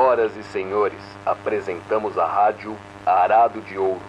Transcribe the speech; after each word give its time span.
Senhoras 0.00 0.34
e 0.34 0.42
senhores, 0.42 0.98
apresentamos 1.26 2.16
a 2.16 2.24
rádio 2.24 2.74
Arado 3.04 3.60
de 3.60 3.76
Ouro. 3.76 4.00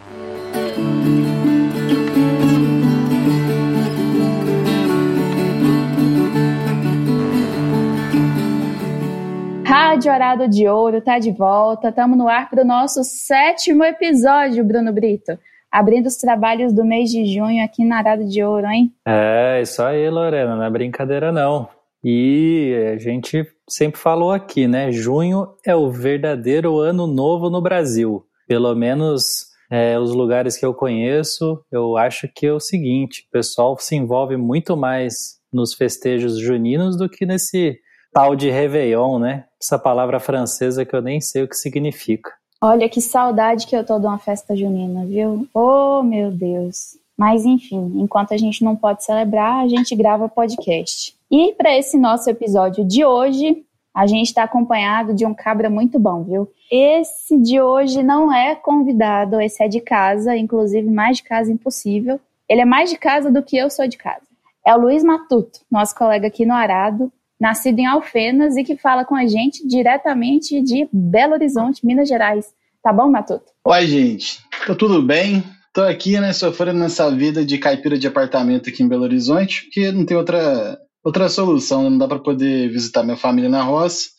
Rádio 9.65 10.13
Arado 10.13 10.47
de 10.47 10.65
Ouro 10.65 11.01
tá 11.01 11.19
de 11.19 11.29
volta. 11.33 11.89
Estamos 11.89 12.17
no 12.17 12.29
ar 12.29 12.49
para 12.49 12.61
o 12.61 12.65
nosso 12.65 13.03
sétimo 13.03 13.83
episódio, 13.83 14.63
Bruno 14.63 14.93
Brito. 14.93 15.37
Abrindo 15.69 16.07
os 16.07 16.15
trabalhos 16.15 16.71
do 16.71 16.85
mês 16.85 17.09
de 17.09 17.25
junho 17.25 17.61
aqui 17.65 17.83
na 17.83 17.97
Arado 17.97 18.23
de 18.23 18.41
Ouro, 18.41 18.67
hein? 18.67 18.93
É, 19.05 19.59
isso 19.61 19.83
aí, 19.83 20.09
Lorena, 20.09 20.55
não 20.55 20.63
é 20.63 20.69
brincadeira 20.69 21.33
não. 21.33 21.80
E 22.03 22.73
a 22.93 22.97
gente 22.97 23.45
sempre 23.69 23.99
falou 23.99 24.31
aqui, 24.31 24.67
né? 24.67 24.91
Junho 24.91 25.47
é 25.65 25.75
o 25.75 25.91
verdadeiro 25.91 26.79
ano 26.79 27.05
novo 27.05 27.49
no 27.49 27.61
Brasil. 27.61 28.25
Pelo 28.47 28.75
menos 28.75 29.51
é, 29.69 29.97
os 29.97 30.11
lugares 30.11 30.57
que 30.57 30.65
eu 30.65 30.73
conheço, 30.73 31.63
eu 31.71 31.95
acho 31.95 32.27
que 32.27 32.47
é 32.47 32.53
o 32.53 32.59
seguinte: 32.59 33.25
o 33.27 33.31
pessoal 33.31 33.77
se 33.79 33.95
envolve 33.95 34.35
muito 34.35 34.75
mais 34.75 35.39
nos 35.53 35.73
festejos 35.73 36.39
juninos 36.39 36.97
do 36.97 37.07
que 37.07 37.25
nesse 37.25 37.77
tal 38.13 38.35
de 38.35 38.49
Réveillon, 38.49 39.19
né? 39.19 39.45
Essa 39.61 39.77
palavra 39.77 40.19
francesa 40.19 40.85
que 40.85 40.95
eu 40.95 41.01
nem 41.01 41.21
sei 41.21 41.43
o 41.43 41.47
que 41.47 41.55
significa. 41.55 42.31
Olha 42.61 42.89
que 42.89 43.01
saudade 43.01 43.65
que 43.65 43.75
eu 43.75 43.85
tô 43.85 43.97
de 43.99 44.05
uma 44.05 44.19
festa 44.19 44.55
junina, 44.55 45.05
viu? 45.05 45.47
Oh, 45.53 46.03
meu 46.03 46.31
Deus. 46.31 46.97
Mas 47.17 47.45
enfim, 47.45 47.93
enquanto 47.95 48.33
a 48.33 48.37
gente 48.37 48.63
não 48.63 48.75
pode 48.75 49.03
celebrar, 49.03 49.63
a 49.63 49.67
gente 49.67 49.95
grava 49.95 50.27
podcast. 50.29 51.15
E 51.31 51.53
para 51.53 51.77
esse 51.77 51.97
nosso 51.97 52.29
episódio 52.29 52.83
de 52.83 53.05
hoje, 53.05 53.63
a 53.95 54.05
gente 54.05 54.27
está 54.27 54.43
acompanhado 54.43 55.13
de 55.13 55.25
um 55.25 55.33
cabra 55.33 55.69
muito 55.69 55.97
bom, 55.97 56.25
viu? 56.25 56.51
Esse 56.69 57.37
de 57.37 57.61
hoje 57.61 58.03
não 58.03 58.33
é 58.33 58.53
convidado, 58.53 59.39
esse 59.39 59.63
é 59.63 59.69
de 59.69 59.79
casa, 59.79 60.35
inclusive 60.35 60.89
mais 60.89 61.17
de 61.17 61.23
casa 61.23 61.49
impossível. 61.49 62.19
Ele 62.49 62.59
é 62.59 62.65
mais 62.65 62.89
de 62.89 62.97
casa 62.97 63.31
do 63.31 63.41
que 63.41 63.55
eu 63.55 63.69
sou 63.69 63.87
de 63.87 63.95
casa. 63.95 64.25
É 64.67 64.75
o 64.75 64.81
Luiz 64.81 65.05
Matuto, 65.05 65.61
nosso 65.71 65.95
colega 65.95 66.27
aqui 66.27 66.45
no 66.45 66.53
Arado, 66.53 67.09
nascido 67.39 67.79
em 67.79 67.85
Alfenas 67.85 68.57
e 68.57 68.63
que 68.65 68.75
fala 68.75 69.05
com 69.05 69.15
a 69.15 69.25
gente 69.25 69.65
diretamente 69.65 70.61
de 70.61 70.89
Belo 70.91 71.33
Horizonte, 71.33 71.85
Minas 71.85 72.09
Gerais. 72.09 72.53
Tá 72.83 72.91
bom, 72.91 73.09
Matuto? 73.09 73.45
Oi, 73.65 73.87
gente. 73.87 74.39
Tudo 74.77 75.01
bem? 75.01 75.41
Tô 75.73 75.81
aqui, 75.81 76.19
né, 76.19 76.33
sofrendo 76.33 76.79
nessa 76.79 77.09
vida 77.09 77.45
de 77.45 77.57
caipira 77.57 77.97
de 77.97 78.05
apartamento 78.05 78.69
aqui 78.69 78.83
em 78.83 78.87
Belo 78.89 79.03
Horizonte, 79.03 79.63
porque 79.63 79.93
não 79.93 80.05
tem 80.05 80.17
outra, 80.17 80.77
outra 81.03 81.29
solução, 81.29 81.89
não 81.89 81.97
dá 81.97 82.07
para 82.07 82.19
poder 82.19 82.69
visitar 82.69 83.03
minha 83.03 83.17
família 83.17 83.49
na 83.49 83.61
roça. 83.61 84.09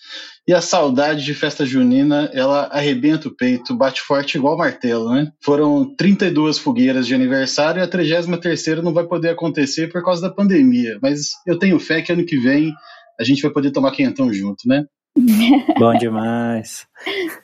E 0.46 0.52
a 0.52 0.60
saudade 0.60 1.24
de 1.24 1.34
festa 1.34 1.64
junina, 1.64 2.28
ela 2.34 2.64
arrebenta 2.72 3.28
o 3.28 3.34
peito, 3.34 3.76
bate 3.76 4.00
forte 4.00 4.36
igual 4.36 4.56
martelo, 4.56 5.08
né? 5.12 5.30
Foram 5.40 5.94
32 5.94 6.58
fogueiras 6.58 7.06
de 7.06 7.14
aniversário 7.14 7.78
e 7.78 7.82
a 7.82 7.88
33 7.88 8.82
não 8.82 8.92
vai 8.92 9.04
poder 9.04 9.30
acontecer 9.30 9.86
por 9.88 10.02
causa 10.02 10.20
da 10.20 10.34
pandemia. 10.34 10.98
Mas 11.00 11.30
eu 11.46 11.56
tenho 11.58 11.78
fé 11.78 12.02
que 12.02 12.12
ano 12.12 12.26
que 12.26 12.36
vem 12.38 12.74
a 13.20 13.24
gente 13.24 13.40
vai 13.40 13.52
poder 13.52 13.70
tomar 13.70 13.92
quentão 13.92 14.32
junto, 14.32 14.66
né? 14.66 14.84
Bom 15.78 15.94
demais. 15.94 16.86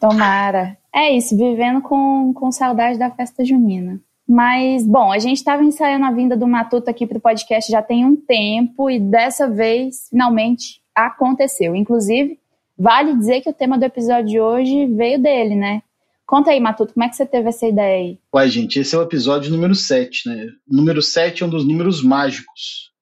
Tomara. 0.01 0.77
É 0.93 1.17
isso, 1.17 1.37
vivendo 1.37 1.81
com, 1.83 2.33
com 2.35 2.51
saudade 2.51 2.99
da 2.99 3.11
festa 3.11 3.45
junina. 3.45 4.01
Mas, 4.29 4.87
bom, 4.87 5.11
a 5.11 5.19
gente 5.19 5.39
estava 5.39 5.65
ensaiando 5.65 6.05
a 6.05 6.13
vinda 6.13 6.37
do 6.37 6.47
Matuto 6.47 6.91
aqui 6.91 7.07
para 7.07 7.17
o 7.17 7.21
podcast 7.21 7.73
já 7.73 7.81
tem 7.81 8.05
um 8.05 8.15
tempo 8.15 8.91
e 8.91 9.01
dessa 9.01 9.49
vez, 9.49 10.09
finalmente, 10.11 10.83
aconteceu. 10.95 11.75
Inclusive, 11.75 12.39
vale 12.77 13.17
dizer 13.17 13.41
que 13.41 13.49
o 13.49 13.55
tema 13.55 13.79
do 13.79 13.85
episódio 13.85 14.27
de 14.27 14.39
hoje 14.39 14.87
veio 14.87 15.19
dele, 15.19 15.55
né? 15.55 15.83
Conta 16.27 16.51
aí, 16.51 16.61
Matuto, 16.61 16.93
como 16.93 17.05
é 17.05 17.09
que 17.09 17.17
você 17.17 17.25
teve 17.25 17.49
essa 17.49 17.67
ideia 17.67 18.05
aí? 18.05 18.19
Uai, 18.35 18.51
gente, 18.51 18.79
esse 18.79 18.95
é 18.95 18.99
o 18.99 19.03
episódio 19.03 19.51
número 19.51 19.75
7, 19.75 20.29
né? 20.29 20.47
O 20.71 20.77
número 20.77 21.01
7 21.01 21.43
é 21.43 21.47
um 21.47 21.49
dos 21.49 21.67
números 21.67 22.05
mágicos, 22.05 22.93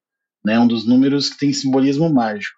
né? 0.45 0.61
Um 0.61 0.69
dos 0.69 0.87
números 0.87 1.29
que 1.29 1.39
tem 1.39 1.53
simbolismo 1.53 2.09
mágico. 2.09 2.57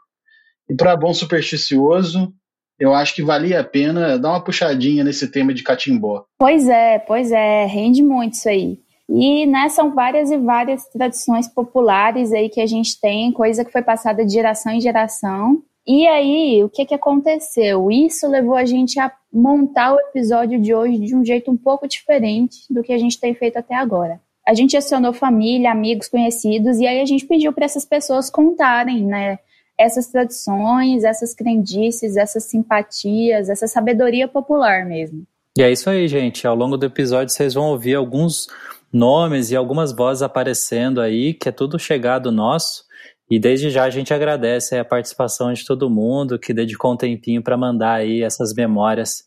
E 0.68 0.74
para 0.74 0.94
bom 0.94 1.14
supersticioso, 1.14 2.34
eu 2.78 2.94
acho 2.94 3.14
que 3.14 3.22
valia 3.22 3.60
a 3.60 3.64
pena 3.64 4.18
dar 4.18 4.30
uma 4.30 4.44
puxadinha 4.44 5.02
nesse 5.02 5.30
tema 5.30 5.52
de 5.52 5.62
catimbó. 5.62 6.24
Pois 6.38 6.68
é, 6.68 6.98
pois 6.98 7.32
é, 7.32 7.66
rende 7.66 8.02
muito 8.02 8.34
isso 8.34 8.48
aí. 8.48 8.78
E 9.08 9.46
né, 9.46 9.68
são 9.70 9.94
várias 9.94 10.30
e 10.30 10.36
várias 10.36 10.86
tradições 10.86 11.48
populares 11.48 12.32
aí 12.32 12.48
que 12.48 12.60
a 12.60 12.66
gente 12.66 13.00
tem, 13.00 13.32
coisa 13.32 13.64
que 13.64 13.72
foi 13.72 13.82
passada 13.82 14.24
de 14.24 14.32
geração 14.32 14.72
em 14.72 14.80
geração. 14.80 15.62
E 15.86 16.06
aí, 16.06 16.62
o 16.62 16.68
que, 16.68 16.84
que 16.84 16.94
aconteceu? 16.94 17.90
Isso 17.90 18.28
levou 18.28 18.54
a 18.54 18.66
gente 18.66 19.00
a 19.00 19.10
montar 19.32 19.94
o 19.94 20.00
episódio 20.00 20.60
de 20.60 20.74
hoje 20.74 20.98
de 20.98 21.16
um 21.16 21.24
jeito 21.24 21.50
um 21.50 21.56
pouco 21.56 21.88
diferente 21.88 22.58
do 22.68 22.82
que 22.82 22.92
a 22.92 22.98
gente 22.98 23.18
tem 23.18 23.34
feito 23.34 23.56
até 23.56 23.74
agora. 23.74 24.20
A 24.46 24.52
gente 24.52 24.76
acionou 24.76 25.14
família, 25.14 25.70
amigos, 25.70 26.08
conhecidos, 26.08 26.78
e 26.78 26.86
aí 26.86 27.00
a 27.00 27.06
gente 27.06 27.26
pediu 27.26 27.54
para 27.54 27.64
essas 27.64 27.86
pessoas 27.86 28.28
contarem, 28.28 29.04
né? 29.04 29.38
Essas 29.78 30.08
tradições, 30.08 31.04
essas 31.04 31.34
crendices, 31.34 32.16
essas 32.16 32.44
simpatias, 32.44 33.48
essa 33.48 33.66
sabedoria 33.66 34.26
popular 34.26 34.84
mesmo. 34.84 35.24
E 35.56 35.62
é 35.62 35.70
isso 35.70 35.88
aí, 35.88 36.06
gente. 36.08 36.46
Ao 36.46 36.54
longo 36.54 36.76
do 36.76 36.86
episódio 36.86 37.32
vocês 37.32 37.54
vão 37.54 37.66
ouvir 37.66 37.94
alguns 37.94 38.46
nomes 38.92 39.50
e 39.50 39.56
algumas 39.56 39.92
vozes 39.92 40.22
aparecendo 40.22 41.00
aí, 41.00 41.34
que 41.34 41.48
é 41.48 41.52
tudo 41.52 41.78
chegado 41.78 42.32
nosso. 42.32 42.84
E 43.30 43.38
desde 43.38 43.68
já 43.68 43.84
a 43.84 43.90
gente 43.90 44.14
agradece 44.14 44.76
a 44.76 44.84
participação 44.84 45.52
de 45.52 45.64
todo 45.64 45.90
mundo 45.90 46.38
que 46.38 46.54
dedicou 46.54 46.92
um 46.92 46.96
tempinho 46.96 47.42
para 47.42 47.56
mandar 47.56 47.94
aí 47.94 48.22
essas 48.22 48.54
memórias 48.54 49.24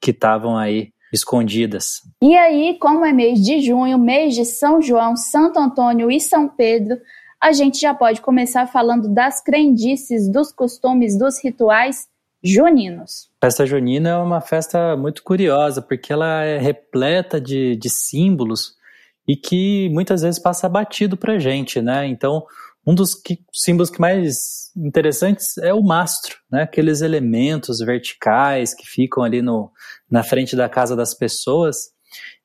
que 0.00 0.10
estavam 0.10 0.56
aí 0.56 0.90
escondidas. 1.12 2.00
E 2.22 2.34
aí, 2.34 2.78
como 2.80 3.04
é 3.04 3.12
mês 3.12 3.40
de 3.40 3.60
junho, 3.60 3.98
mês 3.98 4.34
de 4.34 4.46
São 4.46 4.80
João, 4.80 5.14
Santo 5.14 5.58
Antônio 5.58 6.10
e 6.10 6.18
São 6.18 6.48
Pedro, 6.48 6.96
a 7.42 7.50
gente 7.50 7.80
já 7.80 7.92
pode 7.92 8.20
começar 8.20 8.68
falando 8.68 9.08
das 9.08 9.42
crendices, 9.42 10.30
dos 10.30 10.52
costumes, 10.52 11.18
dos 11.18 11.42
rituais 11.42 12.06
juninos. 12.40 13.28
A 13.40 13.46
festa 13.46 13.66
junina 13.66 14.10
é 14.10 14.16
uma 14.16 14.40
festa 14.40 14.96
muito 14.96 15.24
curiosa, 15.24 15.82
porque 15.82 16.12
ela 16.12 16.44
é 16.44 16.58
repleta 16.58 17.40
de, 17.40 17.74
de 17.74 17.90
símbolos 17.90 18.76
e 19.26 19.34
que 19.36 19.88
muitas 19.90 20.22
vezes 20.22 20.38
passa 20.38 20.68
batido 20.68 21.16
para 21.16 21.38
gente, 21.40 21.82
né? 21.82 22.06
Então, 22.06 22.44
um 22.86 22.94
dos 22.94 23.12
que, 23.14 23.40
símbolos 23.52 23.90
que 23.90 24.00
mais 24.00 24.70
interessantes 24.76 25.58
é 25.58 25.74
o 25.74 25.82
mastro, 25.82 26.36
né? 26.50 26.62
Aqueles 26.62 27.00
elementos 27.00 27.80
verticais 27.80 28.72
que 28.72 28.86
ficam 28.86 29.24
ali 29.24 29.42
no, 29.42 29.68
na 30.08 30.22
frente 30.22 30.54
da 30.54 30.68
casa 30.68 30.94
das 30.94 31.12
pessoas. 31.12 31.90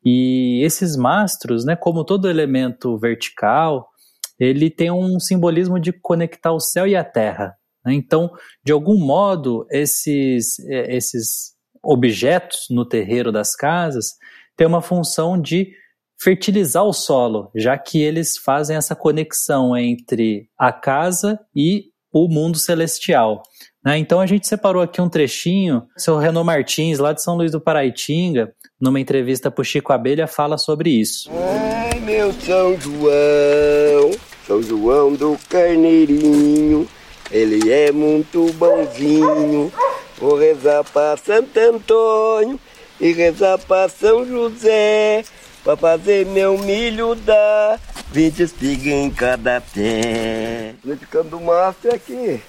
E 0.04 0.60
esses 0.64 0.96
mastros, 0.96 1.66
né, 1.66 1.76
como 1.76 2.04
todo 2.04 2.30
elemento 2.30 2.98
vertical, 2.98 3.90
ele 4.40 4.70
tem 4.70 4.92
um 4.92 5.20
simbolismo 5.20 5.80
de 5.80 5.92
conectar 5.92 6.52
o 6.52 6.60
céu 6.60 6.88
e 6.88 6.96
a 6.96 7.04
terra. 7.04 7.56
Né? 7.86 7.94
Então, 7.94 8.32
de 8.64 8.72
algum 8.72 8.98
modo, 8.98 9.66
esses, 9.72 10.60
é, 10.68 10.96
esses 10.96 11.56
objetos 11.84 12.68
no 12.70 12.86
terreiro 12.86 13.32
das 13.32 13.56
casas 13.56 14.16
têm 14.56 14.68
uma 14.68 14.82
função 14.82 15.40
de 15.40 15.72
fertilizar 16.20 16.84
o 16.84 16.94
solo, 16.94 17.52
já 17.56 17.78
que 17.78 18.02
eles 18.02 18.38
fazem 18.38 18.76
essa 18.76 18.96
conexão 18.96 19.78
entre 19.78 20.50
a 20.58 20.72
casa 20.72 21.40
e 21.56 21.86
o 22.12 22.28
mundo 22.28 22.58
celestial. 22.58 23.44
Né? 23.86 23.98
Então 24.00 24.20
a 24.20 24.26
gente 24.26 24.48
separou 24.48 24.82
aqui 24.82 25.00
um 25.00 25.10
trechinho. 25.10 25.84
Seu 25.96 26.18
Renan 26.18 26.44
Martins, 26.44 26.98
lá 26.98 27.14
de 27.14 27.22
São 27.22 27.36
Luís 27.36 27.52
do 27.52 27.62
Paraitinga, 27.62 28.52
numa 28.80 29.00
entrevista 29.00 29.52
para 29.52 29.62
o 29.62 29.66
Chico 29.66 29.94
Abelha, 29.94 30.28
fala 30.28 30.58
sobre 30.58 30.90
isso. 30.90 31.30
Ai, 31.32 32.00
meu 32.00 32.34
São 32.34 32.80
João, 32.80 34.12
são 34.48 34.64
João 34.64 35.14
do 35.14 35.38
Carneirinho, 35.50 36.88
ele 37.30 37.70
é 37.70 37.92
muito 37.92 38.52
bonzinho. 38.54 39.72
Vou 40.18 40.38
rezar 40.38 40.86
para 40.86 41.18
Santo 41.18 41.60
Antônio 41.60 42.58
e 43.00 43.12
rezar 43.12 43.58
para 43.60 43.90
São 43.90 44.26
José, 44.26 45.26
para 45.66 45.76
fazer 45.76 46.26
meu 46.26 46.58
milho 46.58 47.14
dar 47.14 47.78
20 48.14 48.40
espigas 48.42 48.88
em 48.88 49.12
cada 49.12 49.60
pé. 49.60 50.76
Ficando 50.98 51.40
mastro 51.42 51.94
aqui, 51.94 52.42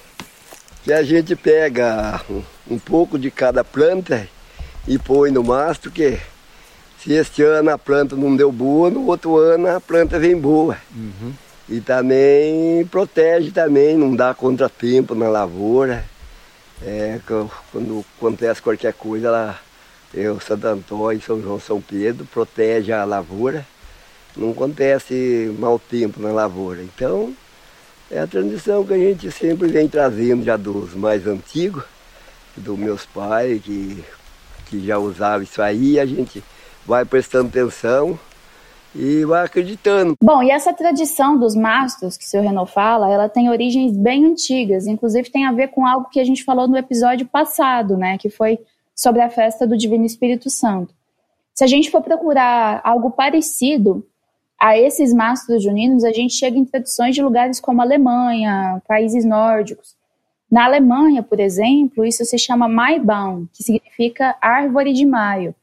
que 0.83 0.93
a 0.93 1.03
gente 1.03 1.35
pega 1.35 2.21
um, 2.29 2.41
um 2.71 2.79
pouco 2.79 3.19
de 3.19 3.29
cada 3.29 3.61
planta 3.61 4.25
e 4.87 4.97
põe 4.97 5.31
no 5.31 5.43
mastro, 5.43 5.91
que 5.91 6.17
se 6.97 7.11
este 7.11 7.43
ano 7.43 7.71
a 7.71 7.77
planta 7.77 8.15
não 8.15 8.35
deu 8.35 8.53
boa, 8.53 8.89
no 8.89 9.05
outro 9.05 9.37
ano 9.37 9.67
a 9.67 9.81
planta 9.81 10.17
vem 10.17 10.39
boa. 10.39 10.77
Uhum. 10.95 11.33
E 11.69 11.79
também 11.79 12.83
protege 12.87 13.51
também, 13.51 13.95
não 13.95 14.15
dá 14.15 14.33
contratempo 14.33 15.13
na 15.13 15.29
lavoura. 15.29 16.03
É, 16.81 17.19
quando 17.71 18.03
acontece 18.17 18.59
qualquer 18.59 18.93
coisa, 18.93 19.27
ela, 19.27 19.59
eu, 20.11 20.39
Santo 20.39 20.65
Antônio, 20.65 21.21
São 21.21 21.39
João, 21.39 21.59
São 21.59 21.79
Pedro, 21.79 22.25
protege 22.25 22.91
a 22.91 23.05
lavoura. 23.05 23.63
Não 24.35 24.49
acontece 24.49 25.55
mau 25.59 25.77
tempo 25.77 26.19
na 26.19 26.31
lavoura. 26.31 26.81
Então, 26.81 27.35
é 28.09 28.19
a 28.19 28.25
tradição 28.25 28.83
que 28.83 28.93
a 28.93 28.97
gente 28.97 29.31
sempre 29.31 29.67
vem 29.67 29.87
trazendo 29.87 30.43
já 30.43 30.57
dos 30.57 30.95
mais 30.95 31.27
antigos, 31.27 31.83
dos 32.57 32.79
meus 32.79 33.05
pais, 33.05 33.61
que, 33.61 34.03
que 34.65 34.83
já 34.87 34.97
usavam 34.97 35.43
isso 35.43 35.61
aí, 35.61 35.99
a 35.99 36.05
gente 36.05 36.43
vai 36.83 37.05
prestando 37.05 37.49
atenção 37.49 38.19
e 38.95 39.23
vai 39.25 39.45
acreditando. 39.45 40.15
Bom, 40.21 40.41
e 40.41 40.49
essa 40.49 40.73
tradição 40.73 41.37
dos 41.37 41.55
mastros 41.55 42.17
que 42.17 42.25
o 42.25 42.27
senhor 42.27 42.43
Renault 42.43 42.71
fala, 42.71 43.11
ela 43.11 43.29
tem 43.29 43.49
origens 43.49 43.95
bem 43.95 44.25
antigas, 44.25 44.87
inclusive 44.87 45.29
tem 45.29 45.45
a 45.45 45.51
ver 45.51 45.69
com 45.69 45.85
algo 45.85 46.09
que 46.09 46.19
a 46.19 46.23
gente 46.23 46.43
falou 46.43 46.67
no 46.67 46.77
episódio 46.77 47.27
passado, 47.27 47.97
né, 47.97 48.17
que 48.17 48.29
foi 48.29 48.59
sobre 48.95 49.21
a 49.21 49.29
festa 49.29 49.65
do 49.65 49.77
Divino 49.77 50.05
Espírito 50.05 50.49
Santo. 50.49 50.93
Se 51.53 51.63
a 51.63 51.67
gente 51.67 51.91
for 51.91 52.01
procurar 52.01 52.81
algo 52.83 53.11
parecido 53.11 54.05
a 54.59 54.77
esses 54.77 55.13
mastros 55.13 55.63
juninos, 55.63 56.03
a 56.03 56.11
gente 56.11 56.33
chega 56.33 56.57
em 56.57 56.65
tradições 56.65 57.15
de 57.15 57.21
lugares 57.21 57.59
como 57.59 57.81
Alemanha, 57.81 58.81
países 58.87 59.23
nórdicos. 59.23 59.95
Na 60.51 60.65
Alemanha, 60.65 61.21
por 61.21 61.39
exemplo, 61.39 62.03
isso 62.03 62.25
se 62.25 62.37
chama 62.37 62.67
Maibaum, 62.67 63.47
que 63.53 63.63
significa 63.63 64.35
árvore 64.41 64.93
de 64.93 65.05
maio. 65.05 65.55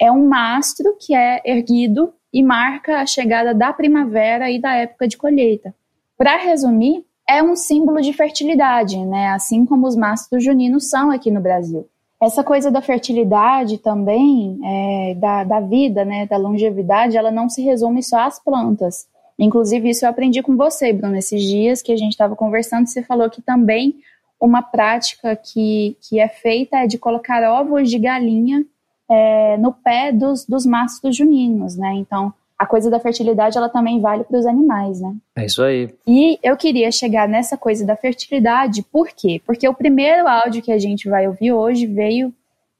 É 0.00 0.12
um 0.12 0.28
mastro 0.28 0.94
que 1.00 1.14
é 1.14 1.40
erguido 1.44 2.12
e 2.36 2.42
marca 2.42 2.98
a 2.98 3.06
chegada 3.06 3.54
da 3.54 3.72
primavera 3.72 4.50
e 4.50 4.60
da 4.60 4.74
época 4.74 5.08
de 5.08 5.16
colheita. 5.16 5.74
Para 6.18 6.36
resumir, 6.36 7.02
é 7.26 7.42
um 7.42 7.56
símbolo 7.56 8.02
de 8.02 8.12
fertilidade, 8.12 8.98
né? 9.06 9.28
assim 9.28 9.64
como 9.64 9.86
os 9.86 9.96
mastros 9.96 10.44
juninos 10.44 10.90
são 10.90 11.10
aqui 11.10 11.30
no 11.30 11.40
Brasil. 11.40 11.88
Essa 12.22 12.44
coisa 12.44 12.70
da 12.70 12.82
fertilidade 12.82 13.78
também, 13.78 14.60
é, 14.62 15.14
da, 15.14 15.44
da 15.44 15.60
vida, 15.60 16.04
né, 16.04 16.26
da 16.26 16.36
longevidade, 16.36 17.16
ela 17.16 17.30
não 17.30 17.48
se 17.48 17.62
resume 17.62 18.02
só 18.02 18.20
às 18.20 18.38
plantas. 18.38 19.08
Inclusive, 19.38 19.88
isso 19.88 20.04
eu 20.04 20.10
aprendi 20.10 20.42
com 20.42 20.56
você, 20.56 20.92
Bruno, 20.92 21.16
esses 21.16 21.42
dias 21.42 21.80
que 21.80 21.92
a 21.92 21.96
gente 21.96 22.12
estava 22.12 22.36
conversando, 22.36 22.86
você 22.86 23.02
falou 23.02 23.30
que 23.30 23.40
também 23.40 23.96
uma 24.38 24.60
prática 24.60 25.34
que, 25.36 25.96
que 26.02 26.20
é 26.20 26.28
feita 26.28 26.76
é 26.76 26.86
de 26.86 26.98
colocar 26.98 27.42
ovos 27.50 27.88
de 27.88 27.98
galinha 27.98 28.62
é, 29.08 29.56
no 29.56 29.72
pé 29.72 30.12
dos, 30.12 30.44
dos 30.44 30.66
mastros 30.66 31.16
juninos, 31.16 31.76
né? 31.76 31.94
Então, 31.94 32.32
a 32.58 32.64
coisa 32.64 32.90
da 32.90 32.98
fertilidade 32.98 33.56
ela 33.58 33.68
também 33.68 34.00
vale 34.00 34.24
para 34.24 34.38
os 34.38 34.46
animais, 34.46 35.00
né? 35.00 35.14
É 35.36 35.44
isso 35.44 35.62
aí. 35.62 35.94
E 36.06 36.38
eu 36.42 36.56
queria 36.56 36.90
chegar 36.90 37.28
nessa 37.28 37.56
coisa 37.56 37.84
da 37.84 37.96
fertilidade, 37.96 38.82
por 38.82 39.08
quê? 39.08 39.40
Porque 39.44 39.68
o 39.68 39.74
primeiro 39.74 40.26
áudio 40.26 40.62
que 40.62 40.72
a 40.72 40.78
gente 40.78 41.08
vai 41.08 41.26
ouvir 41.26 41.52
hoje 41.52 41.86
veio 41.86 42.32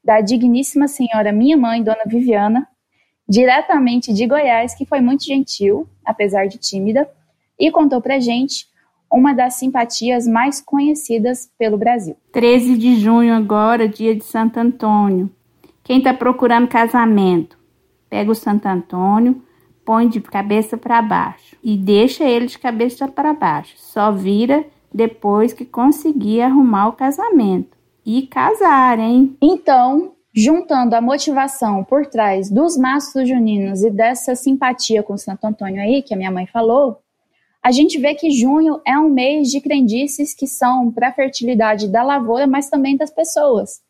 da 0.03 0.21
digníssima 0.21 0.87
senhora 0.87 1.31
minha 1.31 1.57
mãe, 1.57 1.83
dona 1.83 2.03
Viviana, 2.07 2.67
diretamente 3.27 4.13
de 4.13 4.25
Goiás, 4.25 4.73
que 4.73 4.85
foi 4.85 5.01
muito 5.01 5.23
gentil, 5.25 5.87
apesar 6.05 6.47
de 6.47 6.57
tímida, 6.57 7.07
e 7.59 7.69
contou 7.69 8.01
pra 8.01 8.19
gente 8.19 8.67
uma 9.11 9.33
das 9.33 9.55
simpatias 9.55 10.27
mais 10.27 10.59
conhecidas 10.61 11.49
pelo 11.57 11.77
Brasil. 11.77 12.15
13 12.31 12.77
de 12.77 12.99
junho 12.99 13.33
agora, 13.33 13.87
dia 13.87 14.15
de 14.15 14.23
Santo 14.23 14.59
Antônio. 14.59 15.29
Quem 15.87 15.99
está 15.99 16.13
procurando 16.13 16.67
casamento, 16.67 17.57
pega 18.09 18.29
o 18.29 18.35
Santo 18.35 18.65
Antônio, 18.65 19.41
põe 19.85 20.09
de 20.09 20.19
cabeça 20.19 20.75
para 20.75 21.01
baixo 21.01 21.55
e 21.63 21.77
deixa 21.77 22.25
ele 22.25 22.47
de 22.47 22.59
cabeça 22.59 23.07
para 23.07 23.33
baixo. 23.33 23.73
Só 23.77 24.11
vira 24.11 24.65
depois 24.93 25.53
que 25.53 25.63
conseguir 25.63 26.41
arrumar 26.41 26.89
o 26.89 26.91
casamento. 26.91 27.77
E 28.05 28.27
casar, 28.27 28.99
hein? 28.99 29.37
Então, 29.41 30.11
juntando 30.35 30.93
a 30.93 30.99
motivação 30.99 31.85
por 31.85 32.05
trás 32.05 32.51
dos 32.51 32.75
mastros 32.75 33.29
juninos 33.29 33.81
e 33.81 33.89
dessa 33.89 34.35
simpatia 34.35 35.01
com 35.01 35.17
Santo 35.17 35.47
Antônio 35.47 35.81
aí, 35.81 36.01
que 36.01 36.13
a 36.13 36.17
minha 36.17 36.31
mãe 36.31 36.45
falou, 36.47 36.99
a 37.63 37.71
gente 37.71 37.97
vê 37.97 38.13
que 38.13 38.29
junho 38.29 38.81
é 38.85 38.99
um 38.99 39.07
mês 39.07 39.47
de 39.47 39.61
crendices 39.61 40.33
que 40.33 40.47
são 40.47 40.91
para 40.91 41.07
a 41.07 41.13
fertilidade 41.13 41.87
da 41.87 42.03
lavoura, 42.03 42.45
mas 42.45 42.69
também 42.69 42.97
das 42.97 43.09
pessoas. 43.09 43.81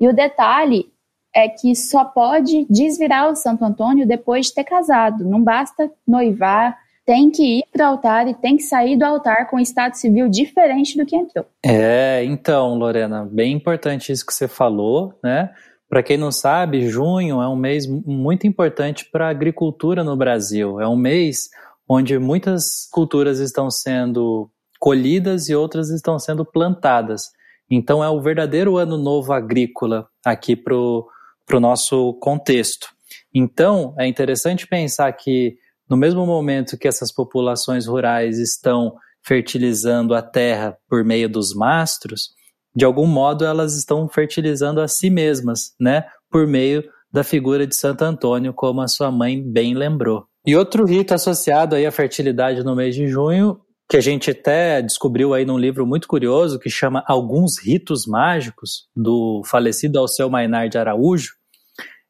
E 0.00 0.08
o 0.08 0.12
detalhe 0.12 0.90
é 1.36 1.50
que 1.50 1.76
só 1.76 2.02
pode 2.02 2.66
desvirar 2.70 3.30
o 3.30 3.36
Santo 3.36 3.62
Antônio 3.62 4.08
depois 4.08 4.46
de 4.46 4.54
ter 4.54 4.64
casado. 4.64 5.22
Não 5.22 5.42
basta 5.42 5.92
noivar, 6.08 6.78
tem 7.04 7.30
que 7.30 7.58
ir 7.58 7.64
para 7.70 7.84
o 7.84 7.90
altar 7.92 8.26
e 8.26 8.32
tem 8.32 8.56
que 8.56 8.62
sair 8.62 8.96
do 8.96 9.04
altar 9.04 9.46
com 9.50 9.60
estado 9.60 9.94
civil 9.94 10.30
diferente 10.30 10.96
do 10.96 11.04
que 11.04 11.14
entrou. 11.14 11.44
É, 11.62 12.24
então, 12.24 12.74
Lorena, 12.74 13.28
bem 13.30 13.52
importante 13.52 14.10
isso 14.10 14.24
que 14.24 14.32
você 14.32 14.48
falou, 14.48 15.12
né? 15.22 15.50
Para 15.90 16.02
quem 16.02 16.16
não 16.16 16.32
sabe, 16.32 16.88
junho 16.88 17.42
é 17.42 17.46
um 17.46 17.54
mês 17.54 17.86
muito 17.86 18.46
importante 18.46 19.04
para 19.04 19.26
a 19.26 19.30
agricultura 19.30 20.02
no 20.02 20.16
Brasil. 20.16 20.80
É 20.80 20.88
um 20.88 20.96
mês 20.96 21.50
onde 21.86 22.18
muitas 22.18 22.88
culturas 22.90 23.40
estão 23.40 23.70
sendo 23.70 24.50
colhidas 24.80 25.50
e 25.50 25.54
outras 25.54 25.90
estão 25.90 26.18
sendo 26.18 26.46
plantadas. 26.46 27.30
Então 27.70 28.02
é 28.02 28.08
o 28.08 28.20
verdadeiro 28.22 28.78
ano 28.78 28.96
novo 28.96 29.32
agrícola 29.32 30.08
aqui 30.24 30.56
para 30.56 30.74
o 30.74 31.06
para 31.46 31.56
o 31.56 31.60
nosso 31.60 32.14
contexto. 32.14 32.88
Então, 33.32 33.94
é 33.98 34.06
interessante 34.06 34.66
pensar 34.66 35.12
que, 35.12 35.56
no 35.88 35.96
mesmo 35.96 36.26
momento 36.26 36.76
que 36.76 36.88
essas 36.88 37.12
populações 37.12 37.86
rurais 37.86 38.38
estão 38.38 38.94
fertilizando 39.22 40.14
a 40.14 40.22
terra 40.22 40.76
por 40.88 41.04
meio 41.04 41.28
dos 41.28 41.54
mastros, 41.54 42.30
de 42.74 42.84
algum 42.84 43.06
modo 43.06 43.44
elas 43.44 43.76
estão 43.76 44.08
fertilizando 44.08 44.80
a 44.80 44.88
si 44.88 45.08
mesmas, 45.08 45.74
né, 45.80 46.04
por 46.30 46.46
meio 46.46 46.84
da 47.10 47.24
figura 47.24 47.66
de 47.66 47.74
Santo 47.74 48.02
Antônio, 48.02 48.52
como 48.52 48.80
a 48.80 48.88
sua 48.88 49.10
mãe 49.10 49.42
bem 49.42 49.74
lembrou. 49.74 50.26
E 50.46 50.54
outro 50.54 50.84
rito 50.84 51.14
associado 51.14 51.74
aí 51.74 51.86
à 51.86 51.90
fertilidade 51.90 52.62
no 52.62 52.76
mês 52.76 52.94
de 52.94 53.08
junho, 53.08 53.60
que 53.88 53.96
a 53.96 54.00
gente 54.00 54.30
até 54.30 54.82
descobriu 54.82 55.32
aí 55.32 55.44
num 55.44 55.58
livro 55.58 55.86
muito 55.86 56.08
curioso 56.08 56.58
que 56.58 56.68
chama 56.68 57.04
Alguns 57.06 57.58
Ritos 57.58 58.06
Mágicos, 58.06 58.88
do 58.94 59.42
falecido 59.44 59.98
Alceu 59.98 60.28
Mainar 60.28 60.68
de 60.68 60.76
Araújo, 60.76 61.30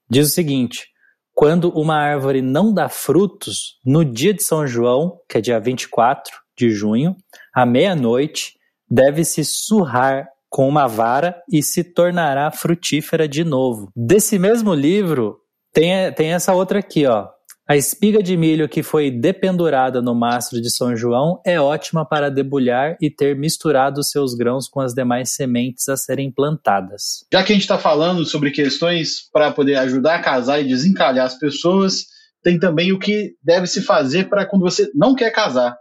Diz 0.09 0.29
o 0.29 0.31
seguinte: 0.31 0.87
quando 1.35 1.69
uma 1.71 1.97
árvore 1.97 2.41
não 2.41 2.73
dá 2.73 2.89
frutos, 2.89 3.79
no 3.85 4.05
dia 4.05 4.33
de 4.33 4.43
São 4.43 4.67
João, 4.67 5.19
que 5.29 5.39
é 5.39 5.41
dia 5.41 5.61
24 5.61 6.33
de 6.57 6.71
junho, 6.71 7.17
à 7.55 7.67
meia-noite, 7.67 8.55
deve-se 8.89 9.45
surrar 9.45 10.29
com 10.49 10.69
uma 10.69 10.87
vara 10.87 11.43
e 11.53 11.63
se 11.63 11.83
tornará 11.83 12.51
frutífera 12.51 13.29
de 13.29 13.45
novo. 13.45 13.91
Desse 13.95 14.39
mesmo 14.39 14.73
livro, 14.73 15.39
tem, 15.73 16.13
tem 16.13 16.33
essa 16.33 16.55
outra 16.55 16.79
aqui, 16.79 17.05
ó. 17.05 17.29
A 17.69 17.77
espiga 17.77 18.23
de 18.23 18.37
milho 18.37 18.69
que 18.69 18.81
foi 18.81 19.11
dependurada 19.11 20.01
no 20.01 20.15
mastro 20.15 20.61
de 20.61 20.71
São 20.71 20.95
João 20.95 21.41
é 21.45 21.61
ótima 21.61 22.07
para 22.09 22.31
debulhar 22.31 22.97
e 23.01 23.11
ter 23.11 23.37
misturado 23.37 24.05
seus 24.05 24.35
grãos 24.35 24.69
com 24.69 24.81
as 24.81 24.95
demais 24.95 25.35
sementes 25.35 25.89
a 25.89 25.97
serem 25.97 26.31
plantadas. 26.31 27.25
Já 27.33 27.43
que 27.43 27.51
a 27.51 27.57
gente 27.57 27.65
está 27.65 27.77
falando 27.77 28.25
sobre 28.25 28.53
questões 28.53 29.29
para 29.33 29.51
poder 29.51 29.75
ajudar 29.79 30.15
a 30.15 30.23
casar 30.23 30.61
e 30.61 30.69
desencalhar 30.69 31.27
as 31.27 31.37
pessoas, 31.37 32.05
tem 32.41 32.57
também 32.57 32.93
o 32.93 33.01
que 33.01 33.33
deve 33.43 33.67
se 33.67 33.83
fazer 33.83 34.29
para 34.29 34.47
quando 34.47 34.63
você 34.63 34.89
não 34.95 35.17
quer 35.17 35.33
casar. 35.33 35.77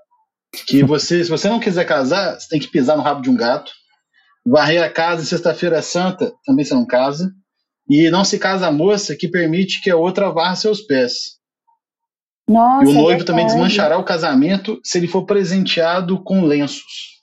Que 0.66 0.84
você, 0.84 1.24
se 1.24 1.30
você 1.30 1.48
não 1.48 1.60
quiser 1.60 1.86
casar, 1.86 2.40
você 2.40 2.48
tem 2.50 2.60
que 2.60 2.72
pisar 2.72 2.98
no 2.98 3.04
rabo 3.04 3.22
de 3.22 3.30
um 3.30 3.36
gato, 3.36 3.72
varrer 4.44 4.82
a 4.82 4.90
casa 4.90 5.24
sexta-feira 5.24 5.84
santa, 5.84 6.34
também 6.48 6.66
você 6.66 6.74
não 6.74 6.88
casa, 6.88 7.32
e 7.88 8.10
não 8.10 8.26
se 8.26 8.40
casa 8.40 8.66
a 8.66 8.72
moça 8.72 9.16
que 9.16 9.28
permite 9.28 9.84
que 9.84 9.92
a 9.92 9.96
outra 9.96 10.32
varra 10.32 10.56
seus 10.56 10.82
pés. 10.82 11.35
Nossa, 12.48 12.86
e 12.86 12.88
o 12.88 12.90
é 12.90 12.94
noivo 12.94 13.08
verdade. 13.08 13.26
também 13.26 13.46
desmanchará 13.46 13.98
o 13.98 14.04
casamento 14.04 14.80
se 14.84 14.98
ele 14.98 15.08
for 15.08 15.24
presenteado 15.24 16.22
com 16.24 16.42
lenços. 16.44 17.16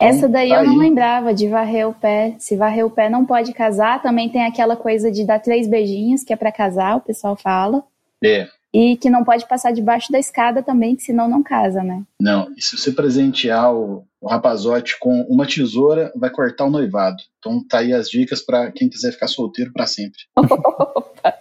Essa 0.00 0.28
daí 0.28 0.50
Tá 0.50 0.60
eu 0.60 0.64
não 0.64 0.72
aí. 0.74 0.78
lembrava 0.78 1.34
de 1.34 1.48
varrer 1.48 1.88
o 1.88 1.92
pé. 1.92 2.36
Se 2.38 2.56
varrer 2.56 2.86
o 2.86 2.90
pé 2.90 3.10
não 3.10 3.26
pode 3.26 3.52
casar. 3.52 4.00
Também 4.00 4.28
tem 4.28 4.46
aquela 4.46 4.76
coisa 4.76 5.10
de 5.10 5.24
dar 5.24 5.40
três 5.40 5.66
beijinhos, 5.68 6.22
que 6.22 6.32
é 6.32 6.36
para 6.36 6.52
casar, 6.52 6.96
o 6.96 7.00
pessoal 7.00 7.34
fala. 7.36 7.82
É. 8.24 8.46
E 8.72 8.96
que 8.96 9.10
não 9.10 9.24
pode 9.24 9.48
passar 9.48 9.72
debaixo 9.72 10.12
da 10.12 10.18
escada 10.18 10.62
também, 10.62 10.94
que 10.94 11.02
senão 11.02 11.26
não 11.26 11.42
casa, 11.42 11.82
né? 11.82 12.02
Não, 12.20 12.48
e 12.56 12.62
se 12.62 12.76
você 12.76 12.92
presentear 12.92 13.74
o, 13.74 14.04
o 14.20 14.28
rapazote 14.28 14.96
com 15.00 15.22
uma 15.22 15.46
tesoura, 15.46 16.12
vai 16.14 16.28
cortar 16.30 16.66
o 16.66 16.70
noivado. 16.70 17.16
Então 17.38 17.64
tá 17.66 17.78
aí 17.78 17.92
as 17.92 18.08
dicas 18.10 18.40
para 18.42 18.70
quem 18.70 18.88
quiser 18.88 19.10
ficar 19.10 19.26
solteiro 19.26 19.72
para 19.72 19.86
sempre. 19.86 20.18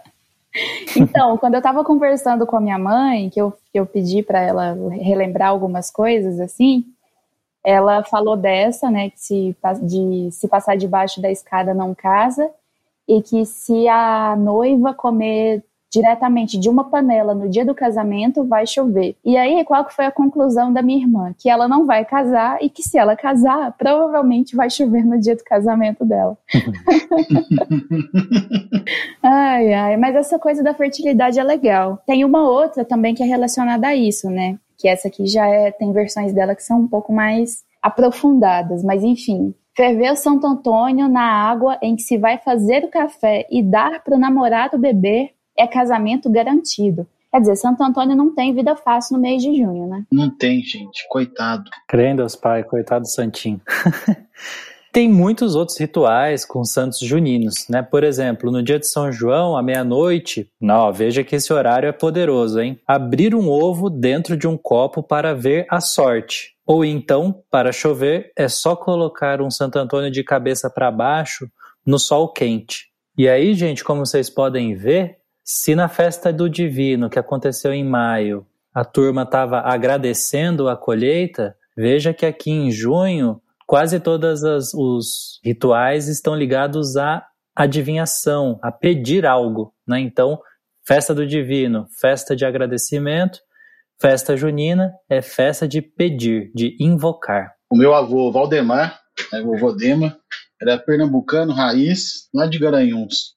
Então, 0.95 1.37
quando 1.37 1.55
eu 1.55 1.61
tava 1.61 1.83
conversando 1.83 2.45
com 2.45 2.57
a 2.57 2.61
minha 2.61 2.77
mãe, 2.77 3.29
que 3.29 3.39
eu, 3.39 3.51
que 3.71 3.79
eu 3.79 3.85
pedi 3.85 4.23
para 4.23 4.41
ela 4.41 4.73
relembrar 4.91 5.49
algumas 5.49 5.91
coisas 5.91 6.39
assim, 6.39 6.85
ela 7.63 8.03
falou 8.03 8.37
dessa, 8.37 8.89
né, 8.89 9.09
que 9.09 9.19
se, 9.19 9.55
de 9.83 10.29
se 10.31 10.47
passar 10.47 10.77
debaixo 10.77 11.21
da 11.21 11.29
escada 11.29 11.73
não 11.73 11.93
casa, 11.93 12.49
e 13.07 13.21
que 13.21 13.45
se 13.45 13.87
a 13.87 14.35
noiva 14.37 14.93
comer 14.93 15.63
diretamente 15.91 16.57
de 16.59 16.69
uma 16.69 16.89
panela 16.89 17.33
no 17.33 17.49
dia 17.49 17.65
do 17.65 17.73
casamento, 17.73 18.43
vai 18.43 18.67
chover. 18.67 19.15
E 19.23 19.37
aí, 19.37 19.63
qual 19.63 19.85
que 19.85 19.93
foi 19.93 20.05
a 20.05 20.11
conclusão 20.11 20.71
da 20.71 20.81
minha 20.81 20.99
irmã? 20.99 21.33
Que 21.37 21.49
ela 21.49 21.67
não 21.67 21.85
vai 21.85 22.03
casar 22.05 22.57
e 22.61 22.69
que 22.69 22.83
se 22.83 22.97
ela 22.97 23.15
casar, 23.15 23.73
provavelmente 23.77 24.55
vai 24.55 24.69
chover 24.69 25.05
no 25.05 25.19
dia 25.19 25.35
do 25.35 25.43
casamento 25.43 26.05
dela. 26.05 26.37
Ai, 29.21 29.73
ai, 29.73 29.97
mas 29.97 30.15
essa 30.15 30.39
coisa 30.39 30.63
da 30.63 30.73
fertilidade 30.73 31.39
é 31.39 31.43
legal. 31.43 32.01
Tem 32.05 32.23
uma 32.23 32.47
outra 32.47 32.85
também 32.85 33.13
que 33.13 33.21
é 33.21 33.25
relacionada 33.25 33.87
a 33.87 33.95
isso, 33.95 34.29
né? 34.29 34.57
Que 34.77 34.87
essa 34.87 35.07
aqui 35.07 35.25
já 35.25 35.45
é, 35.47 35.71
tem 35.71 35.91
versões 35.91 36.33
dela 36.33 36.55
que 36.55 36.63
são 36.63 36.81
um 36.81 36.87
pouco 36.87 37.11
mais 37.11 37.65
aprofundadas, 37.81 38.83
mas 38.83 39.03
enfim. 39.03 39.53
Ferver 39.75 40.11
o 40.11 40.15
Santo 40.15 40.47
Antônio 40.47 41.07
na 41.07 41.21
água 41.21 41.77
em 41.81 41.95
que 41.95 42.01
se 42.01 42.17
vai 42.17 42.37
fazer 42.37 42.83
o 42.83 42.89
café 42.89 43.45
e 43.51 43.61
dar 43.61 44.03
para 44.03 44.15
o 44.15 44.19
namorado 44.19 44.77
beber 44.77 45.31
é 45.57 45.67
casamento 45.67 46.29
garantido. 46.29 47.07
Quer 47.31 47.41
dizer, 47.41 47.55
Santo 47.57 47.83
Antônio 47.83 48.15
não 48.15 48.33
tem 48.33 48.53
vida 48.53 48.75
fácil 48.75 49.15
no 49.15 49.21
mês 49.21 49.41
de 49.41 49.55
junho, 49.55 49.87
né? 49.87 50.03
Não 50.11 50.29
tem, 50.29 50.61
gente. 50.61 51.05
Coitado. 51.09 51.69
Crendo 51.87 52.21
aos 52.21 52.35
pai, 52.35 52.63
coitado 52.63 53.01
do 53.01 53.09
Santinho. 53.09 53.61
Tem 54.97 55.07
muitos 55.07 55.53
outros 55.53 55.77
rituais 55.77 56.43
com 56.43 56.63
santos 56.63 56.97
juninos, 56.99 57.67
né? 57.69 57.83
Por 57.83 58.03
exemplo, 58.03 58.51
no 58.51 58.63
dia 58.63 58.79
de 58.79 58.89
São 58.89 59.11
João, 59.11 59.55
à 59.55 59.61
meia-noite, 59.61 60.49
não, 60.59 60.91
veja 60.91 61.23
que 61.23 61.35
esse 61.35 61.53
horário 61.53 61.87
é 61.87 61.91
poderoso, 61.91 62.59
hein? 62.59 62.79
Abrir 62.87 63.35
um 63.35 63.47
ovo 63.47 63.91
dentro 63.91 64.35
de 64.35 64.47
um 64.47 64.57
copo 64.57 65.03
para 65.03 65.35
ver 65.35 65.67
a 65.69 65.79
sorte. 65.79 66.55
Ou 66.65 66.83
então, 66.83 67.43
para 67.51 67.71
chover, 67.71 68.31
é 68.35 68.47
só 68.47 68.75
colocar 68.75 69.39
um 69.39 69.51
Santo 69.51 69.77
Antônio 69.77 70.09
de 70.09 70.23
cabeça 70.23 70.67
para 70.67 70.89
baixo 70.89 71.47
no 71.85 71.99
sol 71.99 72.33
quente. 72.33 72.87
E 73.15 73.29
aí, 73.29 73.53
gente, 73.53 73.83
como 73.83 74.03
vocês 74.03 74.31
podem 74.31 74.73
ver, 74.73 75.17
se 75.49 75.75
na 75.75 75.87
festa 75.87 76.33
do 76.33 76.49
Divino, 76.49 77.09
que 77.09 77.17
aconteceu 77.17 77.71
em 77.71 77.81
maio, 77.81 78.45
a 78.73 78.83
turma 78.83 79.21
estava 79.23 79.61
agradecendo 79.61 80.67
a 80.67 80.75
colheita, 80.75 81.55
veja 81.75 82.13
que 82.13 82.25
aqui 82.25 82.51
em 82.51 82.69
junho 82.69 83.41
quase 83.65 83.97
todos 84.01 84.43
os 84.73 85.39
rituais 85.41 86.09
estão 86.09 86.35
ligados 86.35 86.97
à 86.97 87.25
adivinhação, 87.55 88.59
a 88.61 88.73
pedir 88.73 89.25
algo. 89.25 89.73
Né? 89.87 90.01
Então, 90.01 90.37
festa 90.85 91.15
do 91.15 91.25
Divino, 91.25 91.87
festa 91.97 92.35
de 92.35 92.45
agradecimento, 92.45 93.39
festa 94.01 94.35
junina 94.35 94.91
é 95.09 95.21
festa 95.21 95.65
de 95.65 95.81
pedir, 95.81 96.51
de 96.53 96.75
invocar. 96.77 97.53
O 97.71 97.77
meu 97.77 97.93
avô 97.95 98.33
Valdemar, 98.33 98.99
né, 99.31 99.39
o 99.39 99.53
vovô 99.53 99.71
Dema, 99.71 100.17
era 100.61 100.77
pernambucano, 100.77 101.53
raiz, 101.53 102.27
lá 102.33 102.45
de 102.47 102.59
Garanhuns. 102.59 103.36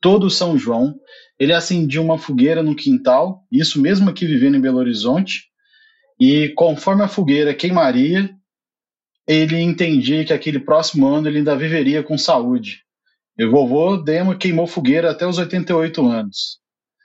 Todo 0.00 0.30
São 0.30 0.56
João, 0.56 0.94
ele 1.38 1.52
acendia 1.52 2.00
uma 2.00 2.18
fogueira 2.18 2.62
no 2.62 2.74
quintal, 2.74 3.44
isso 3.50 3.80
mesmo 3.80 4.08
aqui 4.08 4.26
vivendo 4.26 4.56
em 4.56 4.60
Belo 4.60 4.78
Horizonte, 4.78 5.44
e 6.18 6.50
conforme 6.50 7.02
a 7.02 7.08
fogueira 7.08 7.54
queimaria, 7.54 8.30
ele 9.26 9.58
entendia 9.60 10.24
que 10.24 10.32
aquele 10.32 10.58
próximo 10.58 11.06
ano 11.06 11.28
ele 11.28 11.38
ainda 11.38 11.56
viveria 11.56 12.02
com 12.02 12.18
saúde. 12.18 12.82
E 13.38 13.46
vovô 13.46 13.96
Demo 13.96 14.36
queimou 14.36 14.66
fogueira 14.66 15.10
até 15.10 15.26
os 15.26 15.38
88 15.38 16.04
anos. 16.04 16.60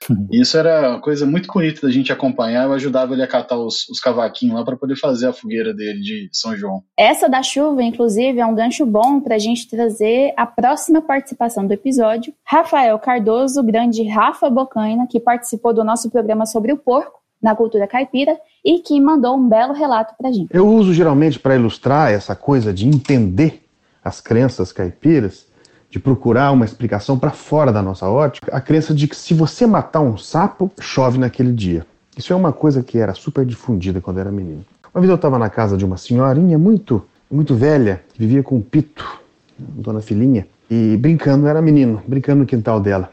Isso 0.31 0.57
era 0.57 0.91
uma 0.91 1.01
coisa 1.01 1.25
muito 1.25 1.47
bonita 1.51 1.87
da 1.87 1.91
gente 1.91 2.11
acompanhar. 2.11 2.65
Eu 2.65 2.73
ajudava 2.73 3.13
ele 3.13 3.23
a 3.23 3.27
catar 3.27 3.57
os, 3.57 3.87
os 3.89 3.99
cavaquinhos 3.99 4.55
lá 4.55 4.63
para 4.63 4.75
poder 4.75 4.95
fazer 4.95 5.27
a 5.27 5.33
fogueira 5.33 5.73
dele 5.73 5.99
de 5.99 6.29
São 6.31 6.55
João. 6.55 6.83
Essa 6.97 7.27
da 7.27 7.41
chuva, 7.41 7.83
inclusive, 7.83 8.39
é 8.39 8.45
um 8.45 8.55
gancho 8.55 8.85
bom 8.85 9.19
para 9.19 9.35
a 9.35 9.39
gente 9.39 9.67
trazer 9.67 10.33
a 10.37 10.45
próxima 10.45 11.01
participação 11.01 11.65
do 11.65 11.73
episódio. 11.73 12.33
Rafael 12.43 12.97
Cardoso, 12.99 13.63
grande 13.63 14.07
Rafa 14.07 14.49
Bocaina, 14.49 15.07
que 15.07 15.19
participou 15.19 15.73
do 15.73 15.83
nosso 15.83 16.09
programa 16.09 16.45
sobre 16.45 16.71
o 16.71 16.77
porco 16.77 17.23
na 17.41 17.55
cultura 17.55 17.87
caipira 17.87 18.37
e 18.63 18.79
que 18.79 18.99
mandou 18.99 19.35
um 19.35 19.47
belo 19.47 19.73
relato 19.73 20.15
para 20.17 20.29
a 20.29 20.31
gente. 20.31 20.49
Eu 20.51 20.67
uso 20.67 20.93
geralmente 20.93 21.39
para 21.39 21.55
ilustrar 21.55 22.11
essa 22.11 22.35
coisa 22.35 22.73
de 22.73 22.87
entender 22.87 23.63
as 24.03 24.19
crenças 24.19 24.71
caipiras 24.71 25.47
de 25.95 25.99
procurar 25.99 26.51
uma 26.51 26.65
explicação 26.65 27.17
para 27.17 27.31
fora 27.31 27.71
da 27.71 27.81
nossa 27.81 28.05
ótica, 28.05 28.53
a 28.53 28.59
crença 28.59 28.93
de 28.93 29.07
que 29.07 29.15
se 29.15 29.33
você 29.33 29.65
matar 29.65 30.01
um 30.01 30.17
sapo, 30.17 30.69
chove 30.77 31.17
naquele 31.17 31.53
dia. 31.53 31.87
Isso 32.17 32.33
é 32.33 32.35
uma 32.35 32.51
coisa 32.51 32.83
que 32.83 32.97
era 32.97 33.13
super 33.13 33.45
difundida 33.45 34.01
quando 34.01 34.19
era 34.19 34.29
menino. 34.29 34.65
Uma 34.93 34.99
vez 34.99 35.09
eu 35.09 35.15
estava 35.15 35.39
na 35.39 35.49
casa 35.49 35.77
de 35.77 35.85
uma 35.85 35.95
senhorinha 35.95 36.57
muito, 36.57 37.05
muito 37.31 37.55
velha, 37.55 38.03
que 38.11 38.19
vivia 38.19 38.43
com 38.43 38.57
um 38.57 38.61
pito, 38.61 39.21
dona 39.57 40.01
Filhinha, 40.01 40.45
e 40.69 40.97
brincando, 40.97 41.47
era 41.47 41.61
menino, 41.61 42.03
brincando 42.05 42.41
no 42.41 42.45
quintal 42.45 42.81
dela. 42.81 43.09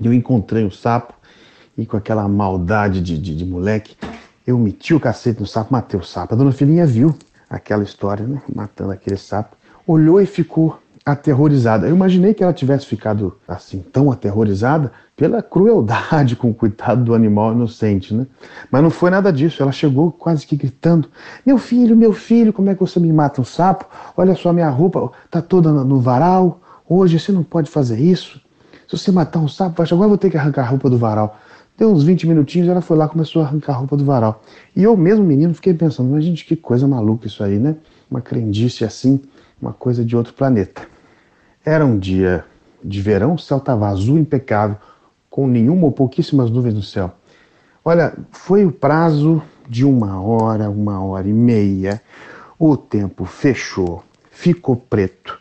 E 0.00 0.04
eu 0.04 0.12
encontrei 0.12 0.64
um 0.64 0.72
sapo, 0.72 1.14
e 1.78 1.86
com 1.86 1.96
aquela 1.96 2.26
maldade 2.26 3.00
de, 3.00 3.16
de, 3.16 3.36
de 3.36 3.44
moleque, 3.44 3.96
eu 4.44 4.58
meti 4.58 4.92
o 4.92 4.98
cacete 4.98 5.38
no 5.38 5.46
sapo, 5.46 5.72
matei 5.72 6.00
o 6.00 6.02
sapo. 6.02 6.34
A 6.34 6.36
dona 6.36 6.50
Filhinha 6.50 6.84
viu 6.84 7.14
aquela 7.48 7.84
história, 7.84 8.26
né, 8.26 8.42
matando 8.52 8.90
aquele 8.90 9.16
sapo, 9.16 9.56
olhou 9.86 10.20
e 10.20 10.26
ficou 10.26 10.80
aterrorizada. 11.04 11.86
Eu 11.86 11.94
imaginei 11.94 12.32
que 12.32 12.42
ela 12.42 12.52
tivesse 12.52 12.86
ficado 12.86 13.36
assim 13.46 13.80
tão 13.92 14.10
aterrorizada 14.10 14.90
pela 15.14 15.42
crueldade 15.42 16.34
com 16.36 16.50
o 16.50 16.54
coitado 16.54 17.04
do 17.04 17.14
animal 17.14 17.52
inocente, 17.52 18.14
né? 18.14 18.26
Mas 18.70 18.82
não 18.82 18.90
foi 18.90 19.10
nada 19.10 19.32
disso. 19.32 19.62
Ela 19.62 19.72
chegou 19.72 20.10
quase 20.10 20.46
que 20.46 20.56
gritando: 20.56 21.08
"Meu 21.44 21.58
filho, 21.58 21.94
meu 21.94 22.12
filho, 22.12 22.52
como 22.52 22.70
é 22.70 22.74
que 22.74 22.80
você 22.80 22.98
me 22.98 23.12
mata 23.12 23.40
um 23.40 23.44
sapo? 23.44 23.86
Olha 24.16 24.34
só 24.34 24.52
minha 24.52 24.70
roupa, 24.70 25.10
tá 25.30 25.42
toda 25.42 25.70
no 25.70 26.00
varal. 26.00 26.60
Hoje 26.88 27.18
você 27.18 27.32
não 27.32 27.42
pode 27.42 27.70
fazer 27.70 27.98
isso. 27.98 28.40
Se 28.88 28.96
você 28.98 29.10
matar 29.10 29.40
um 29.40 29.48
sapo, 29.48 29.82
agora 29.82 30.04
eu 30.04 30.08
vou 30.08 30.18
ter 30.18 30.30
que 30.30 30.38
arrancar 30.38 30.62
a 30.62 30.68
roupa 30.68 30.88
do 30.88 30.96
varal." 30.96 31.38
Deu 31.76 31.90
uns 31.90 32.04
20 32.04 32.28
minutinhos, 32.28 32.68
ela 32.68 32.80
foi 32.80 32.96
lá 32.96 33.08
começou 33.08 33.42
a 33.42 33.46
arrancar 33.46 33.72
a 33.72 33.76
roupa 33.78 33.96
do 33.96 34.04
varal. 34.04 34.40
E 34.76 34.84
eu 34.84 34.96
mesmo, 34.96 35.24
menino, 35.24 35.52
fiquei 35.52 35.74
pensando, 35.74 36.08
mas 36.08 36.24
gente, 36.24 36.44
que 36.44 36.54
coisa 36.54 36.86
maluca 36.86 37.26
isso 37.26 37.42
aí, 37.42 37.58
né? 37.58 37.74
Uma 38.08 38.20
crendice 38.20 38.84
assim, 38.84 39.20
uma 39.60 39.72
coisa 39.72 40.04
de 40.04 40.16
outro 40.16 40.32
planeta. 40.34 40.93
Era 41.64 41.86
um 41.86 41.98
dia 41.98 42.44
de 42.82 43.00
verão, 43.00 43.34
o 43.34 43.38
céu 43.38 43.56
estava 43.56 43.88
azul 43.88 44.18
impecável, 44.18 44.76
com 45.30 45.46
nenhuma 45.46 45.86
ou 45.86 45.92
pouquíssimas 45.92 46.50
nuvens 46.50 46.74
no 46.74 46.82
céu. 46.82 47.12
Olha, 47.82 48.14
foi 48.30 48.66
o 48.66 48.70
prazo 48.70 49.42
de 49.66 49.82
uma 49.82 50.20
hora, 50.20 50.68
uma 50.68 51.02
hora 51.02 51.26
e 51.26 51.32
meia. 51.32 52.02
O 52.58 52.76
tempo 52.76 53.24
fechou, 53.24 54.04
ficou 54.30 54.76
preto 54.76 55.38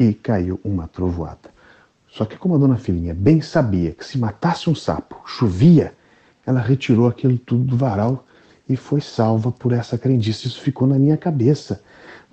e 0.00 0.14
caiu 0.14 0.58
uma 0.64 0.88
trovoada. 0.88 1.50
Só 2.08 2.24
que, 2.24 2.38
como 2.38 2.54
a 2.54 2.58
dona 2.58 2.78
Filhinha 2.78 3.14
bem 3.14 3.42
sabia 3.42 3.90
que 3.90 4.04
se 4.04 4.16
matasse 4.16 4.70
um 4.70 4.74
sapo 4.74 5.20
chovia, 5.26 5.92
ela 6.46 6.60
retirou 6.60 7.06
aquilo 7.06 7.36
tudo 7.36 7.64
do 7.64 7.76
varal 7.76 8.24
e 8.66 8.74
foi 8.74 9.02
salva 9.02 9.52
por 9.52 9.72
essa 9.72 9.98
crendice. 9.98 10.48
Isso 10.48 10.62
ficou 10.62 10.88
na 10.88 10.98
minha 10.98 11.16
cabeça 11.18 11.82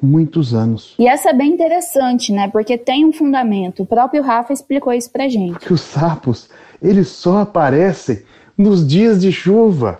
muitos 0.01 0.53
anos. 0.53 0.93
E 0.99 1.07
essa 1.07 1.29
é 1.29 1.33
bem 1.33 1.53
interessante, 1.53 2.31
né? 2.31 2.49
Porque 2.49 2.77
tem 2.77 3.05
um 3.05 3.13
fundamento. 3.13 3.83
O 3.83 3.85
próprio 3.85 4.21
Rafa 4.21 4.53
explicou 4.53 4.93
isso 4.93 5.09
pra 5.11 5.27
gente. 5.27 5.59
Que 5.59 5.73
os 5.73 5.81
sapos, 5.81 6.49
eles 6.81 7.07
só 7.07 7.39
aparecem 7.39 8.23
nos 8.57 8.85
dias 8.85 9.21
de 9.21 9.31
chuva. 9.31 9.99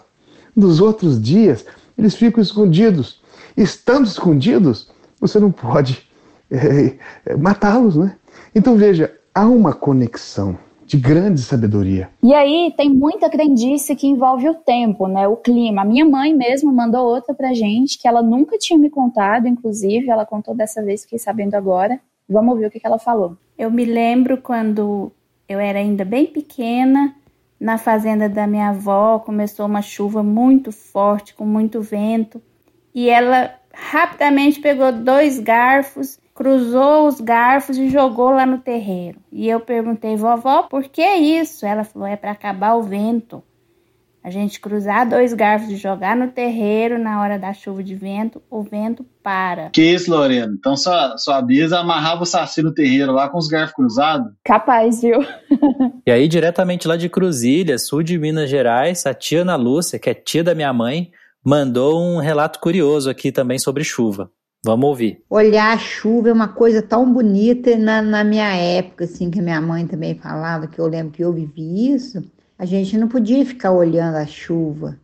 Nos 0.55 0.79
outros 0.79 1.21
dias, 1.21 1.65
eles 1.97 2.15
ficam 2.15 2.41
escondidos. 2.41 3.21
Estando 3.57 4.05
escondidos, 4.05 4.89
você 5.19 5.39
não 5.39 5.51
pode 5.51 6.07
é, 6.51 6.95
é, 7.25 7.35
matá-los, 7.35 7.95
né? 7.95 8.15
Então 8.53 8.75
veja, 8.75 9.13
há 9.33 9.45
uma 9.45 9.73
conexão 9.73 10.57
de 10.85 10.97
grande 10.97 11.41
sabedoria. 11.41 12.09
E 12.21 12.33
aí 12.33 12.73
tem 12.77 12.89
muita 12.89 13.29
crendice 13.29 13.95
que 13.95 14.07
envolve 14.07 14.47
o 14.47 14.53
tempo, 14.53 15.07
né? 15.07 15.27
O 15.27 15.35
clima. 15.35 15.81
A 15.81 15.85
minha 15.85 16.05
mãe 16.05 16.33
mesmo 16.33 16.71
mandou 16.71 17.05
outra 17.05 17.33
pra 17.33 17.53
gente 17.53 17.97
que 17.97 18.07
ela 18.07 18.21
nunca 18.21 18.57
tinha 18.57 18.77
me 18.77 18.89
contado, 18.89 19.47
inclusive, 19.47 20.09
ela 20.09 20.25
contou 20.25 20.55
dessa 20.55 20.83
vez, 20.83 21.03
fiquei 21.03 21.17
sabendo 21.17 21.55
agora. 21.55 21.99
Vamos 22.29 22.53
ouvir 22.53 22.67
o 22.67 22.71
que, 22.71 22.79
que 22.79 22.87
ela 22.87 22.99
falou. 22.99 23.37
Eu 23.57 23.71
me 23.71 23.85
lembro 23.85 24.37
quando 24.41 25.11
eu 25.47 25.59
era 25.59 25.79
ainda 25.79 26.05
bem 26.05 26.25
pequena, 26.25 27.15
na 27.59 27.77
fazenda 27.77 28.27
da 28.27 28.45
minha 28.45 28.69
avó, 28.69 29.19
começou 29.19 29.65
uma 29.65 29.81
chuva 29.81 30.21
muito 30.21 30.71
forte, 30.71 31.33
com 31.33 31.45
muito 31.45 31.81
vento, 31.81 32.41
e 32.93 33.09
ela 33.09 33.55
rapidamente 33.73 34.59
pegou 34.59 34.91
dois 34.91 35.39
garfos 35.39 36.19
cruzou 36.35 37.07
os 37.07 37.21
garfos 37.21 37.77
e 37.77 37.89
jogou 37.89 38.29
lá 38.31 38.45
no 38.45 38.57
terreiro. 38.57 39.19
E 39.31 39.47
eu 39.49 39.61
perguntei, 39.61 40.17
vovó, 40.17 40.63
por 40.63 40.83
que 40.83 41.01
isso? 41.01 41.65
Ela 41.65 41.85
falou, 41.85 42.05
é 42.05 42.17
para 42.17 42.31
acabar 42.31 42.75
o 42.75 42.83
vento. 42.83 43.41
A 44.21 44.29
gente 44.29 44.59
cruzar 44.59 45.07
dois 45.07 45.33
garfos 45.33 45.69
e 45.69 45.75
jogar 45.75 46.15
no 46.15 46.29
terreiro 46.29 46.97
na 46.97 47.21
hora 47.21 47.37
da 47.37 47.53
chuva 47.53 47.83
de 47.83 47.95
vento, 47.95 48.41
o 48.49 48.63
vento 48.63 49.05
para. 49.23 49.69
Que 49.69 49.83
isso, 49.83 50.09
Lorena? 50.09 50.51
Então 50.57 50.75
sua, 50.75 51.15
sua 51.17 51.41
bisa 51.43 51.79
amarrava 51.79 52.23
o 52.23 52.25
saci 52.25 52.63
no 52.63 52.73
terreiro 52.73 53.13
lá 53.13 53.29
com 53.29 53.37
os 53.37 53.47
garfos 53.47 53.75
cruzados? 53.75 54.33
Capaz, 54.43 55.01
viu? 55.01 55.19
e 56.05 56.11
aí, 56.11 56.27
diretamente 56.27 56.87
lá 56.87 56.97
de 56.97 57.07
Cruzilha, 57.07 57.77
sul 57.77 58.01
de 58.01 58.17
Minas 58.17 58.49
Gerais, 58.49 59.05
a 59.05 59.13
tia 59.13 59.43
Ana 59.43 59.55
Lúcia, 59.55 59.99
que 59.99 60.09
é 60.09 60.13
tia 60.15 60.43
da 60.43 60.55
minha 60.55 60.73
mãe, 60.73 61.11
mandou 61.45 62.01
um 62.01 62.17
relato 62.17 62.59
curioso 62.59 63.11
aqui 63.11 63.31
também 63.31 63.59
sobre 63.59 63.83
chuva. 63.83 64.31
Vamos 64.65 64.89
ouvir. 64.89 65.21
Olhar 65.29 65.75
a 65.75 65.77
chuva 65.77 66.29
é 66.29 66.33
uma 66.33 66.47
coisa 66.47 66.81
tão 66.81 67.13
bonita 67.13 67.77
na, 67.77 68.01
na 68.01 68.23
minha 68.23 68.51
época, 68.51 69.03
assim, 69.03 69.29
que 69.29 69.39
minha 69.39 69.61
mãe 69.61 69.85
também 69.85 70.15
falava, 70.15 70.65
que 70.65 70.79
eu 70.79 70.87
lembro 70.87 71.11
que 71.11 71.23
eu 71.23 71.31
vivi 71.31 71.93
isso. 71.93 72.23
A 72.57 72.65
gente 72.65 72.97
não 72.97 73.07
podia 73.07 73.45
ficar 73.45 73.71
olhando 73.71 74.15
a 74.15 74.25
chuva. 74.25 74.97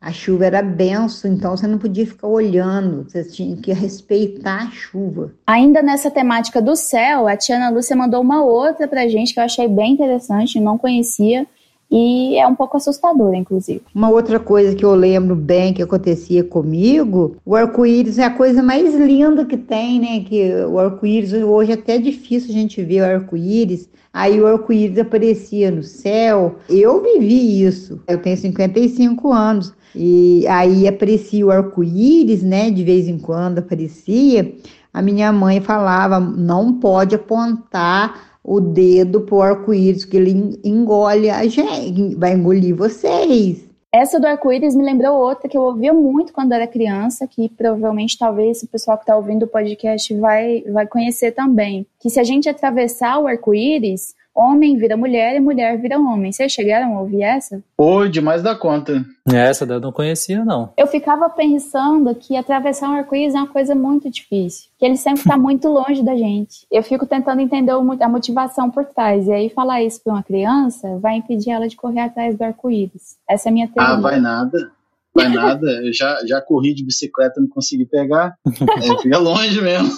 A 0.00 0.10
chuva 0.12 0.46
era 0.46 0.62
benção, 0.62 1.30
então 1.30 1.54
você 1.54 1.66
não 1.66 1.76
podia 1.76 2.06
ficar 2.06 2.26
olhando, 2.26 3.04
você 3.04 3.22
tinha 3.22 3.54
que 3.54 3.70
respeitar 3.70 4.62
a 4.62 4.70
chuva. 4.70 5.34
Ainda 5.46 5.82
nessa 5.82 6.10
temática 6.10 6.62
do 6.62 6.74
céu, 6.74 7.28
a 7.28 7.36
Tiana 7.36 7.68
Lúcia 7.68 7.94
mandou 7.94 8.22
uma 8.22 8.42
outra 8.42 8.88
pra 8.88 9.06
gente 9.08 9.34
que 9.34 9.40
eu 9.40 9.44
achei 9.44 9.68
bem 9.68 9.92
interessante, 9.92 10.58
não 10.58 10.78
conhecia, 10.78 11.46
E 11.92 12.38
é 12.38 12.46
um 12.46 12.54
pouco 12.54 12.78
assustador, 12.78 13.34
inclusive. 13.34 13.82
Uma 13.94 14.08
outra 14.08 14.40
coisa 14.40 14.74
que 14.74 14.82
eu 14.82 14.94
lembro 14.94 15.36
bem 15.36 15.74
que 15.74 15.82
acontecia 15.82 16.42
comigo, 16.42 17.36
o 17.44 17.54
arco-íris 17.54 18.18
é 18.18 18.24
a 18.24 18.30
coisa 18.30 18.62
mais 18.62 18.94
linda 18.94 19.44
que 19.44 19.58
tem, 19.58 20.00
né? 20.00 20.20
Que 20.20 20.54
o 20.64 20.78
arco-íris, 20.78 21.34
hoje 21.34 21.72
é 21.72 21.74
até 21.74 21.98
difícil 21.98 22.48
a 22.48 22.54
gente 22.54 22.82
ver 22.82 23.02
o 23.02 23.04
arco-íris. 23.04 23.90
Aí 24.10 24.40
o 24.40 24.46
arco-íris 24.46 24.98
aparecia 24.98 25.70
no 25.70 25.82
céu. 25.82 26.56
Eu 26.66 27.02
vivi 27.02 27.62
isso. 27.62 28.00
Eu 28.08 28.22
tenho 28.22 28.38
55 28.38 29.30
anos. 29.30 29.74
E 29.94 30.46
aí 30.48 30.88
aparecia 30.88 31.44
o 31.44 31.50
arco-íris, 31.50 32.42
né? 32.42 32.70
De 32.70 32.82
vez 32.82 33.06
em 33.06 33.18
quando 33.18 33.58
aparecia. 33.58 34.54
A 34.94 35.02
minha 35.02 35.30
mãe 35.30 35.60
falava: 35.60 36.18
não 36.18 36.72
pode 36.72 37.14
apontar 37.14 38.31
o 38.44 38.60
dedo 38.60 39.20
pro 39.22 39.40
arco-íris, 39.40 40.04
que 40.04 40.16
ele 40.16 40.58
engole 40.64 41.30
a 41.30 41.46
gente, 41.46 42.14
vai 42.16 42.32
engolir 42.32 42.74
vocês. 42.74 43.72
Essa 43.94 44.18
do 44.18 44.26
arco-íris 44.26 44.74
me 44.74 44.82
lembrou 44.82 45.20
outra 45.20 45.48
que 45.48 45.56
eu 45.56 45.62
ouvia 45.62 45.92
muito 45.92 46.32
quando 46.32 46.52
era 46.52 46.66
criança, 46.66 47.26
que 47.26 47.50
provavelmente 47.50 48.18
talvez 48.18 48.62
o 48.62 48.68
pessoal 48.68 48.96
que 48.96 49.02
está 49.02 49.14
ouvindo 49.14 49.42
o 49.42 49.48
podcast 49.48 50.14
vai, 50.18 50.62
vai 50.72 50.86
conhecer 50.86 51.32
também. 51.32 51.86
Que 52.00 52.08
se 52.08 52.18
a 52.18 52.24
gente 52.24 52.48
atravessar 52.48 53.18
o 53.18 53.26
arco-íris, 53.26 54.14
homem 54.34 54.76
vira 54.76 54.96
mulher 54.96 55.36
e 55.36 55.40
mulher 55.40 55.78
vira 55.80 55.98
homem. 55.98 56.32
Vocês 56.32 56.52
chegaram 56.52 56.96
a 56.96 57.00
ouvir 57.00 57.22
essa? 57.22 57.62
Pô, 57.76 58.06
demais 58.06 58.42
da 58.42 58.54
conta. 58.54 59.04
Essa 59.26 59.64
eu 59.64 59.80
não 59.80 59.92
conhecia, 59.92 60.44
não. 60.44 60.72
Eu 60.76 60.86
ficava 60.86 61.28
pensando 61.30 62.14
que 62.14 62.36
atravessar 62.36 62.88
um 62.90 62.94
arco-íris 62.94 63.34
é 63.34 63.38
uma 63.38 63.46
coisa 63.46 63.74
muito 63.74 64.10
difícil, 64.10 64.68
que 64.78 64.84
ele 64.84 64.96
sempre 64.96 65.20
está 65.20 65.36
muito 65.36 65.68
longe 65.68 66.02
da 66.02 66.16
gente. 66.16 66.66
Eu 66.70 66.82
fico 66.82 67.06
tentando 67.06 67.40
entender 67.40 67.72
a 67.72 68.08
motivação 68.08 68.70
por 68.70 68.84
trás, 68.84 69.26
e 69.26 69.32
aí 69.32 69.48
falar 69.48 69.82
isso 69.82 70.00
para 70.02 70.14
uma 70.14 70.22
criança 70.22 70.98
vai 70.98 71.16
impedir 71.16 71.50
ela 71.50 71.68
de 71.68 71.76
correr 71.76 72.00
atrás 72.00 72.36
do 72.36 72.42
arco-íris. 72.42 73.16
Essa 73.28 73.48
é 73.48 73.50
a 73.50 73.52
minha 73.52 73.68
teoria. 73.68 73.94
Ah, 73.94 74.00
vai 74.00 74.20
nada. 74.20 74.72
Vai 75.14 75.28
nada, 75.28 75.66
eu 75.84 75.92
já, 75.92 76.24
já 76.26 76.40
corri 76.40 76.72
de 76.72 76.84
bicicleta, 76.84 77.38
não 77.40 77.48
consegui 77.48 77.84
pegar. 77.84 78.34
É, 78.82 79.02
fica 79.02 79.18
longe 79.18 79.60
mesmo. 79.60 79.90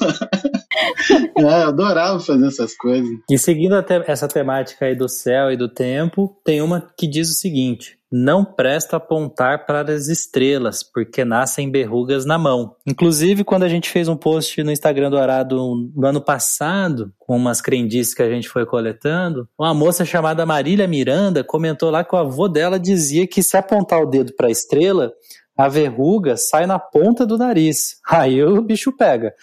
É, 1.36 1.42
eu 1.42 1.68
adorava 1.68 2.20
fazer 2.20 2.46
essas 2.46 2.76
coisas. 2.76 3.10
E 3.30 3.38
seguindo 3.38 3.74
essa 4.06 4.28
temática 4.28 4.86
aí 4.86 4.94
do 4.94 5.08
céu 5.08 5.50
e 5.50 5.56
do 5.56 5.68
tempo, 5.68 6.36
tem 6.44 6.62
uma 6.62 6.80
que 6.96 7.06
diz 7.06 7.28
o 7.30 7.34
seguinte: 7.34 7.98
não 8.10 8.44
presta 8.44 8.96
apontar 8.96 9.66
para 9.66 9.92
as 9.92 10.06
estrelas, 10.06 10.84
porque 10.84 11.24
nascem 11.24 11.68
berrugas 11.68 12.24
na 12.24 12.38
mão. 12.38 12.76
Inclusive, 12.86 13.42
quando 13.42 13.64
a 13.64 13.68
gente 13.68 13.90
fez 13.90 14.06
um 14.06 14.16
post 14.16 14.62
no 14.62 14.70
Instagram 14.70 15.10
do 15.10 15.18
Arado 15.18 15.56
no 15.94 16.06
ano 16.06 16.20
passado, 16.20 17.12
com 17.18 17.36
umas 17.36 17.60
crendices 17.60 18.14
que 18.14 18.22
a 18.22 18.30
gente 18.30 18.48
foi 18.48 18.64
coletando, 18.64 19.48
uma 19.58 19.74
moça 19.74 20.04
chamada 20.04 20.46
Marília 20.46 20.86
Miranda 20.86 21.42
comentou 21.42 21.90
lá 21.90 22.04
que 22.04 22.14
o 22.14 22.18
avô 22.18 22.48
dela 22.48 22.78
dizia 22.78 23.26
que 23.26 23.42
se 23.42 23.56
apontar 23.56 24.00
o 24.00 24.06
dedo 24.06 24.32
para 24.36 24.46
a 24.46 24.52
estrela, 24.52 25.12
a 25.56 25.68
verruga 25.68 26.36
sai 26.36 26.66
na 26.66 26.78
ponta 26.78 27.24
do 27.24 27.38
nariz. 27.38 27.96
Aí 28.08 28.42
o 28.42 28.60
bicho 28.62 28.92
pega. 28.96 29.34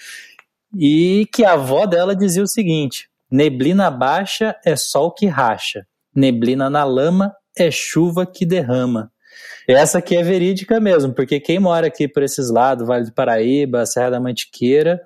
E 0.77 1.27
que 1.33 1.43
a 1.43 1.53
avó 1.53 1.85
dela 1.85 2.15
dizia 2.15 2.43
o 2.43 2.47
seguinte: 2.47 3.09
neblina 3.29 3.89
baixa 3.91 4.55
é 4.65 4.75
sol 4.75 5.13
que 5.13 5.25
racha, 5.25 5.85
neblina 6.15 6.69
na 6.69 6.83
lama 6.83 7.33
é 7.57 7.69
chuva 7.69 8.25
que 8.25 8.45
derrama. 8.45 9.11
Essa 9.67 9.99
aqui 9.99 10.15
é 10.15 10.23
verídica 10.23 10.79
mesmo, 10.79 11.13
porque 11.13 11.39
quem 11.39 11.59
mora 11.59 11.87
aqui 11.87 12.07
por 12.07 12.23
esses 12.23 12.49
lados, 12.49 12.87
Vale 12.87 13.05
do 13.05 13.13
Paraíba, 13.13 13.85
Serra 13.85 14.11
da 14.11 14.19
Mantiqueira, 14.19 14.99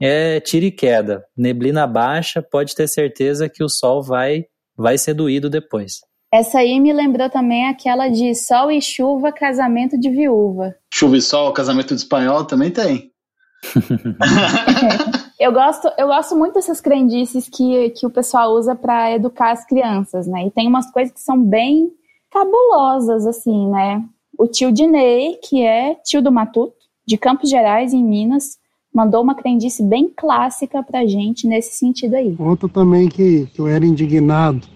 é 0.00 0.40
tira 0.40 0.66
e 0.66 0.70
queda. 0.70 1.24
Neblina 1.36 1.86
baixa, 1.86 2.42
pode 2.42 2.74
ter 2.74 2.88
certeza 2.88 3.48
que 3.48 3.64
o 3.64 3.68
sol 3.68 4.02
vai, 4.02 4.44
vai 4.76 4.96
ser 4.96 5.14
doído 5.14 5.50
depois. 5.50 6.00
Essa 6.32 6.58
aí 6.58 6.78
me 6.80 6.92
lembrou 6.92 7.30
também 7.30 7.66
aquela 7.66 8.08
de 8.08 8.34
sol 8.34 8.70
e 8.70 8.80
chuva, 8.80 9.32
casamento 9.32 9.98
de 9.98 10.10
viúva. 10.10 10.74
Chuva 10.92 11.16
e 11.16 11.22
sol, 11.22 11.52
casamento 11.52 11.94
de 11.94 12.00
espanhol 12.00 12.44
também 12.44 12.70
tem. 12.70 13.10
eu 15.38 15.52
gosto, 15.52 15.88
eu 15.98 16.06
gosto 16.06 16.36
muito 16.36 16.54
dessas 16.54 16.80
crendices 16.80 17.48
que, 17.48 17.90
que 17.90 18.06
o 18.06 18.10
pessoal 18.10 18.52
usa 18.52 18.74
para 18.74 19.12
educar 19.12 19.52
as 19.52 19.66
crianças, 19.66 20.26
né? 20.26 20.46
E 20.46 20.50
tem 20.50 20.68
umas 20.68 20.90
coisas 20.90 21.12
que 21.12 21.20
são 21.20 21.42
bem 21.42 21.90
cabulosas, 22.30 23.26
assim, 23.26 23.68
né? 23.70 24.04
O 24.38 24.46
tio 24.46 24.70
Dinei, 24.70 25.36
que 25.42 25.62
é 25.62 25.94
tio 26.04 26.22
do 26.22 26.30
Matuto, 26.30 26.74
de 27.06 27.16
Campos 27.16 27.48
Gerais, 27.48 27.94
em 27.94 28.04
Minas, 28.04 28.58
mandou 28.92 29.22
uma 29.22 29.34
crendice 29.34 29.82
bem 29.82 30.10
clássica 30.14 30.82
pra 30.82 31.06
gente 31.06 31.46
nesse 31.46 31.78
sentido 31.78 32.14
aí. 32.14 32.34
Outro 32.38 32.68
também 32.68 33.08
que, 33.08 33.46
que 33.46 33.60
eu 33.60 33.66
era 33.66 33.84
indignado, 33.84 34.66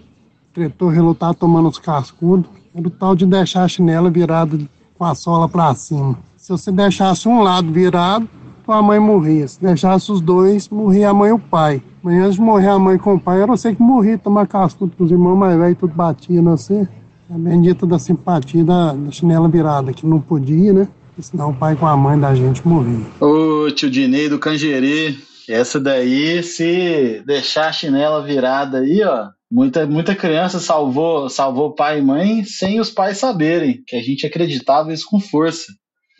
tretou 0.53 0.89
relutar 0.89 1.35
tomando 1.35 1.69
os 1.69 1.79
cascudos, 1.79 2.51
era 2.75 2.87
o 2.87 2.91
tal 2.91 3.17
de 3.17 3.27
deixar 3.27 3.65
a 3.65 3.69
chinela 3.69 4.11
virada 4.11 4.59
com 4.97 5.05
a 5.05 5.15
sola 5.15 5.49
para 5.49 5.75
cima. 5.75 6.19
Se 6.37 6.51
você 6.53 6.71
deixasse 6.71 7.29
um 7.29 7.43
lado 7.43 7.73
virado, 7.73 8.29
a 8.73 8.83
mãe 8.83 8.99
morria. 8.99 9.47
Se 9.47 9.61
deixasse 9.61 10.11
os 10.11 10.21
dois, 10.21 10.69
morria 10.69 11.11
a 11.11 11.15
mãe 11.15 11.31
e 11.31 11.33
o 11.33 11.39
pai. 11.39 11.83
Mas 12.03 12.15
antes 12.23 12.35
de 12.35 12.41
morrer 12.41 12.69
a 12.69 12.79
mãe 12.79 12.99
com 12.99 13.15
o 13.15 13.21
pai, 13.21 13.39
era 13.39 13.47
você 13.47 13.75
que 13.75 13.83
morria, 13.83 14.19
tomar 14.19 14.47
cascudo 14.47 14.95
com 14.97 15.05
os 15.05 15.11
irmãos 15.11 15.37
mais 15.37 15.59
velhos, 15.59 15.79
tudo 15.79 15.95
batia 15.95 16.41
não 16.41 16.57
sei. 16.57 16.89
A 17.29 17.39
bendita 17.39 17.87
da 17.87 17.99
simpatia 17.99 18.65
da, 18.65 18.93
da 18.93 19.11
chinela 19.11 19.49
virada, 19.49 19.93
que 19.93 20.07
não 20.07 20.21
podia, 20.21 20.73
né? 20.73 20.89
Senão 21.21 21.51
o 21.51 21.55
pai 21.55 21.77
com 21.77 21.87
a 21.87 21.97
mãe 21.97 22.19
da 22.19 22.35
gente 22.35 22.67
morria. 22.67 23.05
Ô 23.21 23.71
tio 23.71 23.91
Dinei 23.91 24.29
do 24.29 24.39
Cangerê, 24.39 25.15
essa 25.49 25.79
daí, 25.79 26.43
se 26.43 27.23
deixar 27.27 27.69
a 27.69 27.73
chinela 27.73 28.25
virada 28.25 28.79
aí, 28.79 29.03
ó, 29.03 29.29
muita, 29.51 29.87
muita 29.87 30.15
criança 30.15 30.59
salvou, 30.59 31.29
salvou 31.29 31.75
pai 31.75 31.99
e 31.99 32.03
mãe 32.03 32.45
sem 32.45 32.81
os 32.81 32.91
pais 32.91 33.19
saberem, 33.19 33.83
que 33.87 33.97
a 33.97 34.03
gente 34.03 34.27
acreditava 34.27 34.93
isso 34.93 35.07
com 35.09 35.21
força. 35.21 35.73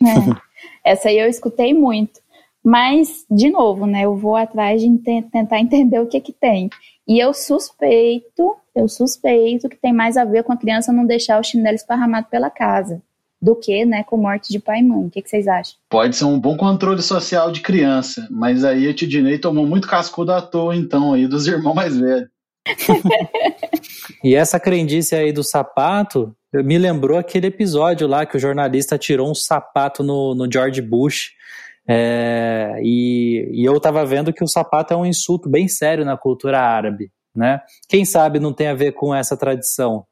É. 0.03 0.91
Essa 0.91 1.09
aí 1.09 1.19
eu 1.19 1.29
escutei 1.29 1.73
muito. 1.73 2.19
Mas, 2.63 3.25
de 3.29 3.49
novo, 3.49 3.87
né, 3.87 4.05
eu 4.05 4.15
vou 4.15 4.35
atrás 4.35 4.81
de 4.81 4.97
tentar 5.31 5.59
entender 5.59 5.99
o 5.99 6.07
que 6.07 6.19
que 6.19 6.31
tem. 6.31 6.69
E 7.07 7.19
eu 7.19 7.33
suspeito, 7.33 8.55
eu 8.75 8.87
suspeito 8.87 9.67
que 9.67 9.75
tem 9.75 9.91
mais 9.91 10.15
a 10.15 10.23
ver 10.23 10.43
com 10.43 10.53
a 10.53 10.57
criança 10.57 10.93
não 10.93 11.05
deixar 11.05 11.39
o 11.39 11.43
chinelo 11.43 11.75
esparramado 11.75 12.27
pela 12.29 12.49
casa 12.49 13.01
do 13.41 13.55
que, 13.55 13.83
né, 13.83 14.03
com 14.03 14.17
morte 14.17 14.51
de 14.51 14.59
pai 14.59 14.79
e 14.79 14.83
mãe. 14.83 15.05
O 15.05 15.09
que, 15.09 15.21
que 15.21 15.29
vocês 15.29 15.47
acham? 15.47 15.73
Pode 15.89 16.15
ser 16.15 16.25
um 16.25 16.39
bom 16.39 16.55
controle 16.55 17.01
social 17.01 17.51
de 17.51 17.61
criança, 17.61 18.27
mas 18.29 18.63
aí 18.63 18.87
a 18.87 18.93
Tidinei 18.93 19.39
tomou 19.39 19.65
muito 19.65 19.87
cascudo 19.87 20.31
à 20.31 20.41
toa, 20.41 20.75
então, 20.75 21.13
aí, 21.13 21.27
dos 21.27 21.47
irmãos 21.47 21.73
mais 21.73 21.97
velhos. 21.97 22.29
e 24.23 24.35
essa 24.35 24.59
crendice 24.59 25.15
aí 25.15 25.33
do 25.33 25.43
sapato 25.43 26.35
me 26.53 26.77
lembrou 26.77 27.17
aquele 27.17 27.47
episódio 27.47 28.07
lá 28.07 28.23
que 28.23 28.37
o 28.37 28.39
jornalista 28.39 28.97
tirou 28.97 29.31
um 29.31 29.33
sapato 29.33 30.03
no, 30.03 30.35
no 30.35 30.51
George 30.51 30.79
Bush 30.79 31.31
é, 31.93 32.79
e, 32.81 33.49
e, 33.51 33.65
eu 33.65 33.75
estava 33.75 34.05
vendo 34.05 34.31
que 34.31 34.43
o 34.43 34.47
sapato 34.47 34.93
é 34.93 34.97
um 34.97 35.05
insulto 35.05 35.49
bem 35.49 35.67
sério 35.67 36.05
na 36.05 36.15
cultura 36.15 36.59
árabe, 36.59 37.11
né? 37.35 37.59
Quem 37.89 38.05
sabe 38.05 38.39
não 38.39 38.53
tem 38.53 38.67
a 38.67 38.73
ver 38.73 38.93
com 38.93 39.13
essa 39.13 39.35
tradição. 39.35 40.05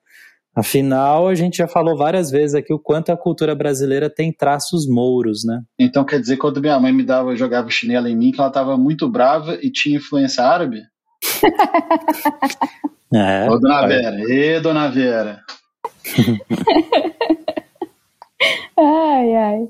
Afinal, 0.53 1.29
a 1.29 1.35
gente 1.35 1.57
já 1.57 1.69
falou 1.69 1.95
várias 1.95 2.29
vezes 2.29 2.53
aqui 2.53 2.73
o 2.73 2.79
quanto 2.79 3.11
a 3.11 3.17
cultura 3.17 3.55
brasileira 3.55 4.09
tem 4.09 4.33
traços 4.33 4.85
mouros, 4.89 5.45
né? 5.45 5.61
Então 5.79 6.03
quer 6.03 6.19
dizer 6.19 6.35
que 6.35 6.41
quando 6.41 6.59
minha 6.59 6.77
mãe 6.79 6.91
me 6.91 7.03
dava, 7.03 7.35
jogava 7.35 7.69
chinelo 7.69 8.09
em 8.09 8.17
mim, 8.17 8.31
que 8.31 8.41
ela 8.41 8.49
estava 8.49 8.77
muito 8.77 9.07
brava 9.07 9.57
e 9.61 9.71
tinha 9.71 9.97
influência 9.97 10.43
árabe? 10.43 10.81
é, 13.13 13.49
Ô, 13.49 13.57
dona 13.57 13.87
Vera, 13.87 14.17
ê, 14.29 14.59
dona 14.59 14.89
Vera. 14.89 15.39
ai, 18.75 19.35
ai. 19.35 19.69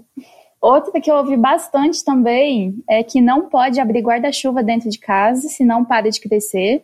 Outra 0.61 0.99
que 0.99 1.09
eu 1.09 1.15
ouvi 1.15 1.37
bastante 1.37 2.03
também 2.03 2.83
é 2.87 3.01
que 3.01 3.21
não 3.21 3.47
pode 3.47 3.79
abrir 3.79 4.01
guarda-chuva 4.01 4.61
dentro 4.61 4.89
de 4.89 4.99
casa, 4.99 5.47
senão 5.47 5.85
para 5.85 6.09
de 6.09 6.19
crescer. 6.19 6.83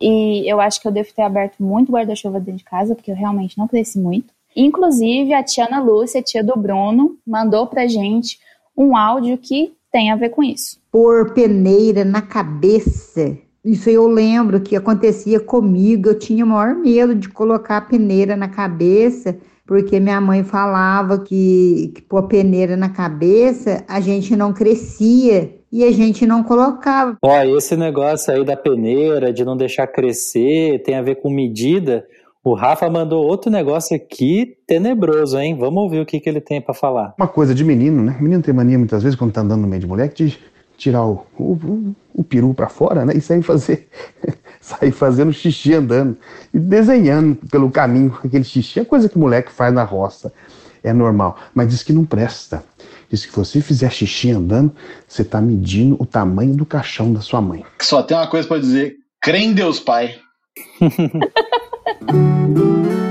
E 0.00 0.48
eu 0.50 0.60
acho 0.60 0.80
que 0.80 0.86
eu 0.86 0.92
devo 0.92 1.12
ter 1.12 1.22
aberto 1.22 1.60
muito 1.60 1.90
guarda-chuva 1.90 2.38
dentro 2.38 2.58
de 2.58 2.64
casa, 2.64 2.94
porque 2.94 3.10
eu 3.10 3.16
realmente 3.16 3.58
não 3.58 3.66
cresci 3.66 3.98
muito. 3.98 4.32
Inclusive, 4.54 5.34
a 5.34 5.42
Tiana 5.42 5.80
Lúcia, 5.80 6.22
tia 6.22 6.42
do 6.42 6.56
Bruno, 6.56 7.16
mandou 7.26 7.66
pra 7.66 7.88
gente 7.88 8.38
um 8.76 8.96
áudio 8.96 9.36
que 9.36 9.72
tem 9.90 10.12
a 10.12 10.16
ver 10.16 10.28
com 10.28 10.42
isso. 10.42 10.78
Por 10.90 11.34
peneira 11.34 12.04
na 12.04 12.22
cabeça. 12.22 13.36
Isso 13.64 13.90
eu 13.90 14.06
lembro 14.06 14.60
que 14.60 14.76
acontecia 14.76 15.40
comigo. 15.40 16.10
Eu 16.10 16.18
tinha 16.18 16.44
o 16.44 16.48
maior 16.48 16.76
medo 16.76 17.14
de 17.14 17.28
colocar 17.28 17.78
a 17.78 17.82
peneira 17.82 18.36
na 18.36 18.48
cabeça 18.48 19.36
porque 19.68 20.00
minha 20.00 20.18
mãe 20.18 20.42
falava 20.42 21.18
que, 21.18 21.92
que 21.94 22.00
pôr 22.00 22.22
peneira 22.22 22.74
na 22.74 22.88
cabeça 22.88 23.84
a 23.86 24.00
gente 24.00 24.34
não 24.34 24.50
crescia 24.50 25.54
e 25.70 25.84
a 25.84 25.92
gente 25.92 26.26
não 26.26 26.42
colocava. 26.42 27.18
Ó, 27.22 27.42
esse 27.42 27.76
negócio 27.76 28.32
aí 28.32 28.42
da 28.42 28.56
peneira, 28.56 29.30
de 29.30 29.44
não 29.44 29.54
deixar 29.54 29.86
crescer, 29.86 30.82
tem 30.82 30.94
a 30.94 31.02
ver 31.02 31.16
com 31.16 31.28
medida. 31.28 32.06
O 32.42 32.54
Rafa 32.54 32.88
mandou 32.88 33.26
outro 33.26 33.50
negócio 33.50 33.94
aqui 33.94 34.56
tenebroso, 34.66 35.38
hein? 35.38 35.54
Vamos 35.60 35.82
ouvir 35.82 36.00
o 36.00 36.06
que, 36.06 36.18
que 36.18 36.30
ele 36.30 36.40
tem 36.40 36.62
para 36.62 36.72
falar. 36.72 37.14
Uma 37.18 37.28
coisa 37.28 37.54
de 37.54 37.62
menino, 37.62 38.02
né? 38.02 38.16
Menino 38.18 38.42
tem 38.42 38.54
mania 38.54 38.78
muitas 38.78 39.02
vezes, 39.02 39.18
quando 39.18 39.32
tá 39.32 39.42
andando 39.42 39.60
no 39.60 39.68
meio 39.68 39.80
de 39.80 39.86
mulher, 39.86 40.08
de 40.08 40.38
tirar 40.78 41.04
o, 41.04 41.26
o, 41.38 41.94
o 42.14 42.24
peru 42.24 42.54
para 42.54 42.68
fora, 42.68 43.04
né? 43.04 43.12
E 43.14 43.20
sair 43.20 43.42
fazer, 43.42 43.88
sair 44.60 44.92
fazendo 44.92 45.32
xixi 45.32 45.74
andando 45.74 46.16
e 46.54 46.58
desenhando 46.58 47.36
pelo 47.50 47.70
caminho 47.70 48.16
aquele 48.24 48.44
xixi, 48.44 48.80
é 48.80 48.84
coisa 48.84 49.08
que 49.08 49.16
o 49.16 49.18
moleque 49.18 49.52
faz 49.52 49.74
na 49.74 49.82
roça, 49.82 50.32
é 50.82 50.92
normal. 50.92 51.36
Mas 51.52 51.68
diz 51.68 51.82
que 51.82 51.92
não 51.92 52.04
presta. 52.04 52.62
Diz 53.10 53.26
que 53.26 53.32
se 53.32 53.36
você 53.36 53.60
fizer 53.60 53.90
xixi 53.90 54.30
andando, 54.30 54.72
você 55.06 55.22
está 55.22 55.40
medindo 55.40 55.96
o 55.98 56.06
tamanho 56.06 56.54
do 56.54 56.64
caixão 56.64 57.12
da 57.12 57.20
sua 57.20 57.40
mãe. 57.40 57.64
Só 57.80 58.02
tem 58.02 58.16
uma 58.16 58.28
coisa 58.28 58.46
para 58.46 58.60
dizer: 58.60 58.96
crê 59.20 59.38
em 59.38 59.52
Deus 59.52 59.80
Pai. 59.80 60.14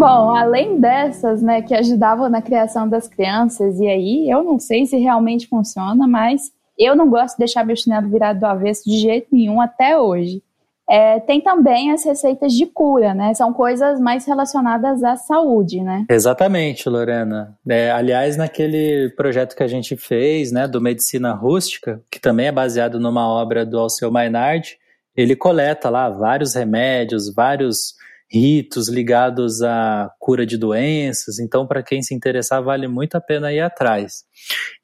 Bom, 0.00 0.34
além 0.34 0.80
dessas, 0.80 1.42
né, 1.42 1.60
que 1.60 1.74
ajudavam 1.74 2.30
na 2.30 2.40
criação 2.40 2.88
das 2.88 3.06
crianças, 3.06 3.78
e 3.78 3.86
aí 3.86 4.30
eu 4.30 4.42
não 4.42 4.58
sei 4.58 4.86
se 4.86 4.96
realmente 4.96 5.46
funciona, 5.46 6.08
mas 6.08 6.50
eu 6.78 6.96
não 6.96 7.10
gosto 7.10 7.34
de 7.34 7.40
deixar 7.40 7.66
meu 7.66 7.76
chinelo 7.76 8.08
virado 8.08 8.40
do 8.40 8.46
avesso 8.46 8.88
de 8.88 8.96
jeito 8.96 9.28
nenhum 9.30 9.60
até 9.60 9.98
hoje. 9.98 10.42
É, 10.88 11.20
tem 11.20 11.42
também 11.42 11.92
as 11.92 12.02
receitas 12.02 12.54
de 12.54 12.64
cura, 12.64 13.12
né? 13.12 13.34
São 13.34 13.52
coisas 13.52 14.00
mais 14.00 14.24
relacionadas 14.24 15.04
à 15.04 15.16
saúde, 15.16 15.82
né? 15.82 16.06
Exatamente, 16.08 16.88
Lorena. 16.88 17.54
É, 17.68 17.90
aliás, 17.90 18.38
naquele 18.38 19.10
projeto 19.10 19.54
que 19.54 19.62
a 19.62 19.68
gente 19.68 19.98
fez, 19.98 20.50
né, 20.50 20.66
do 20.66 20.80
Medicina 20.80 21.34
Rústica, 21.34 22.02
que 22.10 22.18
também 22.18 22.46
é 22.46 22.52
baseado 22.52 22.98
numa 22.98 23.28
obra 23.28 23.66
do 23.66 23.78
Alceu 23.78 24.10
Maynard, 24.10 24.78
ele 25.14 25.36
coleta 25.36 25.90
lá 25.90 26.08
vários 26.08 26.54
remédios, 26.54 27.32
vários 27.34 27.99
ritos 28.32 28.88
ligados 28.88 29.60
à 29.62 30.10
cura 30.18 30.46
de 30.46 30.56
doenças. 30.56 31.38
Então, 31.40 31.66
para 31.66 31.82
quem 31.82 32.00
se 32.00 32.14
interessar, 32.14 32.62
vale 32.62 32.86
muito 32.86 33.16
a 33.16 33.20
pena 33.20 33.52
ir 33.52 33.60
atrás. 33.60 34.24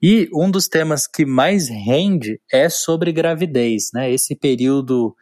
E 0.02 0.28
um 0.34 0.50
dos 0.50 0.66
temas 0.66 1.06
que 1.06 1.24
mais 1.24 1.68
rende 1.68 2.40
é 2.52 2.68
sobre 2.68 3.12
gravidez, 3.12 3.90
né? 3.94 4.10
Esse 4.10 4.34
período 4.34 5.14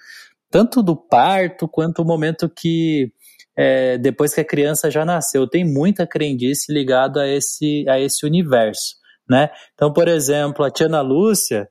tanto 0.50 0.82
do 0.82 0.96
parto 0.96 1.68
quanto 1.68 2.00
o 2.00 2.04
momento 2.04 2.48
que 2.48 3.12
é, 3.56 3.98
depois 3.98 4.34
que 4.34 4.40
a 4.40 4.44
criança 4.44 4.90
já 4.90 5.04
nasceu. 5.04 5.48
Tem 5.48 5.64
muita 5.64 6.06
crendice 6.06 6.72
ligada 6.72 7.22
a 7.22 7.28
esse, 7.28 7.84
a 7.88 8.00
esse 8.00 8.24
universo, 8.26 8.96
né? 9.28 9.50
Então, 9.74 9.92
por 9.92 10.08
exemplo, 10.08 10.64
a 10.64 10.70
Tia 10.70 10.86
Ana 10.86 11.00
Lúcia, 11.00 11.68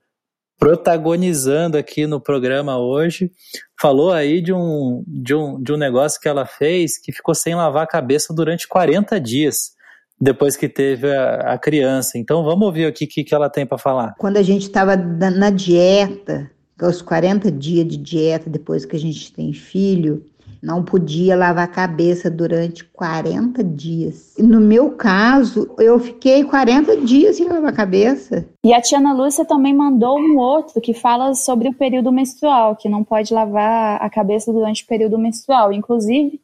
protagonizando 0.63 1.77
aqui 1.77 2.07
no 2.07 2.21
programa 2.21 2.79
hoje, 2.79 3.29
falou 3.77 4.13
aí 4.13 4.41
de 4.41 4.53
um, 4.53 5.03
de, 5.05 5.35
um, 5.35 5.61
de 5.61 5.73
um 5.73 5.77
negócio 5.77 6.21
que 6.21 6.29
ela 6.29 6.45
fez 6.45 6.97
que 6.97 7.11
ficou 7.11 7.35
sem 7.35 7.53
lavar 7.53 7.83
a 7.83 7.87
cabeça 7.87 8.33
durante 8.33 8.65
40 8.65 9.19
dias 9.19 9.73
depois 10.17 10.55
que 10.55 10.69
teve 10.69 11.13
a, 11.13 11.53
a 11.53 11.57
criança. 11.57 12.17
Então 12.17 12.45
vamos 12.45 12.65
ouvir 12.65 12.85
aqui 12.85 13.03
o 13.03 13.07
que, 13.09 13.25
que 13.25 13.35
ela 13.35 13.49
tem 13.49 13.65
para 13.65 13.77
falar. 13.77 14.15
Quando 14.17 14.37
a 14.37 14.41
gente 14.41 14.61
estava 14.61 14.95
na 14.95 15.49
dieta, 15.49 16.49
aos 16.79 17.01
40 17.01 17.51
dias 17.51 17.85
de 17.85 17.97
dieta 17.97 18.49
depois 18.49 18.85
que 18.85 18.95
a 18.95 18.99
gente 18.99 19.33
tem 19.33 19.51
filho, 19.51 20.25
não 20.63 20.81
podia 20.81 21.35
lavar 21.35 21.65
a 21.65 21.67
cabeça 21.67 22.31
durante 22.31 22.85
40 22.85 23.61
dias. 23.61 24.33
No 24.39 24.61
meu 24.61 24.91
caso, 24.91 25.69
eu 25.77 25.99
fiquei 25.99 26.45
40 26.45 27.01
dias 27.01 27.35
sem 27.35 27.45
lavar 27.45 27.73
a 27.73 27.75
cabeça. 27.75 28.47
E 28.63 28.73
a 28.73 28.79
tia 28.79 28.97
Ana 28.99 29.13
Lúcia 29.13 29.43
também 29.43 29.75
mandou 29.75 30.17
um 30.17 30.37
outro 30.37 30.79
que 30.79 30.93
fala 30.93 31.35
sobre 31.35 31.67
o 31.67 31.73
período 31.73 32.13
menstrual, 32.13 32.77
que 32.77 32.87
não 32.87 33.03
pode 33.03 33.33
lavar 33.33 34.01
a 34.01 34.09
cabeça 34.09 34.53
durante 34.53 34.85
o 34.85 34.87
período 34.87 35.17
menstrual. 35.17 35.73
Inclusive, 35.73 36.39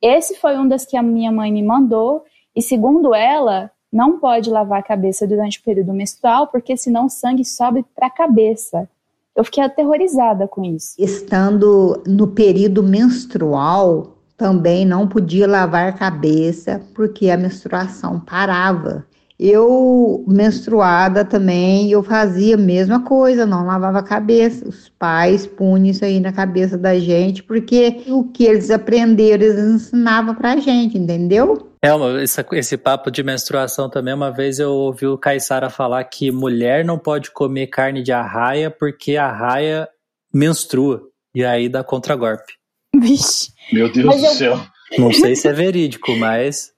esse 0.00 0.36
foi 0.36 0.56
um 0.56 0.68
das 0.68 0.86
que 0.86 0.96
a 0.96 1.02
minha 1.02 1.32
mãe 1.32 1.52
me 1.52 1.62
mandou, 1.62 2.24
e 2.54 2.62
segundo 2.62 3.12
ela, 3.12 3.72
não 3.92 4.20
pode 4.20 4.48
lavar 4.48 4.78
a 4.78 4.82
cabeça 4.82 5.26
durante 5.26 5.58
o 5.58 5.62
período 5.64 5.92
menstrual, 5.92 6.46
porque 6.46 6.76
senão 6.76 7.06
o 7.06 7.10
sangue 7.10 7.44
sobe 7.44 7.84
para 7.96 8.06
a 8.06 8.10
cabeça. 8.10 8.88
Eu 9.36 9.44
fiquei 9.44 9.62
aterrorizada 9.62 10.48
com 10.48 10.64
isso. 10.64 10.94
Estando 10.98 12.02
no 12.06 12.28
período 12.28 12.82
menstrual, 12.82 14.16
também 14.36 14.86
não 14.86 15.06
podia 15.06 15.46
lavar 15.46 15.88
a 15.88 15.92
cabeça 15.92 16.80
porque 16.94 17.28
a 17.28 17.36
menstruação 17.36 18.18
parava. 18.18 19.04
Eu, 19.38 20.24
menstruada 20.26 21.24
também, 21.24 21.90
eu 21.90 22.02
fazia 22.02 22.54
a 22.54 22.58
mesma 22.58 23.02
coisa, 23.04 23.44
não 23.44 23.66
lavava 23.66 23.98
a 23.98 24.02
cabeça. 24.02 24.66
Os 24.66 24.88
pais 24.98 25.46
punham 25.46 25.86
isso 25.86 26.04
aí 26.04 26.18
na 26.20 26.32
cabeça 26.32 26.78
da 26.78 26.98
gente, 26.98 27.42
porque 27.42 28.02
o 28.08 28.24
que 28.24 28.44
eles 28.44 28.70
aprenderam, 28.70 29.44
eles 29.44 29.58
ensinavam 29.58 30.34
pra 30.34 30.56
gente, 30.56 30.96
entendeu? 30.96 31.70
É, 31.82 31.90
esse, 32.22 32.44
esse 32.52 32.76
papo 32.78 33.10
de 33.10 33.22
menstruação 33.22 33.90
também, 33.90 34.14
uma 34.14 34.30
vez 34.32 34.58
eu 34.58 34.70
ouvi 34.72 35.06
o 35.06 35.18
Caissara 35.18 35.68
falar 35.68 36.02
que 36.04 36.30
mulher 36.32 36.84
não 36.84 36.98
pode 36.98 37.30
comer 37.30 37.66
carne 37.66 38.02
de 38.02 38.12
arraia 38.12 38.70
porque 38.70 39.16
a 39.16 39.26
arraia 39.26 39.86
menstrua. 40.32 41.02
E 41.34 41.44
aí 41.44 41.68
dá 41.68 41.84
contragolpe. 41.84 42.54
Vixe. 42.98 43.50
Meu 43.70 43.92
Deus 43.92 44.06
Mas 44.06 44.20
do 44.22 44.26
eu- 44.26 44.34
céu. 44.34 44.60
Não 44.98 45.12
sei 45.12 45.36
se 45.36 45.46
é 45.48 45.52
verídico, 45.52 46.16
mas 46.16 46.70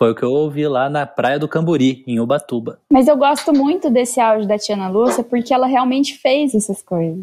foi 0.00 0.12
o 0.12 0.14
que 0.14 0.22
eu 0.22 0.32
ouvi 0.32 0.66
lá 0.66 0.88
na 0.88 1.04
Praia 1.04 1.38
do 1.38 1.46
Camburi, 1.46 2.02
em 2.06 2.18
Ubatuba. 2.18 2.78
Mas 2.90 3.06
eu 3.06 3.18
gosto 3.18 3.52
muito 3.52 3.90
desse 3.90 4.18
áudio 4.18 4.48
da 4.48 4.56
tia 4.56 4.74
Ana 4.74 4.88
Lúcia 4.88 5.22
porque 5.22 5.52
ela 5.52 5.66
realmente 5.66 6.16
fez 6.16 6.54
essas 6.54 6.82
coisas. 6.82 7.22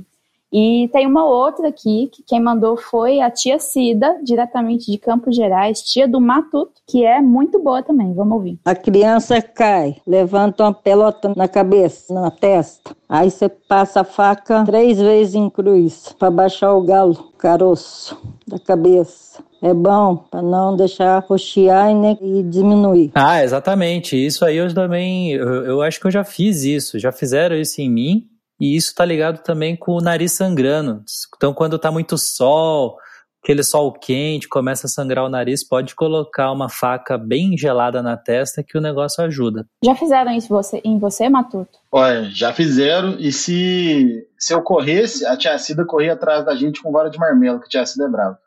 E 0.53 0.87
tem 0.93 1.07
uma 1.07 1.25
outra 1.25 1.69
aqui, 1.69 2.07
que 2.13 2.21
quem 2.21 2.39
mandou 2.39 2.77
foi 2.77 3.19
a 3.19 3.31
tia 3.31 3.57
Cida, 3.57 4.19
diretamente 4.23 4.91
de 4.91 4.97
Campos 4.99 5.35
Gerais, 5.35 5.81
tia 5.81 6.07
do 6.07 6.21
Matuto, 6.21 6.79
que 6.85 7.03
é 7.03 7.19
muito 7.19 7.57
boa 7.57 7.81
também. 7.81 8.13
Vamos 8.13 8.33
ouvir. 8.33 8.59
A 8.63 8.75
criança 8.75 9.41
cai, 9.41 9.97
levanta 10.05 10.63
uma 10.63 10.73
pelota 10.73 11.33
na 11.35 11.47
cabeça, 11.47 12.13
na 12.13 12.29
testa. 12.29 12.95
Aí 13.09 13.31
você 13.31 13.49
passa 13.49 14.01
a 14.01 14.03
faca 14.03 14.63
três 14.63 14.99
vezes 14.99 15.33
em 15.33 15.49
cruz 15.49 16.15
para 16.19 16.29
baixar 16.29 16.75
o 16.75 16.83
galo, 16.83 17.13
o 17.13 17.37
caroço 17.37 18.15
da 18.47 18.59
cabeça. 18.59 19.43
É 19.61 19.73
bom 19.73 20.17
para 20.17 20.41
não 20.41 20.75
deixar 20.75 21.19
roxear 21.19 21.91
e, 21.91 21.93
nem, 21.93 22.17
e 22.21 22.43
diminuir. 22.43 23.11
Ah, 23.15 23.43
exatamente. 23.43 24.15
Isso 24.15 24.45
aí 24.45 24.57
eu 24.57 24.73
também. 24.73 25.31
Eu, 25.31 25.65
eu 25.65 25.81
acho 25.81 25.99
que 25.99 26.07
eu 26.07 26.11
já 26.11 26.23
fiz 26.23 26.63
isso. 26.63 26.99
Já 26.99 27.11
fizeram 27.11 27.55
isso 27.55 27.81
em 27.81 27.89
mim. 27.89 28.27
E 28.59 28.75
isso 28.75 28.93
tá 28.95 29.05
ligado 29.05 29.43
também 29.43 29.75
com 29.75 29.93
o 29.93 30.01
nariz 30.01 30.33
sangrando. 30.33 31.03
Então, 31.35 31.53
quando 31.53 31.77
tá 31.77 31.91
muito 31.91 32.17
sol, 32.17 32.97
aquele 33.43 33.63
sol 33.63 33.93
quente, 33.93 34.49
começa 34.49 34.87
a 34.87 34.89
sangrar 34.89 35.23
o 35.23 35.29
nariz, 35.29 35.63
pode 35.63 35.95
colocar 35.95 36.51
uma 36.51 36.67
faca 36.67 37.17
bem 37.17 37.57
gelada 37.57 38.01
na 38.01 38.17
testa 38.17 38.63
que 38.63 38.77
o 38.77 38.81
negócio 38.81 39.23
ajuda. 39.23 39.65
Já 39.83 39.95
fizeram 39.95 40.31
isso 40.31 40.49
você, 40.49 40.81
em 40.83 40.97
você, 40.99 41.29
Matuto? 41.29 41.79
Olha, 41.91 42.29
já 42.31 42.51
fizeram, 42.51 43.15
e 43.19 43.31
se, 43.31 44.27
se 44.37 44.53
eu 44.53 44.61
corresse, 44.61 45.25
a 45.25 45.37
tia 45.37 45.57
Cida 45.57 45.85
corria 45.85 46.13
atrás 46.13 46.43
da 46.43 46.55
gente 46.55 46.81
com 46.81 46.91
vara 46.91 47.09
de 47.09 47.17
marmelo, 47.17 47.59
que 47.59 47.67
a 47.67 47.69
tia 47.69 47.85
Cida 47.85 48.05
é 48.05 48.09
brava. 48.09 48.37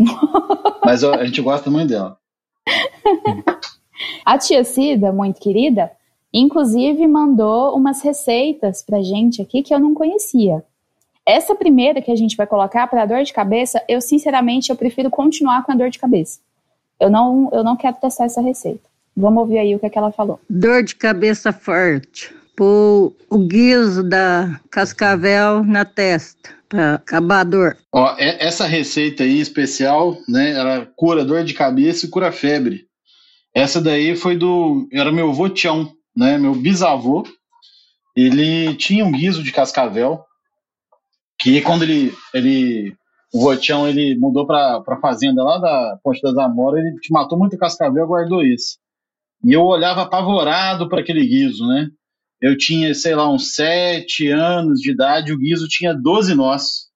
Mas 0.84 1.02
ó, 1.02 1.14
a 1.14 1.24
gente 1.24 1.40
gosta 1.40 1.70
muito 1.70 1.90
dela. 1.90 2.18
A 4.24 4.38
tia 4.38 4.64
Cida, 4.64 5.12
muito 5.12 5.40
querida, 5.40 5.90
inclusive 6.32 7.06
mandou 7.06 7.76
umas 7.76 8.02
receitas 8.02 8.82
pra 8.82 9.02
gente 9.02 9.42
aqui 9.42 9.62
que 9.62 9.74
eu 9.74 9.80
não 9.80 9.94
conhecia. 9.94 10.64
Essa 11.26 11.54
primeira 11.54 12.00
que 12.00 12.10
a 12.10 12.16
gente 12.16 12.36
vai 12.36 12.46
colocar 12.46 12.86
para 12.86 13.06
dor 13.06 13.22
de 13.22 13.32
cabeça, 13.32 13.82
eu 13.88 14.00
sinceramente 14.00 14.70
eu 14.70 14.76
prefiro 14.76 15.10
continuar 15.10 15.64
com 15.64 15.72
a 15.72 15.74
dor 15.74 15.90
de 15.90 15.98
cabeça. 15.98 16.40
Eu 16.98 17.10
não, 17.10 17.48
eu 17.52 17.62
não 17.62 17.76
quero 17.76 17.96
testar 17.96 18.24
essa 18.24 18.40
receita. 18.40 18.88
Vamos 19.16 19.40
ouvir 19.40 19.58
aí 19.58 19.74
o 19.74 19.78
que, 19.78 19.86
é 19.86 19.90
que 19.90 19.98
ela 19.98 20.12
falou. 20.12 20.40
Dor 20.48 20.82
de 20.82 20.94
cabeça 20.94 21.52
forte. 21.52 22.34
Pôr 22.60 23.16
o 23.30 23.38
guiso 23.38 24.02
da 24.02 24.60
cascavel 24.70 25.64
na 25.64 25.82
testa 25.82 26.50
para 26.68 26.96
acabar 26.96 27.40
a 27.40 27.44
dor. 27.44 27.78
Ó, 27.90 28.14
é- 28.18 28.46
essa 28.46 28.66
receita 28.66 29.22
aí 29.22 29.40
especial, 29.40 30.18
né? 30.28 30.50
Ela 30.50 30.84
cura 30.94 31.24
dor 31.24 31.42
de 31.42 31.54
cabeça 31.54 32.04
e 32.04 32.10
cura 32.10 32.30
febre. 32.30 32.84
Essa 33.54 33.80
daí 33.80 34.14
foi 34.14 34.36
do. 34.36 34.86
Era 34.92 35.10
meu 35.10 35.30
avô 35.30 35.48
Tião, 35.48 35.90
né? 36.14 36.36
Meu 36.36 36.54
bisavô. 36.54 37.24
Ele 38.14 38.74
tinha 38.74 39.06
um 39.06 39.12
guiso 39.12 39.42
de 39.42 39.52
cascavel. 39.52 40.22
Que 41.38 41.62
quando 41.62 41.84
ele. 41.84 42.12
ele 42.34 42.94
o 43.32 43.40
vô 43.40 43.56
Tião, 43.56 43.88
ele 43.88 44.18
mudou 44.18 44.46
pra, 44.46 44.82
pra 44.82 45.00
fazenda 45.00 45.42
lá 45.42 45.56
da 45.56 45.98
Ponte 46.04 46.20
das 46.20 46.36
Amoras, 46.36 46.84
ele 46.84 46.94
matou 47.10 47.38
muito 47.38 47.56
cascavel 47.56 48.04
e 48.04 48.06
guardou 48.06 48.44
isso. 48.44 48.76
E 49.42 49.50
eu 49.50 49.62
olhava 49.62 50.02
apavorado 50.02 50.90
para 50.90 51.00
aquele 51.00 51.26
guiso, 51.26 51.66
né? 51.66 51.88
Eu 52.40 52.56
tinha, 52.56 52.94
sei 52.94 53.14
lá, 53.14 53.30
uns 53.30 53.54
sete 53.54 54.28
anos 54.28 54.80
de 54.80 54.92
idade, 54.92 55.32
o 55.32 55.38
guiso 55.38 55.68
tinha 55.68 55.94
12 55.94 56.34
nós. 56.34 56.90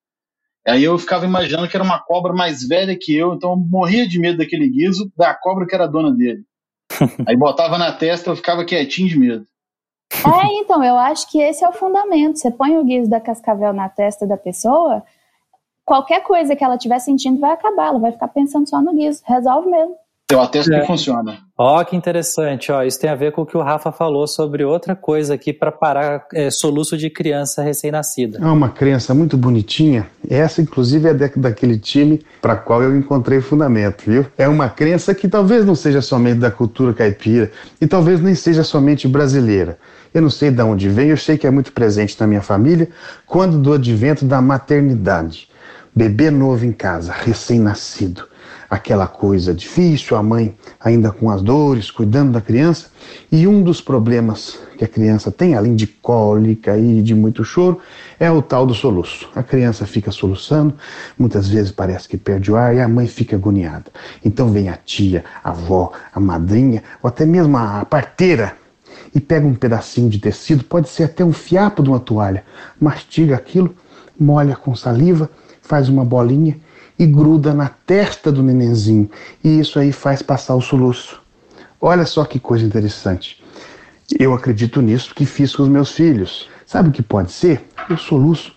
Aí 0.67 0.83
eu 0.83 0.99
ficava 0.99 1.27
imaginando 1.27 1.69
que 1.69 1.77
era 1.77 1.85
uma 1.85 1.99
cobra 1.99 2.33
mais 2.33 2.67
velha 2.67 2.97
que 2.99 3.15
eu, 3.15 3.35
então 3.35 3.51
eu 3.51 3.57
morria 3.57 4.09
de 4.09 4.19
medo 4.19 4.39
daquele 4.39 4.69
guiso, 4.69 5.13
da 5.15 5.35
cobra 5.35 5.67
que 5.67 5.75
era 5.75 5.87
dona 5.87 6.11
dele. 6.11 6.43
Aí 7.29 7.37
botava 7.37 7.77
na 7.77 7.93
testa, 7.93 8.31
eu 8.31 8.37
ficava 8.37 8.65
quietinho 8.65 9.09
de 9.09 9.19
medo. 9.19 9.47
É, 10.13 10.47
então, 10.61 10.83
eu 10.83 10.97
acho 10.97 11.31
que 11.31 11.41
esse 11.41 11.65
é 11.65 11.69
o 11.69 11.73
fundamento. 11.73 12.39
Você 12.39 12.51
põe 12.51 12.79
o 12.79 12.85
guiso 12.85 13.11
da 13.11 13.21
cascavel 13.21 13.73
na 13.73 13.89
testa 13.89 14.27
da 14.27 14.37
pessoa, 14.37 15.03
qualquer 15.85 16.23
coisa 16.23 16.57
que 16.57 16.65
ela 16.65 16.77
estiver 16.77 16.99
sentindo 16.99 17.41
vai 17.41 17.53
acabar, 17.53 17.89
ela 17.89 17.99
vai 17.99 18.13
ficar 18.13 18.29
pensando 18.29 18.69
só 18.69 18.81
no 18.81 18.95
guiso. 18.95 19.23
Resolve 19.27 19.69
mesmo. 19.69 19.97
Eu 20.33 20.41
atesto 20.41 20.73
É. 20.73 20.81
que 20.81 20.87
funciona. 20.87 21.37
Ó, 21.57 21.85
que 21.85 21.95
interessante. 21.95 22.73
Ó, 22.73 22.83
isso 22.83 22.99
tem 22.99 23.11
a 23.11 23.15
ver 23.15 23.31
com 23.33 23.43
o 23.43 23.47
que 23.47 23.57
o 23.59 23.63
Rafa 23.63 23.93
falou 23.93 24.27
sobre 24.27 24.65
outra 24.65 24.97
coisa 24.97 25.35
aqui 25.35 25.53
para 25.53 25.71
parar 25.71 26.25
é, 26.33 26.51
soluço 26.51 26.97
de 26.97 27.11
criança 27.11 27.63
recém-nascida. 27.63 28.39
É 28.41 28.47
uma 28.47 28.71
crença 28.71 29.13
muito 29.15 29.37
bonitinha. 29.37 30.07
Essa, 30.29 30.63
inclusive, 30.63 31.09
é 31.11 31.15
da- 31.15 31.31
daquele 31.37 31.79
time 31.79 32.25
para 32.41 32.57
qual 32.57 32.83
eu 32.83 32.97
encontrei 32.97 33.43
fundamento, 33.43 34.05
viu? 34.07 34.25
É 34.39 34.49
uma 34.49 34.69
crença 34.71 35.15
que 35.15 35.29
talvez 35.29 35.65
não 35.67 35.75
seja 35.75 36.01
somente 36.01 36.39
da 36.41 36.51
cultura 36.51 36.95
caipira 36.95 37.53
e 37.79 37.87
talvez 37.87 38.19
nem 38.21 38.35
seja 38.35 38.65
somente 38.65 39.07
brasileira. 39.07 39.79
Eu 40.13 40.23
não 40.23 40.31
sei 40.31 40.51
de 40.51 40.63
onde 40.63 40.89
vem, 40.89 41.09
eu 41.11 41.19
sei 41.19 41.37
que 41.37 41.47
é 41.47 41.51
muito 41.51 41.71
presente 41.73 42.19
na 42.19 42.27
minha 42.27 42.43
família 42.43 42.89
quando 43.27 43.59
do 43.59 43.75
advento 43.75 44.25
da 44.25 44.41
maternidade. 44.41 45.49
Bebê 45.95 46.31
novo 46.31 46.65
em 46.65 46.73
casa, 46.73 47.13
recém-nascido. 47.13 48.25
Aquela 48.75 49.07
coisa 49.07 49.55
difícil, 49.55 50.17
a 50.17 50.23
mãe 50.23 50.53
ainda 50.81 51.13
com 51.13 51.31
as 51.31 51.41
dores, 51.41 51.93
cuidando 51.93 52.33
da 52.33 52.41
criança. 52.41 52.89
E 53.31 53.47
um 53.47 53.63
dos 53.63 53.81
problemas 53.81 54.59
que 54.77 54.85
a 54.85 54.89
criança 54.89 55.31
tem, 55.31 55.55
além 55.55 55.77
de 55.77 55.87
cólica 55.87 56.77
e 56.77 57.01
de 57.01 57.15
muito 57.15 57.45
choro, 57.45 57.79
é 58.19 58.29
o 58.29 58.43
tal 58.43 58.67
do 58.67 58.75
soluço. 58.75 59.31
A 59.33 59.45
criança 59.45 59.87
fica 59.87 60.11
soluçando, 60.11 60.75
muitas 61.17 61.49
vezes 61.49 61.71
parece 61.71 62.09
que 62.09 62.17
perde 62.17 62.51
o 62.51 62.57
ar 62.57 62.75
e 62.75 62.81
a 62.81 62.89
mãe 62.89 63.07
fica 63.07 63.37
agoniada. 63.37 63.93
Então 64.25 64.51
vem 64.51 64.69
a 64.69 64.77
tia, 64.77 65.25
a 65.45 65.51
avó, 65.51 65.93
a 66.13 66.19
madrinha 66.19 66.83
ou 67.01 67.07
até 67.07 67.25
mesmo 67.25 67.57
a 67.57 67.85
parteira 67.85 68.57
e 69.15 69.21
pega 69.21 69.47
um 69.47 69.55
pedacinho 69.55 70.11
de 70.11 70.19
tecido, 70.19 70.65
pode 70.65 70.89
ser 70.89 71.05
até 71.05 71.25
um 71.25 71.33
fiapo 71.33 71.81
de 71.81 71.91
uma 71.91 72.01
toalha, 72.01 72.43
mastiga 72.81 73.37
aquilo, 73.37 73.73
molha 74.19 74.57
com 74.57 74.75
saliva, 74.75 75.31
faz 75.63 75.89
uma 75.89 76.05
bolinha 76.05 76.57
e 76.99 77.07
gruda 77.07 77.53
na 77.53 77.69
testa 77.69 78.31
do 78.31 78.43
nenenzinho. 78.43 79.11
E 79.43 79.59
isso 79.59 79.79
aí 79.79 79.93
faz 79.93 80.23
passar 80.23 80.55
o 80.55 80.61
soluço. 80.61 81.21
Olha 81.81 82.07
só 82.07 82.25
que 82.25 82.39
coisa 82.39 82.65
interessante. 82.65 83.43
Eu 84.19 84.33
acredito 84.35 84.81
nisso 84.81 85.15
que 85.15 85.27
fiz 85.27 85.55
com 85.55 85.63
os 85.63 85.69
meus 85.69 85.91
filhos. 85.91 86.49
Sabe 86.67 86.89
o 86.89 86.93
que 86.93 87.03
pode 87.03 87.33
ser? 87.33 87.65
O 87.91 87.97
soluço. 87.97 88.55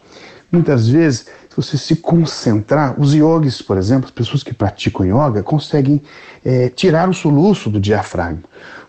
Muitas 0.52 0.88
vezes, 0.88 1.28
se 1.50 1.56
você 1.56 1.78
se 1.78 1.95
concentrar, 1.97 3.00
os 3.00 3.13
yogis, 3.13 3.62
por 3.62 3.78
exemplo, 3.78 4.06
as 4.06 4.12
pessoas 4.12 4.43
que 4.43 4.54
praticam 4.54 5.06
yoga, 5.06 5.43
conseguem 5.43 6.02
eh, 6.45 6.69
tirar 6.69 7.10
o 7.10 7.13
soluço 7.13 7.69
do 7.69 7.80
diafragma. 7.80 8.43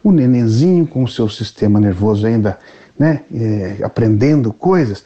O 0.04 0.12
nenenzinho 0.12 0.86
com 0.86 1.02
o 1.02 1.08
seu 1.08 1.28
sistema 1.28 1.80
nervoso 1.80 2.26
ainda 2.26 2.58
né, 2.98 3.22
eh, 3.34 3.78
aprendendo 3.82 4.52
coisas, 4.52 5.04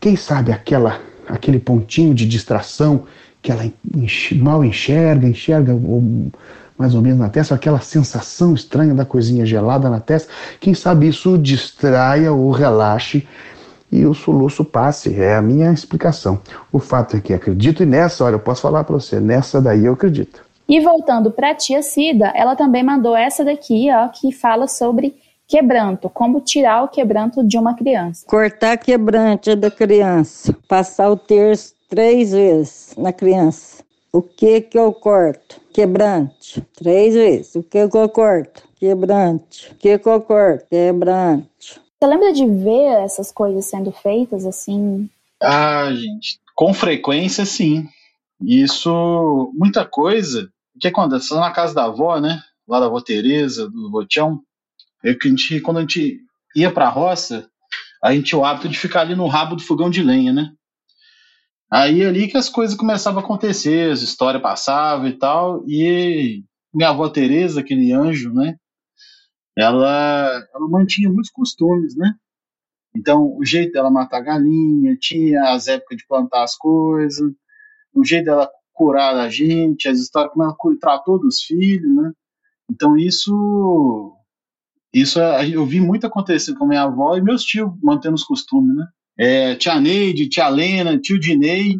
quem 0.00 0.16
sabe 0.16 0.50
aquela, 0.50 1.00
aquele 1.28 1.58
pontinho 1.58 2.14
de 2.14 2.26
distração 2.26 3.04
que 3.42 3.50
ela 3.50 3.64
enx- 3.96 4.32
mal 4.32 4.64
enxerga, 4.64 5.26
enxerga 5.26 5.74
ou, 5.74 6.30
mais 6.78 6.94
ou 6.94 7.02
menos 7.02 7.18
na 7.18 7.28
testa, 7.28 7.54
aquela 7.54 7.80
sensação 7.80 8.54
estranha 8.54 8.94
da 8.94 9.04
coisinha 9.04 9.44
gelada 9.44 9.90
na 9.90 10.00
testa, 10.00 10.32
quem 10.60 10.72
sabe 10.72 11.08
isso 11.08 11.36
distraia 11.36 12.32
ou 12.32 12.50
relaxe 12.52 13.26
e 13.90 14.06
o 14.06 14.14
soluço 14.14 14.64
passe. 14.64 15.20
É 15.20 15.36
a 15.36 15.42
minha 15.42 15.72
explicação. 15.72 16.40
O 16.72 16.78
fato 16.78 17.16
é 17.16 17.20
que 17.20 17.34
acredito 17.34 17.82
e 17.82 17.86
nessa, 17.86 18.24
olha, 18.24 18.36
eu 18.36 18.40
posso 18.40 18.62
falar 18.62 18.84
para 18.84 18.94
você, 18.94 19.20
nessa 19.20 19.60
daí 19.60 19.84
eu 19.84 19.92
acredito. 19.92 20.40
E 20.68 20.80
voltando 20.80 21.30
para 21.30 21.50
a 21.50 21.54
tia 21.54 21.82
Cida, 21.82 22.32
ela 22.34 22.56
também 22.56 22.82
mandou 22.82 23.14
essa 23.14 23.44
daqui, 23.44 23.88
ó, 23.92 24.08
que 24.08 24.32
fala 24.32 24.66
sobre 24.66 25.14
quebranto, 25.46 26.08
como 26.08 26.40
tirar 26.40 26.84
o 26.84 26.88
quebranto 26.88 27.46
de 27.46 27.58
uma 27.58 27.74
criança. 27.74 28.24
Cortar 28.26 28.78
quebrante 28.78 29.54
da 29.54 29.70
criança. 29.70 30.56
Passar 30.66 31.10
o 31.10 31.16
terço 31.16 31.74
três 31.92 32.32
vezes 32.32 32.94
na 32.96 33.12
criança. 33.12 33.84
O 34.10 34.22
que 34.22 34.62
que 34.62 34.78
eu 34.78 34.94
corto? 34.94 35.60
Quebrante. 35.74 36.62
Três 36.74 37.12
vezes. 37.12 37.54
O 37.54 37.62
que 37.62 37.86
que 37.86 37.96
eu 37.98 38.08
corto? 38.08 38.62
Quebrante. 38.80 39.70
O 39.70 39.74
que 39.74 39.98
que 39.98 40.08
eu 40.08 40.20
corto? 40.22 40.64
Quebrante. 40.70 41.78
Você 42.00 42.06
lembra 42.06 42.32
de 42.32 42.46
ver 42.46 43.04
essas 43.04 43.30
coisas 43.30 43.66
sendo 43.66 43.92
feitas 43.92 44.46
assim? 44.46 45.06
Ah, 45.42 45.92
gente, 45.92 46.40
com 46.54 46.72
frequência 46.72 47.44
sim. 47.44 47.86
Isso, 48.40 49.52
muita 49.54 49.84
coisa. 49.84 50.50
O 50.74 50.78
que 50.78 50.88
acontece? 50.88 51.28
Tá 51.28 51.40
na 51.40 51.50
casa 51.50 51.74
da 51.74 51.84
avó, 51.84 52.18
né? 52.18 52.40
Lá 52.66 52.80
da 52.80 52.86
avó 52.86 53.02
Tereza, 53.02 53.68
do 53.68 53.88
avô 53.88 54.06
Tião. 54.06 54.40
É 55.04 55.12
que 55.12 55.28
a 55.28 55.30
gente, 55.30 55.60
quando 55.60 55.76
a 55.76 55.80
gente 55.82 56.20
ia 56.56 56.72
pra 56.72 56.88
roça, 56.88 57.50
a 58.02 58.14
gente 58.14 58.28
tinha 58.28 58.38
o 58.38 58.46
hábito 58.46 58.70
de 58.70 58.78
ficar 58.78 59.02
ali 59.02 59.14
no 59.14 59.26
rabo 59.26 59.56
do 59.56 59.62
fogão 59.62 59.90
de 59.90 60.02
lenha, 60.02 60.32
né? 60.32 60.52
Aí 61.72 62.02
é 62.02 62.06
ali 62.06 62.28
que 62.28 62.36
as 62.36 62.50
coisas 62.50 62.76
começavam 62.76 63.22
a 63.22 63.24
acontecer, 63.24 63.90
as 63.90 64.02
histórias 64.02 64.42
passavam 64.42 65.06
e 65.06 65.18
tal. 65.18 65.64
E 65.66 66.44
minha 66.74 66.90
avó 66.90 67.08
Tereza, 67.08 67.60
aquele 67.60 67.90
anjo, 67.92 68.30
né? 68.30 68.56
Ela, 69.56 70.46
ela 70.54 70.68
mantinha 70.68 71.08
muitos 71.08 71.30
costumes, 71.30 71.96
né? 71.96 72.14
Então, 72.94 73.34
o 73.38 73.42
jeito 73.42 73.72
dela 73.72 73.90
matar 73.90 74.20
galinha, 74.20 74.98
tinha 75.00 75.50
as 75.50 75.66
épocas 75.66 75.96
de 75.96 76.06
plantar 76.06 76.42
as 76.42 76.54
coisas, 76.56 77.32
o 77.94 78.04
jeito 78.04 78.26
dela 78.26 78.50
curar 78.74 79.16
a 79.16 79.30
gente, 79.30 79.88
as 79.88 79.98
histórias 79.98 80.30
como 80.32 80.44
ela 80.44 80.54
tratou 80.78 81.18
dos 81.18 81.40
filhos, 81.40 81.90
né? 81.96 82.12
Então, 82.70 82.98
isso 82.98 84.14
isso 84.92 85.18
eu 85.20 85.64
vi 85.64 85.80
muito 85.80 86.06
acontecer 86.06 86.54
com 86.54 86.66
minha 86.66 86.82
avó 86.82 87.16
e 87.16 87.22
meus 87.22 87.42
tios 87.42 87.72
mantendo 87.82 88.14
os 88.14 88.24
costumes, 88.24 88.76
né? 88.76 88.86
É, 89.18 89.54
tia 89.54 89.80
Neide, 89.80 90.28
tia 90.28 90.48
Lena, 90.48 90.98
tio 90.98 91.18
Dinei, 91.18 91.76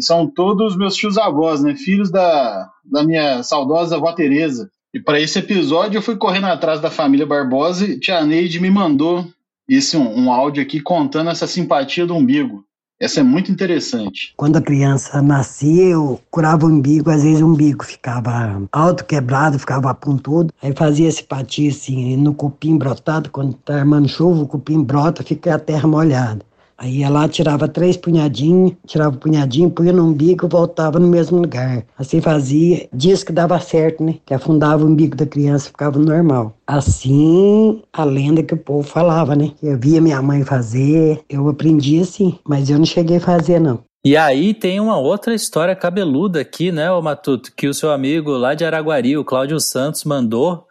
são 0.00 0.26
todos 0.26 0.76
meus 0.76 0.94
tios 0.94 1.18
avós, 1.18 1.62
né? 1.62 1.74
Filhos 1.74 2.10
da, 2.10 2.68
da 2.84 3.02
minha 3.04 3.42
saudosa 3.42 3.96
avó 3.96 4.12
Tereza. 4.12 4.70
E 4.94 5.00
para 5.00 5.20
esse 5.20 5.38
episódio 5.38 5.98
eu 5.98 6.02
fui 6.02 6.16
correndo 6.16 6.46
atrás 6.46 6.80
da 6.80 6.90
família 6.90 7.26
Barbosa 7.26 7.86
e 7.86 7.98
tia 7.98 8.24
Neide 8.24 8.60
me 8.60 8.70
mandou 8.70 9.26
esse 9.68 9.96
um, 9.96 10.24
um 10.24 10.32
áudio 10.32 10.62
aqui 10.62 10.80
contando 10.80 11.30
essa 11.30 11.46
simpatia 11.46 12.06
do 12.06 12.14
umbigo. 12.14 12.64
Essa 13.00 13.18
é 13.18 13.22
muito 13.24 13.50
interessante. 13.50 14.32
Quando 14.36 14.58
a 14.58 14.62
criança 14.62 15.20
nascia, 15.20 15.86
eu 15.86 16.20
curava 16.30 16.66
o 16.66 16.68
umbigo, 16.68 17.10
às 17.10 17.24
vezes 17.24 17.40
o 17.40 17.46
umbigo 17.46 17.84
ficava 17.84 18.62
alto, 18.70 19.04
quebrado, 19.04 19.58
ficava 19.58 19.92
pontudo. 19.92 20.54
Aí 20.62 20.72
fazia 20.72 21.10
simpatia 21.10 21.68
assim, 21.68 22.16
no 22.16 22.32
cupim 22.32 22.78
brotado, 22.78 23.28
quando 23.28 23.54
tá 23.54 23.74
armando 23.74 24.08
chuva, 24.08 24.42
o 24.42 24.46
cupim 24.46 24.84
brota, 24.84 25.24
fica 25.24 25.56
a 25.56 25.58
terra 25.58 25.88
molhada. 25.88 26.44
Aí 26.82 26.98
ia 26.98 27.08
lá, 27.08 27.28
tirava 27.28 27.68
três 27.68 27.96
punhadinhos, 27.96 28.72
tirava 28.84 29.14
o 29.14 29.18
punhadinho, 29.18 29.70
punha 29.70 29.92
no 29.92 30.04
umbigo 30.04 30.48
voltava 30.48 30.98
no 30.98 31.06
mesmo 31.06 31.38
lugar. 31.38 31.84
Assim 31.96 32.20
fazia, 32.20 32.88
diz 32.92 33.22
que 33.22 33.30
dava 33.30 33.60
certo, 33.60 34.02
né? 34.02 34.16
Que 34.26 34.34
afundava 34.34 34.84
o 34.84 34.88
umbigo 34.88 35.14
da 35.14 35.24
criança, 35.24 35.68
ficava 35.68 35.96
normal. 35.96 36.56
Assim, 36.66 37.80
a 37.92 38.02
lenda 38.02 38.42
que 38.42 38.54
o 38.54 38.56
povo 38.56 38.82
falava, 38.82 39.36
né? 39.36 39.52
Eu 39.62 39.78
via 39.78 40.00
minha 40.00 40.20
mãe 40.20 40.42
fazer, 40.42 41.20
eu 41.30 41.48
aprendi 41.48 42.00
assim, 42.00 42.36
mas 42.44 42.68
eu 42.68 42.78
não 42.78 42.84
cheguei 42.84 43.18
a 43.18 43.20
fazer, 43.20 43.60
não. 43.60 43.78
E 44.04 44.16
aí 44.16 44.52
tem 44.52 44.80
uma 44.80 44.98
outra 44.98 45.32
história 45.32 45.76
cabeluda 45.76 46.40
aqui, 46.40 46.72
né, 46.72 46.90
ô 46.90 47.00
Matuto, 47.00 47.52
que 47.56 47.68
o 47.68 47.74
seu 47.74 47.92
amigo 47.92 48.32
lá 48.32 48.54
de 48.54 48.64
Araguari, 48.64 49.16
o 49.16 49.24
Cláudio 49.24 49.60
Santos, 49.60 50.02
mandou, 50.02 50.66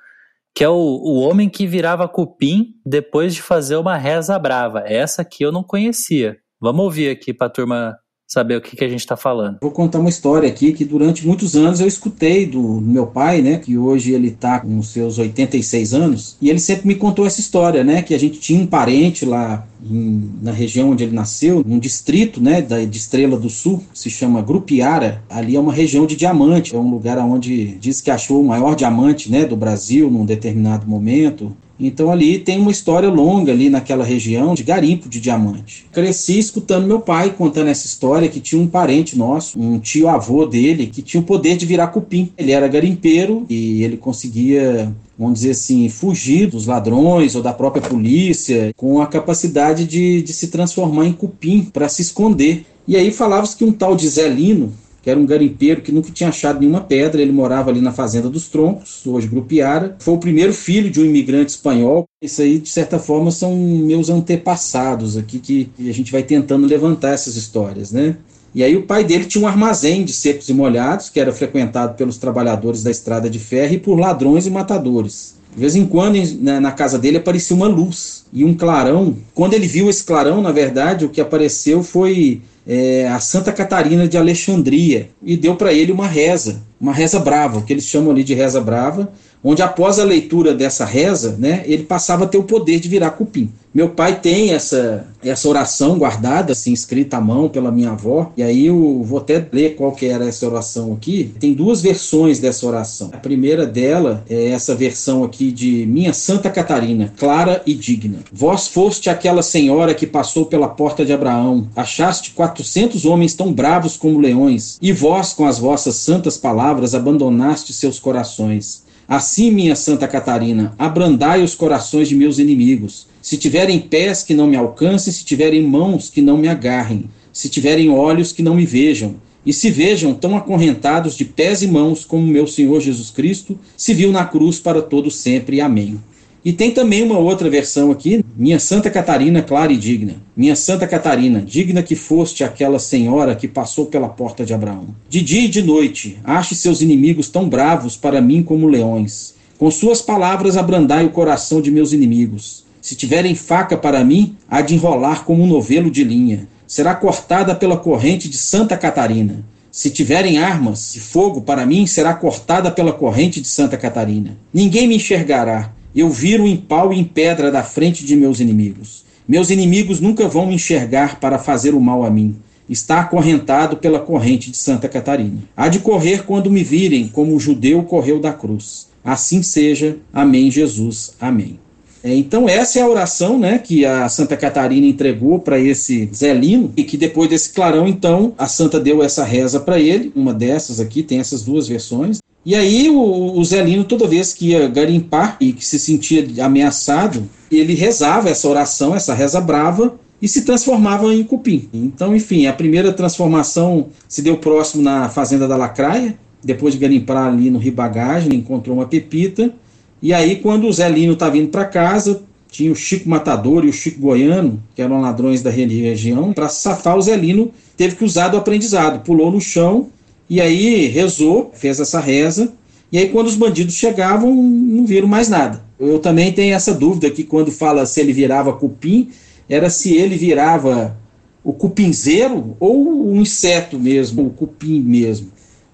que 0.56 0.64
é 0.64 0.70
o, 0.70 0.76
o 0.76 1.20
homem 1.20 1.50
que 1.50 1.66
virava 1.66 2.08
cupim 2.08 2.74
depois 2.86 3.34
de 3.34 3.42
fazer 3.42 3.76
uma 3.78 3.98
reza 3.98 4.38
brava. 4.38 4.84
Essa 4.86 5.22
aqui 5.22 5.44
eu 5.44 5.52
não 5.52 5.64
conhecia. 5.64 6.38
Vamos 6.60 6.84
ouvir 6.84 7.10
aqui 7.10 7.34
pra 7.34 7.50
turma 7.50 7.98
saber 8.32 8.56
o 8.56 8.62
que, 8.62 8.78
que 8.78 8.86
a 8.86 8.88
gente 8.88 9.06
tá 9.06 9.18
falando. 9.18 9.58
Vou 9.62 9.72
contar 9.72 10.00
uma 10.00 10.08
história 10.08 10.48
aqui 10.48 10.72
que 10.72 10.86
durante 10.86 11.28
muitos 11.28 11.54
anos 11.54 11.82
eu 11.82 11.88
escutei 11.88 12.46
do 12.46 12.80
meu 12.80 13.06
pai, 13.06 13.42
né, 13.42 13.58
que 13.58 13.78
hoje 13.78 14.14
ele 14.14 14.32
tá 14.32 14.62
com 14.62 14.82
seus 14.82 15.18
86 15.18 15.94
anos, 15.94 16.38
e 16.42 16.50
ele 16.50 16.60
sempre 16.60 16.88
me 16.88 16.96
contou 16.96 17.26
essa 17.26 17.42
história, 17.42 17.84
né, 17.84 18.02
que 18.02 18.16
a 18.16 18.18
gente 18.20 18.40
tinha 18.40 18.62
um 18.62 18.66
parente 18.66 19.26
lá 19.26 19.68
em- 19.84 20.32
na 20.42 20.54
região 20.54 20.92
onde 20.92 21.04
ele 21.04 21.14
nasceu, 21.14 21.62
um 21.68 21.78
distrito, 21.78 22.42
né, 22.42 22.62
da, 22.62 22.86
de 22.86 22.98
Estrela 22.98 23.38
do 23.38 23.50
Sul, 23.50 23.84
se 23.94 24.10
chama 24.10 24.42
Grupiara, 24.42 25.22
ali 25.30 25.58
é 25.58 25.60
uma 25.60 25.74
região 25.74 26.06
de 26.06 26.16
diamante, 26.16 26.74
é 26.74 26.80
um 26.80 26.90
lugar 26.90 27.18
onde 27.18 27.76
diz 27.80 28.00
que 28.00 28.12
achou 28.12 28.42
o 28.42 28.48
maior 28.48 28.76
diamante, 28.76 29.30
né, 29.30 29.44
do 29.44 29.58
Brasil 29.58 30.10
num 30.10 30.26
determinado 30.26 30.88
momento, 30.88 31.52
então 31.88 32.12
ali 32.12 32.40
tem 32.40 32.60
uma 32.60 32.72
história 32.72 33.10
longa 33.10 33.52
ali 33.52 33.70
naquela 33.70 34.04
região 34.04 34.54
de 34.54 34.64
garimpo 34.64 35.10
de 35.10 35.20
diamante. 35.20 35.86
Cresci 35.92 36.38
escutando 36.38 36.88
meu 36.88 37.00
pai 37.00 37.34
contando 37.38 37.68
essa 37.68 37.86
história 37.86 38.30
que 38.30 38.40
tinha 38.40 38.62
um 38.62 38.68
parente 38.68 39.18
nosso, 39.18 39.60
um 39.60 39.80
tio 39.80 40.08
avô 40.08 40.46
dele, 40.46 40.88
que 40.88 41.02
tinha 41.02 41.22
o 41.22 41.26
poder 41.26 41.58
de 41.58 41.66
virar 41.66 41.88
cupim. 41.88 42.32
Ele 42.38 42.52
era 42.52 42.68
garimpeiro 42.68 43.46
e 43.50 43.84
ele 43.84 43.98
conseguia 43.98 44.94
vamos 45.18 45.36
dizer 45.42 45.52
assim, 45.52 45.88
fugir 45.88 46.48
dos 46.48 46.66
ladrões 46.66 47.36
ou 47.36 47.44
da 47.44 47.54
própria 47.54 47.88
polícia, 47.88 48.74
com 48.76 49.00
a 49.00 49.06
capacidade 49.06 49.86
de, 49.86 50.24
de 50.24 50.34
se 50.34 50.48
transformar 50.48 51.06
em 51.06 51.14
cupim 51.14 51.62
para 51.62 51.88
se 51.88 52.02
esconder. 52.02 52.66
E 52.88 52.96
aí 52.96 53.12
falava-se 53.12 53.56
que 53.56 53.64
um 53.64 53.72
tal 53.72 53.96
de 53.96 54.08
Zelino, 54.08 54.74
que 55.02 55.10
era 55.10 55.20
um 55.20 55.26
garimpeiro 55.26 55.82
que 55.82 55.92
nunca 55.92 56.12
tinha 56.12 56.30
achado 56.30 56.60
nenhuma 56.60 56.82
pedra, 56.82 57.22
ele 57.22 57.32
morava 57.32 57.72
ali 57.72 57.82
na 57.82 57.92
Fazenda 57.92 58.30
dos 58.30 58.48
Troncos, 58.48 59.06
hoje 59.06 59.28
Grupiara, 59.28 59.96
foi 60.00 60.14
o 60.14 60.20
primeiro 60.20 60.54
filho 60.54 60.92
de 60.92 61.02
um 61.02 61.06
imigrante 61.06 61.52
espanhol. 61.52 62.06
Isso 62.22 62.42
aí, 62.42 62.60
de 62.60 62.70
certa 62.70 63.00
forma, 63.00 63.32
são 63.32 63.56
meus 63.56 64.10
antepassados 64.10 65.18
aqui, 65.18 65.40
que, 65.40 65.70
a 65.80 65.94
gente 65.94 66.12
vai 66.12 66.22
tentando 66.22 66.68
levantar 66.68 67.14
essas 67.14 67.36
histórias, 67.36 67.92
né? 67.92 68.18
E 68.54 68.64
aí 68.64 68.76
o 68.76 68.84
pai 68.84 69.04
dele 69.04 69.26
tinha 69.26 69.44
um 69.44 69.48
armazém 69.48 70.04
de 70.04 70.12
secos 70.12 70.50
e 70.50 70.54
molhados, 70.54 71.10
que 71.10 71.20
era 71.20 71.32
frequentado 71.32 71.96
pelos 71.96 72.18
trabalhadores 72.18 72.84
da 72.84 72.92
estrada 72.92 73.30
de 73.30 73.40
ferro 73.40 73.74
e 73.74 73.80
por 73.80 73.98
ladrões 73.98 74.46
e 74.46 74.52
matadores. 74.52 75.41
De 75.54 75.60
vez 75.60 75.76
em 75.76 75.86
quando, 75.86 76.18
na, 76.40 76.72
casa 76.72 76.98
dele 76.98 77.18
aparecia 77.18 77.56
uma 77.56 77.68
luz 77.68 78.26
e 78.32 78.46
um 78.46 78.54
clarão. 78.54 79.18
Quando 79.34 79.54
ele 79.54 79.68
viu 79.68 79.90
esse 79.90 80.04
clarão, 80.04 80.42
na 80.42 80.52
verdade, 80.52 81.06
o 81.06 81.10
que 81.10 81.20
apareceu 81.20 81.84
foi 81.84 82.42
é, 82.66 83.08
a 83.10 83.20
Santa 83.20 83.52
Catarina 83.52 84.08
de 84.08 84.18
Alexandria 84.18 85.10
e 85.22 85.36
deu 85.36 85.56
para 85.56 85.74
ele 85.74 85.92
uma 85.92 86.08
reza, 86.08 86.62
uma 86.80 86.94
reza 86.94 87.20
brava, 87.20 87.62
que 87.64 87.74
eles 87.74 87.86
chamam 87.86 88.12
ali 88.12 88.24
de 88.24 88.34
reza 88.34 88.62
brava, 88.62 89.12
onde 89.44 89.62
após 89.62 90.00
a 90.00 90.04
leitura 90.04 90.54
dessa 90.54 90.86
reza, 90.86 91.36
né, 91.38 91.64
ele 91.66 91.84
passava 91.84 92.26
a 92.26 92.28
ter 92.28 92.38
o 92.38 92.44
poder 92.44 92.80
de 92.80 92.90
virar 92.90 93.12
cupim. 93.12 93.52
Meu 93.74 93.88
pai 93.88 94.20
tem 94.20 94.52
essa, 94.52 95.08
essa 95.24 95.48
oração 95.48 95.98
guardada, 95.98 96.52
assim, 96.52 96.74
escrita 96.74 97.16
à 97.16 97.22
mão 97.22 97.48
pela 97.48 97.72
minha 97.72 97.92
avó, 97.92 98.34
e 98.36 98.44
aí 98.44 98.66
eu 98.66 99.02
vou 99.02 99.20
até 99.20 99.48
ler 99.50 99.76
qual 99.76 99.94
que 99.94 100.08
era 100.08 100.28
essa 100.28 100.46
oração 100.46 100.92
aqui. 100.92 101.34
Tem 101.40 101.54
duas 101.54 101.82
versões 101.82 102.38
dessa 102.38 102.68
oração. 102.68 103.10
A 103.14 103.18
primeira 103.18 103.66
dela 103.66 104.26
é 104.30 104.50
essa 104.50 104.76
versão 104.76 105.24
aqui 105.24 105.54
de 105.54 105.86
Minha 105.86 106.12
Santa 106.12 106.50
Catarina, 106.50 107.14
clara 107.18 107.62
e 107.66 107.74
digna. 107.74 108.20
Vós 108.30 108.68
foste 108.68 109.10
aquela 109.10 109.42
senhora 109.42 109.94
que 109.94 110.06
passou 110.06 110.46
pela 110.46 110.68
porta 110.68 111.06
de 111.06 111.14
Abraão, 111.14 111.70
achaste 111.74 112.32
quatrocentos 112.32 113.06
homens 113.06 113.34
tão 113.34 113.54
bravos 113.54 113.96
como 113.96 114.20
leões, 114.20 114.78
e 114.82 114.92
vós, 114.92 115.32
com 115.32 115.46
as 115.46 115.58
vossas 115.58 115.96
santas 115.96 116.38
palavras, 116.38 116.94
abandonaste 116.94 117.72
seus 117.72 118.00
corações. 118.00 118.91
Assim, 119.14 119.52
minha 119.52 119.76
Santa 119.76 120.08
Catarina, 120.08 120.74
abrandai 120.80 121.44
os 121.44 121.54
corações 121.54 122.08
de 122.08 122.16
meus 122.16 122.40
inimigos. 122.40 123.08
Se 123.22 123.36
tiverem 123.36 123.78
pés 123.78 124.24
que 124.24 124.34
não 124.34 124.48
me 124.48 124.56
alcancem, 124.56 125.12
se 125.12 125.26
tiverem 125.26 125.62
mãos 125.62 126.10
que 126.10 126.22
não 126.22 126.38
me 126.38 126.48
agarrem, 126.48 127.10
se 127.34 127.50
tiverem 127.50 127.90
olhos 127.90 128.32
que 128.32 128.42
não 128.42 128.56
me 128.56 128.66
vejam, 128.66 129.18
e 129.46 129.52
se 129.52 129.70
vejam 129.70 130.14
tão 130.14 130.38
acorrentados 130.38 131.18
de 131.18 131.26
pés 131.26 131.62
e 131.62 131.68
mãos 131.68 132.06
como 132.06 132.26
meu 132.26 132.48
Senhor 132.48 132.80
Jesus 132.80 133.10
Cristo 133.10 133.60
se 133.76 133.94
viu 133.94 134.14
na 134.14 134.24
cruz 134.24 134.62
para 134.62 134.82
todo 134.82 135.12
sempre. 135.12 135.60
Amém. 135.60 136.00
E 136.44 136.52
tem 136.52 136.72
também 136.72 137.04
uma 137.04 137.20
outra 137.20 137.48
versão 137.52 137.92
aqui, 137.92 138.26
minha 138.36 138.60
Santa 138.60 138.90
Catarina 138.90 139.44
clara 139.44 139.72
e 139.72 139.78
digna. 139.78 140.16
Minha 140.36 140.56
Santa 140.56 140.88
Catarina, 140.88 141.40
digna 141.40 141.84
que 141.84 141.96
foste 141.96 142.44
aquela 142.44 142.80
senhora 142.80 143.36
que 143.36 143.48
passou 143.48 143.86
pela 143.86 144.10
porta 144.10 144.44
de 144.44 144.52
Abraão. 144.52 144.88
De 145.08 145.22
dia 145.22 145.44
e 145.44 145.48
de 145.48 145.62
noite, 145.62 146.18
ache 146.24 146.56
seus 146.56 146.82
inimigos 146.82 147.30
tão 147.30 147.48
bravos 147.48 147.96
para 147.96 148.20
mim 148.20 148.42
como 148.42 148.66
leões. 148.66 149.36
Com 149.60 149.70
suas 149.70 150.02
palavras 150.02 150.58
abrandai 150.58 151.06
o 151.06 151.12
coração 151.12 151.62
de 151.62 151.70
meus 151.70 151.94
inimigos. 151.94 152.66
Se 152.82 152.96
tiverem 152.96 153.36
faca 153.36 153.78
para 153.78 154.04
mim, 154.04 154.36
há 154.50 154.62
de 154.62 154.74
enrolar 154.74 155.24
como 155.24 155.44
um 155.44 155.48
novelo 155.48 155.92
de 155.92 156.04
linha. 156.04 156.48
Será 156.66 156.96
cortada 156.96 157.54
pela 157.54 157.78
corrente 157.78 158.28
de 158.28 158.38
Santa 158.38 158.76
Catarina. 158.76 159.46
Se 159.72 159.92
tiverem 159.92 160.40
armas 160.40 160.94
de 160.94 161.00
fogo 161.00 161.42
para 161.42 161.68
mim, 161.68 161.86
será 161.86 162.16
cortada 162.16 162.72
pela 162.72 162.92
corrente 162.92 163.40
de 163.40 163.48
Santa 163.48 163.78
Catarina. 163.78 164.36
Ninguém 164.52 164.88
me 164.88 164.96
enxergará 164.96 165.72
eu 165.96 166.10
viro 166.10 166.48
em 166.48 166.56
pau 166.56 166.94
e 166.94 167.00
em 167.00 167.04
pedra 167.04 167.52
da 167.52 167.64
frente 167.64 168.06
de 168.06 168.16
meus 168.16 168.40
inimigos. 168.40 169.04
Meus 169.28 169.50
inimigos 169.50 170.00
nunca 170.00 170.28
vão 170.28 170.46
me 170.46 170.56
enxergar 170.56 171.20
para 171.20 171.38
fazer 171.38 171.74
o 171.74 171.82
mal 171.82 172.04
a 172.04 172.10
mim. 172.10 172.36
Está 172.70 173.02
acorrentado 173.02 173.78
pela 173.78 174.00
corrente 174.00 174.52
de 174.52 174.58
Santa 174.58 174.88
Catarina. 174.88 175.40
Há 175.56 175.68
de 175.68 175.80
correr 175.80 176.24
quando 176.24 176.50
me 176.50 176.64
virem, 176.64 177.08
como 177.08 177.36
o 177.36 177.40
judeu 177.40 177.84
correu 177.84 178.20
da 178.20 178.32
cruz. 178.32 178.90
Assim 179.04 179.44
seja. 179.44 179.98
Amém, 180.14 180.50
Jesus. 180.50 181.14
Amém. 181.20 181.60
É, 182.04 182.16
então 182.16 182.50
essa 182.50 182.80
é 182.80 182.82
a 182.82 182.88
oração, 182.88 183.38
né, 183.38 183.60
que 183.60 183.86
a 183.86 184.10
Santa 184.10 184.36
Catarina 184.36 184.88
entregou 184.88 185.40
para 185.40 185.60
esse 185.60 186.10
Zelino 186.14 186.74
e 186.76 186.84
que 186.84 186.98
depois 186.98 187.30
desse 187.30 187.52
clarão, 187.52 187.88
então 187.88 188.34
a 188.38 188.48
Santa 188.48 188.80
deu 188.80 189.04
essa 189.04 189.24
reza 189.24 189.60
para 189.60 189.80
ele. 189.80 190.12
Uma 190.16 190.34
dessas 190.34 190.80
aqui 190.80 191.04
tem 191.04 191.20
essas 191.20 191.44
duas 191.44 191.68
versões. 191.68 192.20
E 192.44 192.56
aí 192.56 192.90
o, 192.90 193.40
o 193.40 193.46
Zelino, 193.46 193.84
toda 193.84 194.08
vez 194.08 194.34
que 194.34 194.50
ia 194.50 194.68
garimpar 194.68 195.38
e 195.40 195.54
que 195.54 195.64
se 195.64 195.78
sentia 195.78 196.28
ameaçado, 196.44 197.24
ele 197.52 197.76
rezava 197.76 198.30
essa 198.30 198.48
oração, 198.48 198.96
essa 198.96 199.14
reza 199.14 199.40
brava, 199.40 200.00
e 200.22 200.28
se 200.28 200.44
transformava 200.44 201.14
em 201.14 201.24
cupim. 201.24 201.68
Então, 201.74 202.16
enfim, 202.16 202.46
a 202.46 202.54
primeira 202.54 202.94
transformação 202.94 203.88
se 204.08 204.22
deu 204.22 204.38
próximo 204.38 204.84
na 204.84 205.10
fazenda 205.10 205.48
da 205.48 205.58
Lacraia, 205.58 206.16
depois 206.44 206.74
de 206.74 206.80
garimpar 206.80 207.28
ali 207.28 207.50
no 207.50 207.60
Ribagagem, 207.60 208.34
encontrou 208.36 208.78
uma 208.78 208.86
pepita, 208.86 209.54
e 210.02 210.14
aí 210.14 210.38
quando 210.38 210.68
o 210.68 210.74
Zelino 210.74 211.14
está 211.14 211.30
vindo 211.30 211.50
para 211.50 211.66
casa, 211.66 212.24
tinha 212.50 212.72
o 212.72 212.76
Chico 212.76 213.10
Matador 213.10 213.64
e 213.64 213.70
o 213.70 213.74
Chico 213.74 214.02
Goiano, 214.02 214.62
que 214.76 214.82
eram 214.82 215.02
ladrões 215.02 215.42
da 215.42 215.50
região, 215.50 216.34
para 216.34 216.50
safar 216.50 216.98
o 216.98 217.02
Zelino, 217.02 217.52
teve 217.78 217.96
que 217.96 218.04
usar 218.04 218.28
do 218.28 218.38
aprendizado, 218.38 219.04
pulou 219.04 219.32
no 219.32 219.40
chão 219.40 219.88
e 220.30 220.42
aí 220.42 220.88
rezou, 220.88 221.52
fez 221.54 221.80
essa 221.80 222.00
reza, 222.00 222.54
e 222.92 222.98
aí 222.98 223.10
quando 223.10 223.28
os 223.28 223.36
bandidos 223.36 223.76
chegavam, 223.76 224.34
não 224.34 224.86
viram 224.86 225.08
mais 225.08 225.30
nada. 225.30 225.64
Eu 225.80 226.00
também 226.00 226.32
tenho 226.32 226.54
essa 226.54 226.74
dúvida 226.74 227.10
que 227.10 227.24
quando 227.24 227.52
fala 227.52 227.86
se 227.86 228.00
ele 228.00 228.14
virava 228.14 228.54
cupim, 228.54 229.10
era 229.50 229.70
se 229.70 229.94
ele 229.94 230.16
virava 230.16 230.98
o 231.44 231.54
cupinzeiro 231.54 232.56
ou 232.60 233.12
o 233.12 233.16
inseto 233.16 233.80
mesmo, 233.80 234.28
o 234.28 234.30
cupim 234.30 234.80
mesmo. 234.82 235.32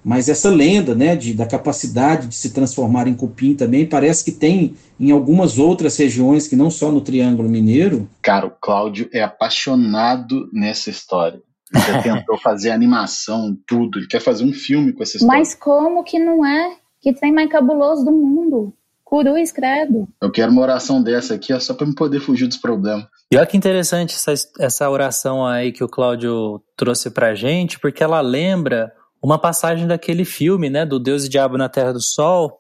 Mas 0.08 0.30
essa 0.30 0.50
lenda 0.50 0.96
né, 0.96 1.18
de, 1.18 1.34
da 1.34 1.46
capacidade 1.46 2.28
de 2.28 2.36
se 2.36 2.54
transformar 2.54 3.10
em 3.10 3.14
cupim 3.14 3.54
também 3.54 3.86
parece 3.86 4.24
que 4.24 4.32
tem 4.32 4.74
em 4.98 5.12
algumas 5.12 5.60
outras 5.60 5.98
regiões 5.98 6.48
que 6.48 6.56
não 6.56 6.72
só 6.72 6.90
no 6.90 7.02
Triângulo 7.02 7.50
Mineiro. 7.50 8.10
Cara, 8.22 8.46
o 8.46 8.52
Cláudio 8.52 9.10
é 9.12 9.22
apaixonado 9.22 10.50
nessa 10.54 10.90
história. 10.90 11.42
Já 11.74 12.02
tentou 12.02 12.38
fazer 12.40 12.72
animação, 12.72 13.54
tudo. 13.68 14.00
Ele 14.00 14.08
quer 14.08 14.22
fazer 14.22 14.46
um 14.46 14.54
filme 14.54 14.94
com 14.94 15.04
essa 15.04 15.18
história. 15.18 15.40
Mas 15.40 15.54
como 15.54 16.02
que 16.06 16.18
não 16.18 16.46
é? 16.46 16.78
Que 17.02 17.12
tem 17.12 17.34
mais 17.34 17.52
cabuloso 17.52 18.06
do 18.06 18.12
mundo. 18.14 18.74
Curu 19.04 19.38
escredo. 19.38 20.08
Eu 20.22 20.32
quero 20.32 20.54
uma 20.54 20.62
oração 20.62 21.04
dessa 21.04 21.34
aqui, 21.34 21.52
é 21.52 21.60
só 21.60 21.74
para 21.74 21.86
me 21.86 21.94
poder 21.94 22.22
fugir 22.22 22.48
dos 22.48 22.58
problemas. 22.58 23.06
E 23.30 23.36
olha 23.36 23.46
que 23.46 23.58
interessante 23.58 24.16
essa, 24.16 24.34
essa 24.58 24.90
oração 24.90 25.46
aí 25.46 25.74
que 25.74 25.84
o 25.84 25.90
Cláudio 25.90 26.62
trouxe 26.78 27.10
pra 27.10 27.36
gente, 27.36 27.78
porque 27.78 28.02
ela 28.02 28.22
lembra 28.22 28.94
uma 29.22 29.40
passagem 29.40 29.88
daquele 29.88 30.26
filme, 30.26 30.70
né, 30.70 30.86
do 30.86 31.00
Deus 31.00 31.26
e 31.26 31.30
Diabo 31.30 31.58
na 31.58 31.70
Terra 31.70 31.94
do 31.94 32.02
Sol, 32.02 32.58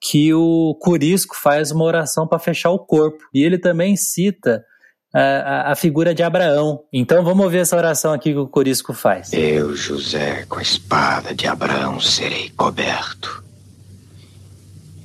que 0.00 0.34
o 0.34 0.76
Curisco 0.80 1.36
faz 1.36 1.70
uma 1.70 1.84
oração 1.84 2.26
para 2.26 2.38
fechar 2.38 2.70
o 2.70 2.78
corpo. 2.78 3.24
E 3.32 3.42
ele 3.42 3.58
também 3.58 3.96
cita 3.96 4.64
a, 5.14 5.72
a, 5.72 5.74
figura 5.76 6.14
de 6.14 6.22
Abraão. 6.22 6.82
Então 6.92 7.22
vamos 7.22 7.50
ver 7.52 7.58
essa 7.58 7.76
oração 7.76 8.12
aqui 8.12 8.32
que 8.32 8.38
o 8.38 8.48
Corisco 8.48 8.92
faz. 8.92 9.32
Eu, 9.32 9.76
José, 9.76 10.44
com 10.48 10.58
a 10.58 10.62
espada 10.62 11.34
de 11.34 11.46
Abraão 11.46 12.00
serei 12.00 12.50
coberto. 12.50 13.42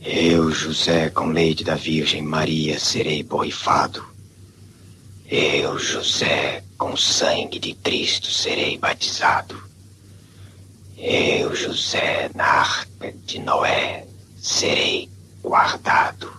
Eu, 0.02 0.52
José, 0.52 1.10
com 1.10 1.28
leite 1.28 1.64
da 1.64 1.76
Virgem 1.76 2.22
Maria 2.22 2.80
serei 2.80 3.22
borrifado. 3.22 4.04
Eu, 5.30 5.78
José, 5.78 6.64
com 6.78 6.96
sangue 6.96 7.60
de 7.60 7.74
Cristo 7.74 8.32
serei 8.32 8.78
batizado. 8.78 9.67
Eu, 10.98 11.56
José, 11.56 12.30
na 12.34 12.44
arca 12.44 13.14
de 13.26 13.40
Noé 13.40 14.06
serei 14.36 15.08
guardado. 15.44 16.32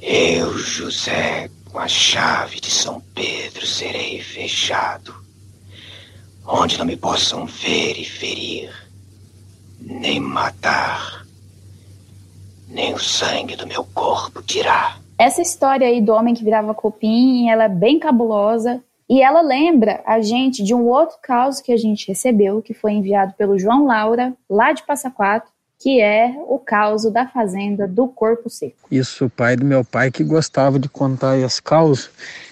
Eu, 0.00 0.58
José, 0.58 1.48
com 1.70 1.78
a 1.78 1.88
chave 1.88 2.60
de 2.60 2.70
São 2.70 3.00
Pedro 3.14 3.66
serei 3.66 4.20
fechado, 4.20 5.14
onde 6.46 6.76
não 6.78 6.84
me 6.84 6.96
possam 6.96 7.46
ver 7.46 7.98
e 7.98 8.04
ferir, 8.04 8.70
nem 9.80 10.20
matar, 10.20 11.24
nem 12.68 12.92
o 12.92 12.98
sangue 12.98 13.56
do 13.56 13.66
meu 13.66 13.84
corpo 13.84 14.42
tirar. 14.42 15.00
Essa 15.16 15.40
história 15.40 15.86
aí 15.86 16.02
do 16.02 16.12
homem 16.12 16.34
que 16.34 16.44
virava 16.44 16.74
cupim, 16.74 17.48
ela 17.48 17.64
é 17.64 17.68
bem 17.68 17.98
cabulosa. 17.98 18.82
E 19.12 19.20
ela 19.20 19.42
lembra 19.42 20.00
a 20.06 20.22
gente 20.22 20.64
de 20.64 20.72
um 20.72 20.86
outro 20.86 21.18
caso 21.22 21.62
que 21.62 21.70
a 21.70 21.76
gente 21.76 22.08
recebeu, 22.08 22.62
que 22.62 22.72
foi 22.72 22.92
enviado 22.92 23.34
pelo 23.34 23.58
João 23.58 23.84
Laura, 23.84 24.32
lá 24.48 24.72
de 24.72 24.82
Passa 24.84 25.10
Quatro, 25.10 25.50
que 25.78 26.00
é 26.00 26.34
o 26.48 26.58
caos 26.58 27.04
da 27.12 27.28
fazenda 27.28 27.86
do 27.86 28.08
corpo 28.08 28.48
seco. 28.48 28.88
Isso, 28.90 29.26
o 29.26 29.28
pai 29.28 29.54
do 29.54 29.66
meu 29.66 29.84
pai 29.84 30.10
que 30.10 30.24
gostava 30.24 30.78
de 30.78 30.88
contar 30.88 31.36
esse 31.36 31.62
caos. 31.62 32.08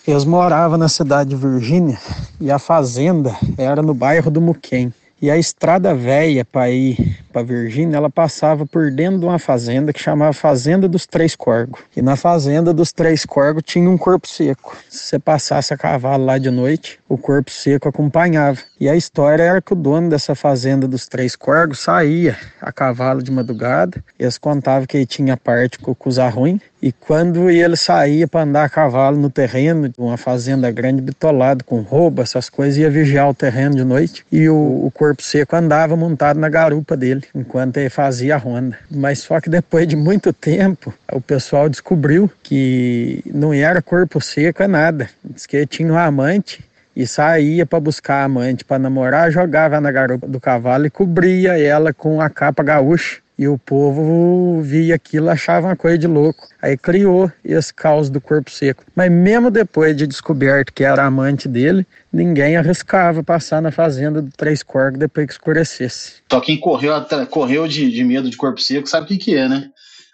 Eles 0.07 0.27
moravam 0.27 0.77
na 0.77 0.91
cidade 0.91 1.31
de 1.31 1.37
Virgínia 1.37 1.99
e 2.39 2.51
a 2.51 2.59
fazenda 2.59 3.35
era 3.57 3.81
no 3.81 3.95
bairro 3.95 4.31
do 4.31 4.43
Muquem. 4.43 4.93
E 5.23 5.31
a 5.31 5.39
estrada 5.39 5.95
velha 5.95 6.45
para 6.45 6.71
ir 6.71 7.25
para 7.31 7.43
Virgínia, 7.43 7.97
ela 7.97 8.11
passava 8.11 8.67
por 8.67 8.91
dentro 8.91 9.19
de 9.19 9.25
uma 9.25 9.39
fazenda 9.39 9.93
que 9.93 10.03
chamava 10.03 10.33
Fazenda 10.33 10.89
dos 10.89 11.07
Três 11.07 11.35
Corgos. 11.37 11.81
E 11.97 12.03
na 12.03 12.17
Fazenda 12.17 12.75
dos 12.75 12.93
Três 12.93 13.25
Corgos 13.25 13.63
tinha 13.65 13.89
um 13.89 13.97
corpo 13.97 14.29
seco. 14.29 14.77
Se 14.89 14.99
você 14.99 15.19
passasse 15.19 15.73
a 15.73 15.77
cavalo 15.77 16.25
lá 16.25 16.39
de 16.39 16.51
noite, 16.51 16.99
o 17.09 17.17
corpo 17.17 17.51
seco 17.51 17.89
acompanhava. 17.89 18.59
E 18.79 18.89
a 18.89 18.97
história 18.97 19.43
era 19.43 19.63
que 19.63 19.73
o 19.73 19.77
dono 19.77 20.11
dessa 20.11 20.35
Fazenda 20.35 20.89
dos 20.89 21.07
Três 21.07 21.37
Corgos 21.37 21.81
saía 21.81 22.37
a 22.61 22.73
cavalo 22.73 23.23
de 23.23 23.31
madrugada. 23.31 24.03
Eles 24.19 24.39
contavam 24.39 24.87
que 24.87 24.97
ele 24.97 25.07
tinha 25.07 25.37
parte 25.37 25.79
com 25.79 25.93
o 25.93 26.31
ruim. 26.31 26.61
E 26.83 26.93
quando 26.93 27.51
ele 27.51 27.77
saía 27.77 28.27
para 28.27 28.43
andar 28.43 28.65
a 28.65 28.69
cavalo 28.69 29.19
no 29.19 29.29
terreno, 29.29 29.89
de 29.89 29.95
uma 29.99 30.17
fazenda 30.17 30.71
grande 30.71 31.03
bitolado 31.03 31.63
com 31.63 31.83
roubo, 31.83 32.23
essas 32.23 32.49
coisas, 32.49 32.79
ia 32.79 32.89
vigiar 32.89 33.29
o 33.29 33.35
terreno 33.35 33.75
de 33.75 33.85
noite. 33.85 34.25
E 34.33 34.49
o, 34.49 34.87
o 34.87 34.91
corpo 34.91 35.23
seco 35.23 35.55
andava 35.55 35.95
montado 35.95 36.41
na 36.41 36.49
garupa 36.49 36.97
dele, 36.97 37.20
enquanto 37.35 37.77
ele 37.77 37.91
fazia 37.91 38.35
a 38.35 38.39
ronda. 38.39 38.79
Mas 38.91 39.21
só 39.21 39.41
que 39.41 39.51
depois 39.51 39.87
de 39.87 39.97
muito 39.97 40.33
tempo, 40.33 40.93
o 41.13 41.21
pessoal 41.21 41.69
descobriu 41.69 42.31
que 42.43 43.23
não 43.27 43.53
era 43.53 43.83
corpo 43.83 44.21
seco, 44.21 44.63
é 44.63 44.69
nada. 44.69 45.09
Diz 45.25 45.47
que 45.47 45.57
ele 45.57 45.67
tinha 45.67 45.93
um 45.93 45.99
amante 45.99 46.65
e 46.95 47.07
saía 47.07 47.65
para 47.65 47.81
buscar 47.81 48.23
a 48.23 48.25
amante 48.25 48.65
para 48.65 48.79
namorar, 48.79 49.31
jogava 49.31 49.81
na 49.81 49.91
garupa 49.91 50.27
do 50.27 50.41
cavalo 50.41 50.87
e 50.87 50.91
cobria 50.91 51.59
ela 51.59 51.93
com 51.93 52.21
a 52.21 52.29
capa 52.29 52.63
gaúcha 52.63 53.19
e 53.41 53.49
o 53.49 53.57
povo 53.57 54.61
via 54.61 54.95
aquilo, 54.95 55.31
achava 55.31 55.69
uma 55.69 55.75
coisa 55.75 55.97
de 55.97 56.07
louco. 56.07 56.47
Aí 56.61 56.77
criou 56.77 57.33
esse 57.43 57.73
caos 57.73 58.11
do 58.11 58.21
corpo 58.21 58.51
seco. 58.51 58.85
Mas 58.95 59.11
mesmo 59.11 59.51
depois 59.51 59.97
de 59.97 60.07
descoberto 60.07 60.75
que 60.75 60.85
era 60.85 61.07
amante 61.07 61.49
dele, 61.49 61.87
ninguém 62.13 62.59
arriscava 62.59 63.23
passar 63.23 63.63
na 63.63 63.73
fazenda 63.73 64.21
do 64.21 64.31
Três 64.31 64.63
Corgos 64.63 64.99
depois 64.99 65.27
que 65.27 65.33
escurecesse. 65.33 66.17
Só 66.31 66.39
quem 66.39 66.61
correu, 66.61 66.93
correu 67.31 67.67
de, 67.67 67.91
de 67.91 68.05
medo 68.05 68.29
de 68.29 68.37
corpo 68.37 68.61
seco 68.61 68.87
sabe 68.87 69.07
o 69.07 69.09
que, 69.09 69.17
que 69.17 69.35
é, 69.35 69.49
né? 69.49 69.71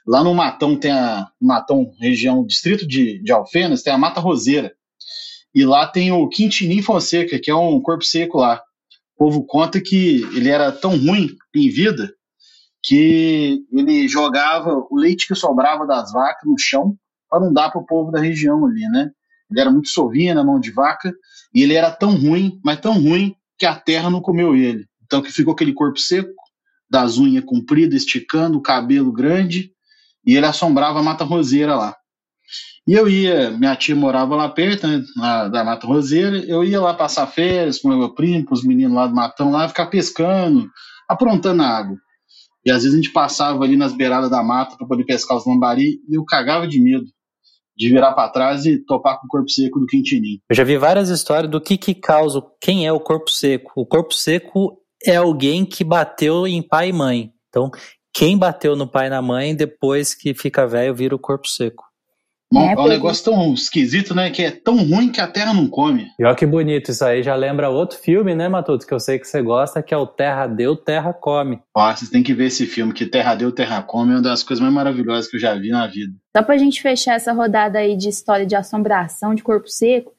Lá 0.07 0.23
no 0.23 0.33
Matão 0.33 0.79
tem 0.79 0.93
a 0.93 1.27
Matão, 1.43 1.91
região, 2.01 2.47
distrito 2.47 2.87
de, 2.87 3.21
de 3.21 3.33
Alfenas, 3.33 3.83
tem 3.83 3.93
a 3.93 3.99
Mata 3.99 4.21
Roseira. 4.21 4.71
E 5.53 5.65
lá 5.65 5.85
tem 5.85 6.13
o 6.13 6.29
Quintinim 6.29 6.81
Fonseca, 6.81 7.41
que 7.41 7.51
é 7.51 7.57
um 7.57 7.81
corpo 7.81 8.05
seco 8.05 8.39
lá. 8.39 8.63
O 9.17 9.25
povo 9.25 9.45
conta 9.45 9.81
que 9.81 10.23
ele 10.33 10.49
era 10.49 10.71
tão 10.71 10.97
ruim 10.97 11.31
em 11.57 11.69
vida 11.69 12.15
que 12.87 13.65
ele 13.73 14.07
jogava 14.07 14.87
o 14.91 14.97
leite 14.97 15.27
que 15.27 15.35
sobrava 15.35 15.85
das 15.85 16.13
vacas 16.13 16.49
no 16.49 16.57
chão 16.57 16.97
para 17.29 17.41
não 17.41 17.53
dar 17.53 17.71
para 17.71 17.81
o 17.81 17.85
povo 17.85 18.13
da 18.13 18.21
região 18.21 18.65
ali, 18.65 18.89
né? 18.89 19.11
Ele 19.51 19.61
era 19.61 19.71
muito 19.71 19.89
sovinha 19.89 20.35
na 20.35 20.45
mão 20.45 20.61
de 20.61 20.71
vaca 20.71 21.13
e 21.53 21.63
ele 21.63 21.75
era 21.75 21.91
tão 21.91 22.17
ruim, 22.17 22.61
mas 22.65 22.79
tão 22.79 22.95
ruim 22.95 23.35
que 23.59 23.67
a 23.67 23.75
terra 23.75 24.09
não 24.09 24.21
comeu 24.21 24.55
ele. 24.55 24.87
Então 25.05 25.21
que 25.21 25.33
ficou 25.33 25.53
aquele 25.53 25.73
corpo 25.73 25.99
seco, 25.99 26.33
das 26.89 27.19
unhas 27.19 27.45
compridas, 27.45 28.03
esticando, 28.03 28.59
o 28.59 28.63
cabelo 28.63 29.11
grande 29.11 29.73
e 30.25 30.37
ele 30.37 30.47
assombrava 30.47 31.01
a 31.01 31.03
mata 31.03 31.25
roseira 31.25 31.75
lá. 31.75 31.97
E 32.87 32.93
eu 32.93 33.09
ia, 33.09 33.51
minha 33.51 33.75
tia 33.75 33.97
morava 33.97 34.37
lá 34.37 34.49
perto, 34.49 34.87
né, 34.87 35.03
na, 35.17 35.49
da 35.49 35.65
Mata 35.65 35.89
Roseira, 35.89 36.39
eu 36.39 36.63
ia 36.63 36.81
lá 36.81 36.95
passar 36.95 37.27
férias 37.27 37.81
com 37.81 37.89
meu 37.89 38.15
primo, 38.15 38.45
com 38.45 38.55
os 38.55 38.63
meninos 38.63 38.95
lá 38.95 39.09
do 39.09 39.15
Matão, 39.15 39.51
lá, 39.51 39.67
ficar 39.67 39.87
pescando, 39.87 40.71
aprontando 41.09 41.65
a 41.65 41.67
água. 41.67 41.99
E 42.67 42.71
às 42.71 42.83
vezes 42.83 42.95
a 42.95 42.97
gente 42.97 43.13
passava 43.13 43.63
ali 43.63 43.77
nas 43.77 43.93
beiradas 43.93 44.29
da 44.29 44.43
mata 44.43 44.77
para 44.77 44.89
poder 44.89 45.05
pescar 45.05 45.37
os 45.37 45.47
lambari 45.47 46.01
e 46.09 46.17
eu 46.17 46.25
cagava 46.25 46.67
de 46.67 46.81
medo 46.81 47.07
de 47.77 47.89
virar 47.89 48.13
para 48.13 48.31
trás 48.31 48.65
e 48.65 48.79
topar 48.85 49.21
com 49.21 49.27
o 49.27 49.29
corpo 49.29 49.49
seco 49.51 49.79
do 49.79 49.87
quintinim. 49.87 50.41
Eu 50.49 50.57
já 50.57 50.65
vi 50.65 50.77
várias 50.79 51.11
histórias 51.11 51.51
do 51.51 51.61
que 51.61 51.77
que 51.77 51.95
causa, 51.95 52.43
quem 52.61 52.87
é 52.87 52.93
o 52.93 52.99
corpo 52.99 53.31
seco. 53.31 53.71
O 53.77 53.87
corpo 53.87 54.15
seco 54.15 54.81
é 55.05 55.17
alguém 55.17 55.65
que 55.65 55.85
bateu 55.85 56.47
em 56.47 56.63
pai 56.63 56.89
e 56.89 56.93
mãe. 56.93 57.33
Então, 57.49 57.71
quem 58.13 58.37
bateu 58.37 58.75
no 58.75 58.91
pai 58.91 59.09
e 59.09 59.11
na 59.11 59.21
mãe, 59.21 59.55
depois 59.55 60.15
que 60.15 60.35
fica 60.35 60.67
velho, 60.67 60.95
vira 60.95 61.15
o 61.15 61.19
corpo 61.19 61.47
seco. 61.47 61.85
É, 62.55 62.73
é 62.73 62.79
um 62.79 62.87
negócio 62.87 63.25
tão 63.25 63.53
esquisito, 63.53 64.15
né? 64.15 64.31
Que 64.31 64.43
é 64.45 64.51
tão 64.51 64.77
ruim 64.77 65.11
que 65.11 65.21
a 65.21 65.27
terra 65.27 65.53
não 65.53 65.67
come. 65.67 66.07
E 66.19 66.25
olha 66.25 66.35
que 66.37 66.47
bonito, 66.47 66.91
isso 66.91 67.05
aí 67.05 67.23
já 67.23 67.35
lembra 67.35 67.69
outro 67.69 67.99
filme, 67.99 68.35
né, 68.35 68.49
Matuto? 68.49 68.87
Que 68.87 68.95
eu 68.95 69.01
sei 69.01 69.19
que 69.19 69.27
você 69.27 69.43
gosta, 69.43 69.83
que 69.83 69.93
é 69.93 69.97
o 69.97 70.07
Terra 70.07 70.47
Deu, 70.47 70.77
Terra 70.77 71.13
Come. 71.13 71.61
Ó, 71.75 71.93
vocês 71.93 72.09
têm 72.09 72.23
que 72.23 72.33
ver 72.33 72.47
esse 72.47 72.65
filme, 72.67 72.93
que 72.93 73.05
Terra 73.05 73.35
Deu, 73.35 73.51
Terra 73.51 73.83
Come 73.83 74.13
é 74.13 74.17
uma 74.17 74.23
das 74.23 74.45
coisas 74.45 74.63
mais 74.63 74.73
maravilhosas 74.73 75.29
que 75.29 75.37
eu 75.37 75.41
já 75.41 75.55
vi 75.55 75.71
na 75.71 75.87
vida. 75.89 76.13
Só 76.37 76.43
pra 76.43 76.57
gente 76.57 76.81
fechar 76.81 77.15
essa 77.15 77.33
rodada 77.33 77.79
aí 77.79 77.97
de 77.97 78.09
história 78.09 78.47
de 78.47 78.55
assombração 78.55 79.35
de 79.35 79.43
corpo 79.43 79.69
seco, 79.69 80.13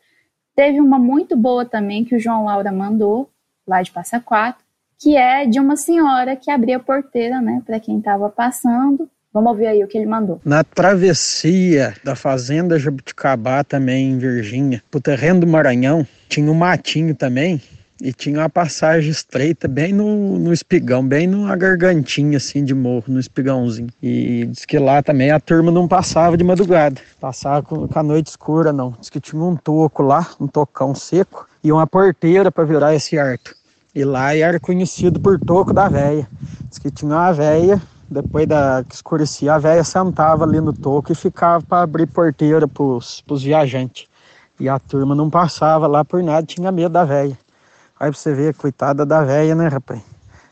teve 0.56 0.82
uma 0.82 1.00
muito 1.00 1.38
boa 1.38 1.64
também 1.64 2.04
que 2.04 2.16
o 2.16 2.20
João 2.20 2.46
Laura 2.46 2.72
mandou, 2.72 3.30
lá 3.66 3.82
de 3.82 3.92
Passa 3.92 4.20
Quatro, 4.20 4.66
que 5.00 5.16
é 5.16 5.46
de 5.46 5.60
uma 5.60 5.78
senhora 5.78 6.36
que 6.36 6.52
abria 6.52 6.78
a 6.78 6.80
porteira, 6.80 7.40
né, 7.40 7.62
para 7.66 7.80
quem 7.80 8.02
tava 8.02 8.30
passando 8.30 9.10
Vamos 9.38 9.52
ouvir 9.52 9.68
aí 9.68 9.84
o 9.84 9.88
que 9.88 9.96
ele 9.96 10.08
mandou. 10.08 10.42
Na 10.44 10.64
travessia 10.64 11.94
da 12.04 12.16
fazenda 12.16 12.80
Jabuticabá, 12.80 13.64
também 13.64 14.10
em 14.10 14.18
Virgínia, 14.18 14.82
pro 14.90 15.00
terreno 15.00 15.42
do 15.42 15.46
Maranhão, 15.46 16.08
tinha 16.28 16.52
um 16.52 16.56
matinho 16.56 17.14
também 17.14 17.62
e 18.02 18.12
tinha 18.12 18.40
uma 18.40 18.50
passagem 18.50 19.12
estreita 19.12 19.68
bem 19.68 19.94
no, 19.94 20.40
no 20.40 20.52
espigão, 20.52 21.08
bem 21.08 21.28
numa 21.28 21.56
gargantinha 21.56 22.38
assim 22.38 22.66
de 22.66 22.74
morro, 22.74 23.04
no 23.10 23.20
espigãozinho. 23.20 23.90
E 24.02 24.48
diz 24.48 24.66
que 24.66 24.80
lá 24.80 25.04
também 25.04 25.30
a 25.30 25.40
turma 25.40 25.72
não 25.72 25.88
passava 25.88 26.36
de 26.36 26.44
madrugada, 26.44 27.00
passava 27.22 27.62
com, 27.62 27.88
com 27.88 28.00
a 28.00 28.02
noite 28.02 28.32
escura 28.32 28.74
não. 28.74 28.96
Diz 29.00 29.12
que 29.12 29.20
tinha 29.20 29.40
um 29.40 29.56
toco 29.56 30.02
lá, 30.02 30.28
um 30.42 30.48
tocão 30.48 30.96
seco 30.96 31.48
e 31.64 31.72
uma 31.72 31.86
porteira 31.86 32.52
para 32.52 32.64
virar 32.64 32.96
esse 32.96 33.20
arto. 33.20 33.56
E 33.94 34.04
lá 34.04 34.36
era 34.36 34.60
conhecido 34.60 35.20
por 35.20 35.40
toco 35.40 35.72
da 35.74 35.88
véia. 35.88 36.28
Diz 36.68 36.80
que 36.80 36.90
tinha 36.90 37.12
uma 37.12 37.32
véia 37.32 37.80
depois 38.10 38.48
da 38.48 38.84
que 38.88 38.96
escurecia, 38.96 39.54
a 39.54 39.58
velha 39.58 39.84
sentava 39.84 40.44
ali 40.44 40.62
no 40.62 40.74
toco 40.74 41.12
e 41.12 41.16
ficava 41.16 41.64
para 41.64 41.84
abrir 41.84 42.08
porteira 42.08 42.68
para 42.68 42.84
os 42.84 43.24
viajantes. 43.44 44.08
E 44.60 44.68
a 44.68 44.80
turma 44.80 45.14
não 45.14 45.30
passava 45.30 45.86
lá 45.88 46.04
por 46.04 46.24
nada, 46.24 46.46
tinha 46.46 46.72
medo 46.72 46.90
da 46.90 47.04
velha. 47.04 47.38
Aí 48.00 48.10
pra 48.10 48.20
você 48.20 48.34
ver, 48.34 48.54
coitada 48.54 49.06
da 49.06 49.24
velha, 49.24 49.54
né, 49.56 49.68
rapaz? 49.68 50.02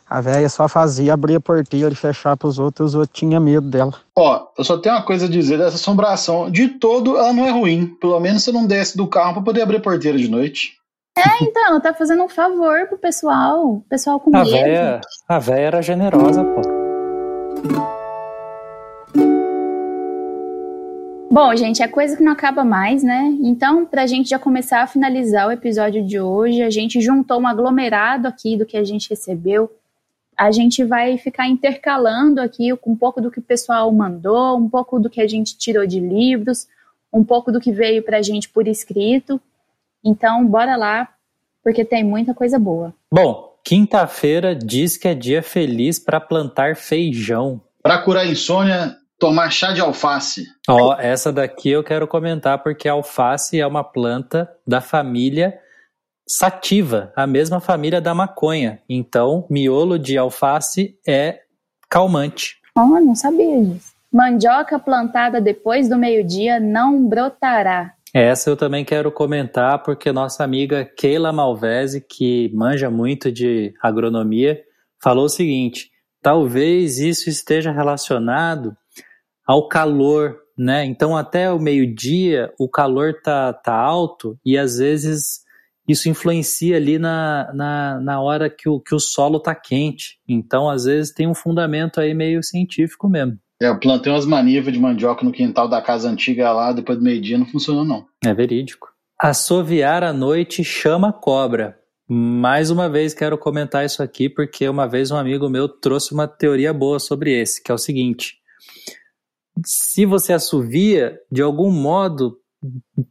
A 0.08 0.20
velha 0.20 0.48
só 0.48 0.68
fazia 0.68 1.14
abrir 1.14 1.34
a 1.34 1.40
porteira 1.40 1.92
e 1.92 1.96
fechar 1.96 2.36
para 2.36 2.46
os 2.46 2.60
outros, 2.60 2.90
os 2.90 2.94
outros 2.94 3.18
tinham 3.18 3.40
medo 3.40 3.68
dela. 3.68 3.92
Ó, 4.16 4.46
eu 4.56 4.62
só 4.62 4.78
tenho 4.78 4.94
uma 4.94 5.02
coisa 5.02 5.26
a 5.26 5.28
dizer 5.28 5.58
dessa 5.58 5.74
assombração. 5.74 6.48
De 6.48 6.68
todo, 6.68 7.16
ela 7.16 7.32
não 7.32 7.44
é 7.44 7.50
ruim. 7.50 7.86
Pelo 8.00 8.20
menos 8.20 8.44
você 8.44 8.52
não 8.52 8.66
desce 8.66 8.96
do 8.96 9.08
carro 9.08 9.34
para 9.34 9.42
poder 9.42 9.62
abrir 9.62 9.78
a 9.78 9.80
porteira 9.82 10.16
de 10.16 10.28
noite. 10.28 10.74
É, 11.18 11.42
então, 11.42 11.80
tá 11.80 11.92
fazendo 11.92 12.22
um 12.22 12.28
favor 12.28 12.86
pro 12.86 12.98
pessoal. 12.98 13.66
O 13.66 13.80
pessoal 13.88 14.20
com 14.20 14.36
a 14.36 14.44
medo. 14.44 14.50
Véia, 14.50 15.00
a 15.28 15.38
velha 15.40 15.66
era 15.66 15.82
generosa, 15.82 16.44
pô. 16.44 16.75
Bom, 21.36 21.54
gente, 21.54 21.82
é 21.82 21.86
coisa 21.86 22.16
que 22.16 22.22
não 22.22 22.32
acaba 22.32 22.64
mais, 22.64 23.02
né? 23.02 23.36
Então, 23.42 23.84
para 23.84 24.04
a 24.04 24.06
gente 24.06 24.30
já 24.30 24.38
começar 24.38 24.80
a 24.80 24.86
finalizar 24.86 25.46
o 25.46 25.52
episódio 25.52 26.02
de 26.02 26.18
hoje, 26.18 26.62
a 26.62 26.70
gente 26.70 26.98
juntou 26.98 27.38
um 27.38 27.46
aglomerado 27.46 28.26
aqui 28.26 28.56
do 28.56 28.64
que 28.64 28.74
a 28.74 28.82
gente 28.82 29.10
recebeu. 29.10 29.70
A 30.34 30.50
gente 30.50 30.82
vai 30.82 31.18
ficar 31.18 31.46
intercalando 31.46 32.40
aqui 32.40 32.74
com 32.76 32.92
um 32.92 32.96
pouco 32.96 33.20
do 33.20 33.30
que 33.30 33.38
o 33.38 33.42
pessoal 33.42 33.92
mandou, 33.92 34.56
um 34.56 34.66
pouco 34.66 34.98
do 34.98 35.10
que 35.10 35.20
a 35.20 35.28
gente 35.28 35.58
tirou 35.58 35.86
de 35.86 36.00
livros, 36.00 36.66
um 37.12 37.22
pouco 37.22 37.52
do 37.52 37.60
que 37.60 37.70
veio 37.70 38.02
para 38.02 38.16
a 38.16 38.22
gente 38.22 38.48
por 38.48 38.66
escrito. 38.66 39.38
Então, 40.02 40.46
bora 40.46 40.74
lá, 40.74 41.06
porque 41.62 41.84
tem 41.84 42.02
muita 42.02 42.32
coisa 42.32 42.58
boa. 42.58 42.94
Bom, 43.12 43.55
Quinta-feira 43.66 44.54
diz 44.54 44.96
que 44.96 45.08
é 45.08 45.14
dia 45.14 45.42
feliz 45.42 45.98
para 45.98 46.20
plantar 46.20 46.76
feijão. 46.76 47.60
Para 47.82 48.00
curar 48.00 48.24
insônia, 48.24 48.94
tomar 49.18 49.50
chá 49.50 49.72
de 49.72 49.80
alface. 49.80 50.46
Ó, 50.68 50.90
oh, 50.90 50.92
essa 51.00 51.32
daqui 51.32 51.70
eu 51.70 51.82
quero 51.82 52.06
comentar 52.06 52.62
porque 52.62 52.88
a 52.88 52.92
alface 52.92 53.60
é 53.60 53.66
uma 53.66 53.82
planta 53.82 54.48
da 54.64 54.80
família 54.80 55.58
sativa, 56.28 57.12
a 57.16 57.26
mesma 57.26 57.58
família 57.58 58.00
da 58.00 58.14
maconha. 58.14 58.80
Então, 58.88 59.44
miolo 59.50 59.98
de 59.98 60.16
alface 60.16 60.96
é 61.04 61.40
calmante. 61.90 62.60
Oh, 62.78 63.00
não 63.00 63.16
sabia 63.16 63.64
disso. 63.64 63.96
Mandioca 64.12 64.78
plantada 64.78 65.40
depois 65.40 65.88
do 65.88 65.98
meio-dia 65.98 66.60
não 66.60 67.04
brotará. 67.08 67.95
Essa 68.18 68.48
eu 68.48 68.56
também 68.56 68.82
quero 68.82 69.12
comentar 69.12 69.82
porque 69.82 70.10
nossa 70.10 70.42
amiga 70.42 70.86
Keila 70.86 71.34
Malvese, 71.34 72.00
que 72.00 72.50
manja 72.54 72.90
muito 72.90 73.30
de 73.30 73.74
agronomia, 73.82 74.58
falou 75.02 75.26
o 75.26 75.28
seguinte: 75.28 75.90
talvez 76.22 76.98
isso 76.98 77.28
esteja 77.28 77.70
relacionado 77.70 78.74
ao 79.46 79.68
calor, 79.68 80.38
né? 80.56 80.82
Então 80.86 81.14
até 81.14 81.52
o 81.52 81.60
meio-dia 81.60 82.50
o 82.58 82.70
calor 82.70 83.20
tá, 83.22 83.52
tá 83.52 83.74
alto 83.74 84.38
e 84.42 84.56
às 84.56 84.78
vezes 84.78 85.42
isso 85.86 86.08
influencia 86.08 86.78
ali 86.78 86.98
na, 86.98 87.52
na, 87.52 88.00
na 88.00 88.22
hora 88.22 88.48
que 88.48 88.66
o, 88.66 88.80
que 88.80 88.94
o 88.94 88.98
solo 88.98 89.38
tá 89.38 89.54
quente. 89.54 90.18
Então 90.26 90.70
às 90.70 90.84
vezes 90.84 91.12
tem 91.12 91.28
um 91.28 91.34
fundamento 91.34 92.00
aí 92.00 92.14
meio 92.14 92.42
científico 92.42 93.10
mesmo. 93.10 93.38
É, 93.60 93.68
eu 93.68 93.78
plantei 93.78 94.12
umas 94.12 94.26
manivas 94.26 94.72
de 94.72 94.78
mandioca 94.78 95.24
no 95.24 95.32
quintal 95.32 95.68
da 95.68 95.80
casa 95.80 96.10
antiga 96.10 96.52
lá, 96.52 96.72
depois 96.72 96.98
do 96.98 97.04
meio-dia 97.04 97.38
não 97.38 97.46
funcionou 97.46 97.84
não. 97.84 98.06
É 98.24 98.34
verídico. 98.34 98.88
Assoviar 99.18 100.04
à 100.04 100.12
noite 100.12 100.62
chama 100.62 101.12
cobra. 101.12 101.78
Mais 102.08 102.70
uma 102.70 102.88
vez 102.88 103.14
quero 103.14 103.36
comentar 103.36 103.84
isso 103.84 104.02
aqui 104.02 104.28
porque 104.28 104.68
uma 104.68 104.86
vez 104.86 105.10
um 105.10 105.16
amigo 105.16 105.48
meu 105.48 105.68
trouxe 105.68 106.12
uma 106.12 106.28
teoria 106.28 106.72
boa 106.72 107.00
sobre 107.00 107.32
esse, 107.32 107.62
que 107.62 107.72
é 107.72 107.74
o 107.74 107.78
seguinte: 107.78 108.36
se 109.64 110.04
você 110.04 110.32
assovia, 110.32 111.18
de 111.32 111.42
algum 111.42 111.70
modo 111.70 112.38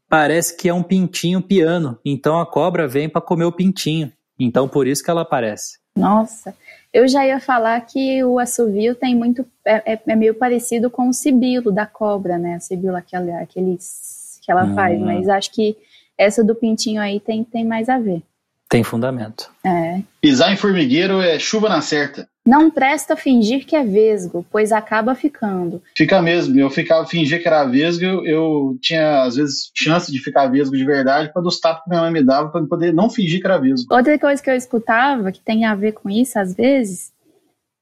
parece 0.08 0.56
que 0.56 0.70
é 0.70 0.74
um 0.74 0.84
pintinho 0.84 1.42
piano, 1.42 2.00
então 2.06 2.40
a 2.40 2.46
cobra 2.46 2.88
vem 2.88 3.10
para 3.10 3.22
comer 3.22 3.46
o 3.46 3.52
pintinho. 3.52 4.14
Então 4.40 4.68
por 4.68 4.88
isso 4.88 5.04
que 5.04 5.10
ela 5.10 5.22
aparece. 5.22 5.80
Nossa, 5.98 6.56
eu 6.96 7.10
já 7.10 7.28
ia 7.28 7.42
falar 7.42 7.82
que 7.82 8.24
o 8.24 8.40
assovio 8.40 8.96
tem 8.96 9.14
muito 9.14 9.46
é, 9.66 9.94
é, 9.96 10.00
é 10.08 10.16
meio 10.16 10.34
parecido 10.34 10.90
com 10.90 11.10
o 11.10 11.14
sibilo 11.14 11.70
da 11.70 11.86
cobra, 11.86 12.38
né? 12.38 12.56
A 12.56 12.60
sibilo 12.62 12.96
aquele, 12.96 13.34
aqueles 13.34 14.40
que 14.42 14.50
ela 14.50 14.64
hum. 14.64 14.74
faz, 14.74 14.98
mas 15.02 15.28
acho 15.28 15.52
que 15.52 15.76
essa 16.18 16.42
do 16.42 16.56
pintinho 16.56 17.02
aí 17.02 17.20
tem, 17.20 17.44
tem 17.44 17.66
mais 17.66 17.90
a 17.90 18.00
ver. 18.00 18.24
Tem 18.70 18.82
fundamento. 18.82 19.52
É. 19.62 20.00
Pisar 20.22 20.54
em 20.54 20.56
formigueiro 20.56 21.20
é 21.20 21.38
chuva 21.38 21.68
na 21.68 21.82
certa. 21.82 22.30
Não 22.46 22.70
presta 22.70 23.16
fingir 23.16 23.66
que 23.66 23.76
é 23.76 23.84
vesgo, 23.84 24.46
pois 24.52 24.72
acaba 24.72 25.16
ficando. 25.16 25.82
Fica 25.98 26.22
mesmo. 26.22 26.60
Eu 26.60 26.70
ficava 26.70 27.06
fingir 27.08 27.42
que 27.42 27.48
era 27.48 27.66
vesgo, 27.66 28.06
eu, 28.06 28.26
eu 28.26 28.78
tinha 28.80 29.24
às 29.24 29.36
vezes 29.36 29.72
chance 29.74 30.12
de 30.12 30.20
ficar 30.20 30.48
vesgo 30.48 30.78
de 30.78 30.86
verdade 30.86 31.34
para 31.34 31.42
dos 31.42 31.60
tapas 31.60 31.84
que 31.84 31.90
minha 31.90 32.02
mãe 32.02 32.12
me 32.12 32.24
dava 32.24 32.50
para 32.50 32.64
poder 32.66 32.94
não 32.94 33.10
fingir 33.10 33.42
que 33.42 33.48
era 33.48 33.58
vesgo. 33.58 33.92
Outra 33.92 34.20
coisa 34.20 34.42
que 34.42 34.50
eu 34.50 34.56
escutava 34.56 35.32
que 35.32 35.40
tem 35.40 35.66
a 35.66 35.74
ver 35.74 35.94
com 35.94 36.08
isso 36.08 36.38
às 36.38 36.54
vezes 36.54 37.12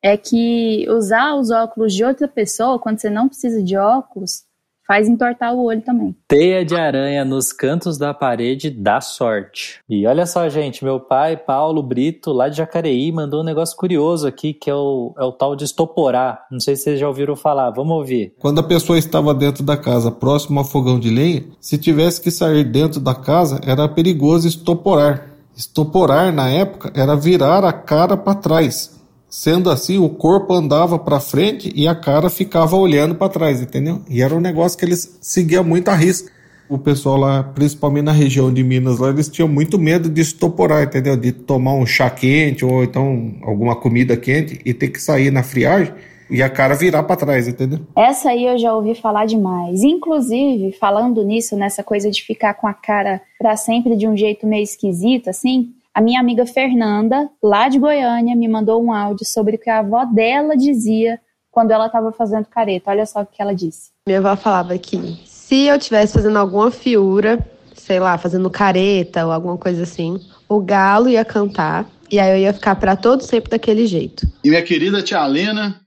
é 0.02 0.16
que 0.16 0.86
usar 0.90 1.36
os 1.36 1.52
óculos 1.52 1.94
de 1.94 2.06
outra 2.06 2.28
pessoa 2.28 2.80
quando 2.80 3.00
você 3.00 3.10
não 3.10 3.28
precisa 3.28 3.62
de 3.62 3.76
óculos 3.76 4.44
faz 4.88 5.08
entortar 5.08 5.54
o 5.54 5.64
olho 5.66 5.82
também. 5.82 6.16
Teia 6.28 6.66
de 6.66 6.76
aranha 6.76 7.24
nos 7.26 7.52
cantos 7.52 7.98
da 7.98 8.14
parede 8.14 8.70
dá 8.70 9.02
sorte. 9.02 9.80
E 9.90 10.06
olha 10.06 10.26
só, 10.26 10.48
gente, 10.50 10.84
meu 10.84 11.00
pai, 11.00 11.38
Paulo 11.38 11.82
Brito, 11.82 12.32
lá 12.32 12.50
de 12.50 12.58
Jacareí, 12.58 13.12
mandou 13.12 13.42
um 13.42 13.46
negócio 13.46 13.76
curioso 13.76 14.28
aqui, 14.28 14.54
que 14.54 14.70
é 14.70 14.76
o, 14.76 15.14
é 15.18 15.24
o 15.24 15.32
tal 15.32 15.56
de 15.56 15.64
estoporar. 15.64 16.46
Não 16.52 16.60
sei 16.60 16.76
se 16.76 16.84
vocês 16.84 17.00
já 17.00 17.08
ouviram 17.08 17.36
falar, 17.36 17.72
vamos 17.72 17.96
ouvir. 17.96 18.34
Quando 18.40 18.60
a 18.60 18.64
pessoa 18.64 18.98
estava 18.98 19.34
dentro 19.34 19.64
da 19.64 19.78
casa, 19.78 20.12
próximo 20.12 20.60
ao 20.60 20.66
fogão 20.66 21.00
de 21.00 21.10
lenha, 21.10 21.44
se 21.60 21.78
tivesse 21.78 22.22
que 22.22 22.32
sair 22.32 22.64
dentro 22.64 23.00
da 23.00 23.16
casa, 23.16 23.60
era 23.66 23.88
perigoso 23.88 24.48
estoporar. 24.48 25.30
Estoporar, 25.56 26.34
na 26.34 26.50
época, 26.50 26.92
era 26.96 27.16
virar 27.16 27.64
a 27.64 27.72
cara 27.72 28.18
para 28.18 28.36
trás, 28.36 28.93
Sendo 29.36 29.72
assim, 29.72 29.98
o 29.98 30.10
corpo 30.10 30.54
andava 30.54 31.00
para 31.00 31.20
frente 31.20 31.74
e 31.76 31.88
a 31.88 31.96
cara 31.96 32.30
ficava 32.30 32.76
olhando 32.76 33.16
para 33.16 33.30
trás, 33.30 33.60
entendeu? 33.60 34.00
E 34.08 34.22
era 34.22 34.36
um 34.36 34.40
negócio 34.40 34.78
que 34.78 34.86
eles 34.86 35.18
seguiam 35.20 35.64
muito 35.64 35.90
a 35.90 35.96
risca. 35.96 36.32
O 36.70 36.78
pessoal 36.78 37.18
lá, 37.18 37.42
principalmente 37.42 38.06
na 38.06 38.12
região 38.12 38.54
de 38.54 38.64
Minas, 38.64 39.00
lá, 39.00 39.10
eles 39.10 39.28
tinham 39.28 39.48
muito 39.48 39.80
medo 39.80 40.08
de 40.08 40.22
estoporar, 40.22 40.84
entendeu? 40.84 41.18
De 41.18 41.32
tomar 41.32 41.74
um 41.74 41.84
chá 41.84 42.12
quente 42.12 42.64
ou 42.64 42.84
então 42.84 43.34
alguma 43.42 43.76
comida 43.76 44.16
quente 44.16 44.62
e 44.64 44.72
ter 44.72 44.90
que 44.90 45.02
sair 45.02 45.32
na 45.32 45.42
friagem 45.42 45.96
e 46.30 46.44
a 46.44 46.50
cara 46.50 46.76
virar 46.76 47.02
para 47.02 47.16
trás, 47.16 47.48
entendeu? 47.48 47.80
Essa 47.96 48.30
aí 48.30 48.46
eu 48.46 48.60
já 48.60 48.72
ouvi 48.76 48.94
falar 48.94 49.26
demais. 49.26 49.82
Inclusive, 49.82 50.74
falando 50.74 51.24
nisso, 51.24 51.58
nessa 51.58 51.84
coisa 51.84 52.12
de 52.12 52.22
ficar 52.22 52.54
com 52.54 52.68
a 52.68 52.74
cara 52.74 53.20
para 53.40 53.58
sempre 53.58 53.96
de 53.96 54.08
um 54.08 54.16
jeito 54.16 54.46
meio 54.46 54.64
esquisito, 54.64 55.32
assim, 55.32 55.74
a 55.94 56.02
minha 56.02 56.20
amiga 56.20 56.46
Fernanda, 56.46 57.30
lá 57.42 57.70
de 57.70 57.78
Goiânia, 57.78 58.36
me 58.36 58.48
mandou 58.48 58.84
um 58.84 58.92
áudio 58.92 59.26
sobre 59.26 59.56
o 59.56 59.60
que 59.60 59.70
a 59.70 59.80
avó 59.80 60.04
dela 60.06 60.58
dizia 60.58 61.20
quando 61.52 61.72
ela 61.72 61.86
estava 61.86 62.12
fazendo 62.12 62.46
careta. 62.46 62.90
Olha 62.90 63.06
só 63.06 63.22
o 63.22 63.26
que 63.26 63.42
ela 63.42 63.54
disse. 63.54 63.92
Minha 64.08 64.18
avó 64.18 64.36
falava 64.36 64.76
que 64.78 65.22
se 65.26 65.66
eu 65.68 65.76
estivesse 65.76 66.14
fazendo 66.14 66.38
alguma 66.38 66.72
fiura, 66.72 67.46
sei 67.76 68.00
lá, 68.00 68.18
fazendo 68.18 68.50
careta 68.50 69.26
ou 69.26 69.32
alguma 69.32 69.58
coisa 69.58 69.84
assim, 69.84 70.20
o 70.50 70.60
galo 70.60 71.08
ia 71.08 71.24
cantar 71.24 71.88
e 72.12 72.20
aí 72.20 72.32
eu 72.32 72.38
ia 72.38 72.54
ficar 72.54 72.76
para 72.76 72.96
todo 72.96 73.22
sempre 73.22 73.52
daquele 73.52 73.86
jeito. 73.86 74.28
E 74.44 74.50
minha 74.50 74.64
querida 74.64 75.04
tia 75.04 75.24
Lena 75.28 75.80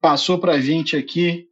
passou 0.00 0.38
pra 0.38 0.60
gente 0.60 0.96
aqui 0.96 1.46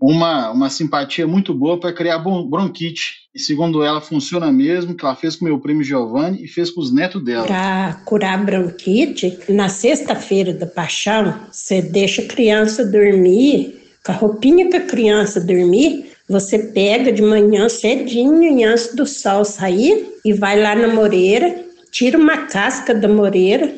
uma, 0.00 0.50
uma 0.50 0.70
simpatia 0.70 1.26
muito 1.26 1.52
boa 1.52 1.78
para 1.78 1.92
criar 1.92 2.18
bronquite. 2.18 3.28
E 3.34 3.40
segundo 3.40 3.82
ela, 3.82 4.00
funciona 4.00 4.50
mesmo, 4.52 4.94
que 4.94 5.04
ela 5.04 5.14
fez 5.14 5.36
com 5.36 5.44
meu 5.44 5.58
primo 5.58 5.82
Giovanni 5.82 6.44
e 6.44 6.48
fez 6.48 6.70
com 6.70 6.80
os 6.80 6.92
netos 6.92 7.22
dela. 7.24 7.46
Para 7.46 8.00
curar 8.04 8.44
bronquite, 8.44 9.38
na 9.48 9.68
sexta-feira 9.68 10.52
da 10.52 10.66
paixão, 10.66 11.34
você 11.50 11.82
deixa 11.82 12.22
a 12.22 12.26
criança 12.26 12.84
dormir, 12.84 13.80
com 14.04 14.12
a 14.12 14.14
roupinha 14.14 14.68
que 14.70 14.76
a 14.76 14.86
criança 14.86 15.40
dormir, 15.40 16.12
você 16.28 16.58
pega 16.58 17.12
de 17.12 17.22
manhã 17.22 17.68
cedinho, 17.68 18.68
antes 18.68 18.94
do 18.94 19.06
sol 19.06 19.44
sair, 19.44 20.14
e 20.24 20.32
vai 20.32 20.60
lá 20.60 20.74
na 20.74 20.88
moreira, 20.88 21.64
tira 21.90 22.18
uma 22.18 22.46
casca 22.46 22.94
da 22.94 23.08
moreira, 23.08 23.72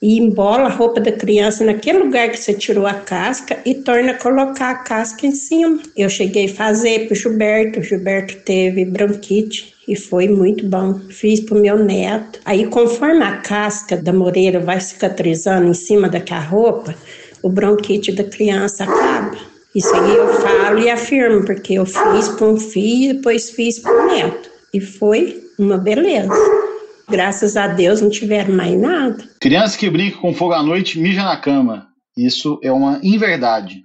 e 0.00 0.18
embola 0.18 0.64
a 0.64 0.68
roupa 0.68 1.00
da 1.00 1.10
criança 1.10 1.64
naquele 1.64 1.98
lugar 1.98 2.30
que 2.30 2.36
você 2.36 2.52
tirou 2.52 2.86
a 2.86 2.94
casca 2.94 3.58
e 3.64 3.74
torna 3.74 4.12
a 4.12 4.18
colocar 4.18 4.70
a 4.70 4.74
casca 4.74 5.26
em 5.26 5.32
cima. 5.32 5.80
Eu 5.96 6.08
cheguei 6.08 6.46
a 6.46 6.54
fazer 6.54 7.06
para 7.06 7.14
o 7.14 7.16
Gilberto, 7.16 7.80
o 7.80 7.82
Gilberto 7.82 8.36
teve 8.44 8.84
bronquite 8.84 9.74
e 9.88 9.96
foi 9.96 10.28
muito 10.28 10.66
bom. 10.66 11.00
Fiz 11.08 11.40
para 11.40 11.56
o 11.56 11.60
meu 11.60 11.78
neto. 11.78 12.40
Aí, 12.44 12.66
conforme 12.66 13.24
a 13.24 13.38
casca 13.38 13.96
da 13.96 14.12
moreira 14.12 14.60
vai 14.60 14.80
cicatrizando 14.80 15.68
em 15.68 15.74
cima 15.74 16.08
daquela 16.08 16.40
roupa, 16.40 16.94
o 17.42 17.48
bronquite 17.48 18.12
da 18.12 18.24
criança 18.24 18.84
acaba. 18.84 19.36
Isso 19.74 19.94
aí 19.94 20.16
eu 20.16 20.28
falo 20.34 20.78
e 20.78 20.90
afirmo, 20.90 21.44
porque 21.44 21.74
eu 21.74 21.86
fiz 21.86 22.28
para 22.28 22.46
um 22.46 22.58
filho, 22.58 23.14
depois 23.14 23.50
fiz 23.50 23.78
para 23.78 23.92
o 23.92 24.06
neto. 24.06 24.50
E 24.72 24.80
foi 24.80 25.42
uma 25.58 25.78
beleza. 25.78 26.65
Graças 27.08 27.56
a 27.56 27.68
Deus 27.68 28.00
não 28.00 28.10
tiveram 28.10 28.54
mais 28.54 28.80
nada. 28.80 29.24
Criança 29.40 29.78
que 29.78 29.88
brinca 29.88 30.18
com 30.18 30.34
fogo 30.34 30.52
à 30.52 30.62
noite 30.62 30.98
mija 30.98 31.24
na 31.24 31.36
cama. 31.36 31.88
Isso 32.16 32.58
é 32.62 32.72
uma 32.72 32.98
inverdade. 33.02 33.82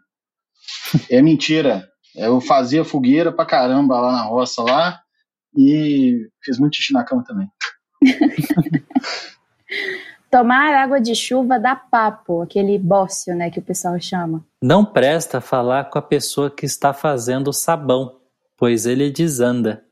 É 1.09 1.22
mentira. 1.22 1.88
Eu 2.15 2.41
fazia 2.41 2.84
fogueira 2.84 3.32
pra 3.32 3.45
caramba 3.45 3.99
lá 3.99 4.11
na 4.11 4.24
roça 4.24 4.61
lá 4.61 4.99
e 5.55 6.28
fiz 6.43 6.57
muito 6.59 6.76
xixi 6.76 6.93
na 6.93 7.03
cama 7.03 7.24
também. 7.24 7.47
Tomar 10.32 10.74
água 10.74 11.01
de 11.01 11.13
chuva 11.13 11.59
dá 11.59 11.76
papo, 11.76 12.41
aquele 12.41 12.80
bócio, 12.80 13.36
né, 13.36 13.51
que 13.51 13.59
o 13.59 13.61
pessoal 13.61 13.99
chama. 13.99 14.45
Não 14.63 14.86
presta 14.86 15.41
falar 15.41 15.89
com 15.89 15.99
a 15.99 16.01
pessoa 16.01 16.49
que 16.49 16.65
está 16.65 16.93
fazendo 16.93 17.51
sabão, 17.51 18.15
pois 18.57 18.86
ele 18.86 19.11
desanda. 19.11 19.84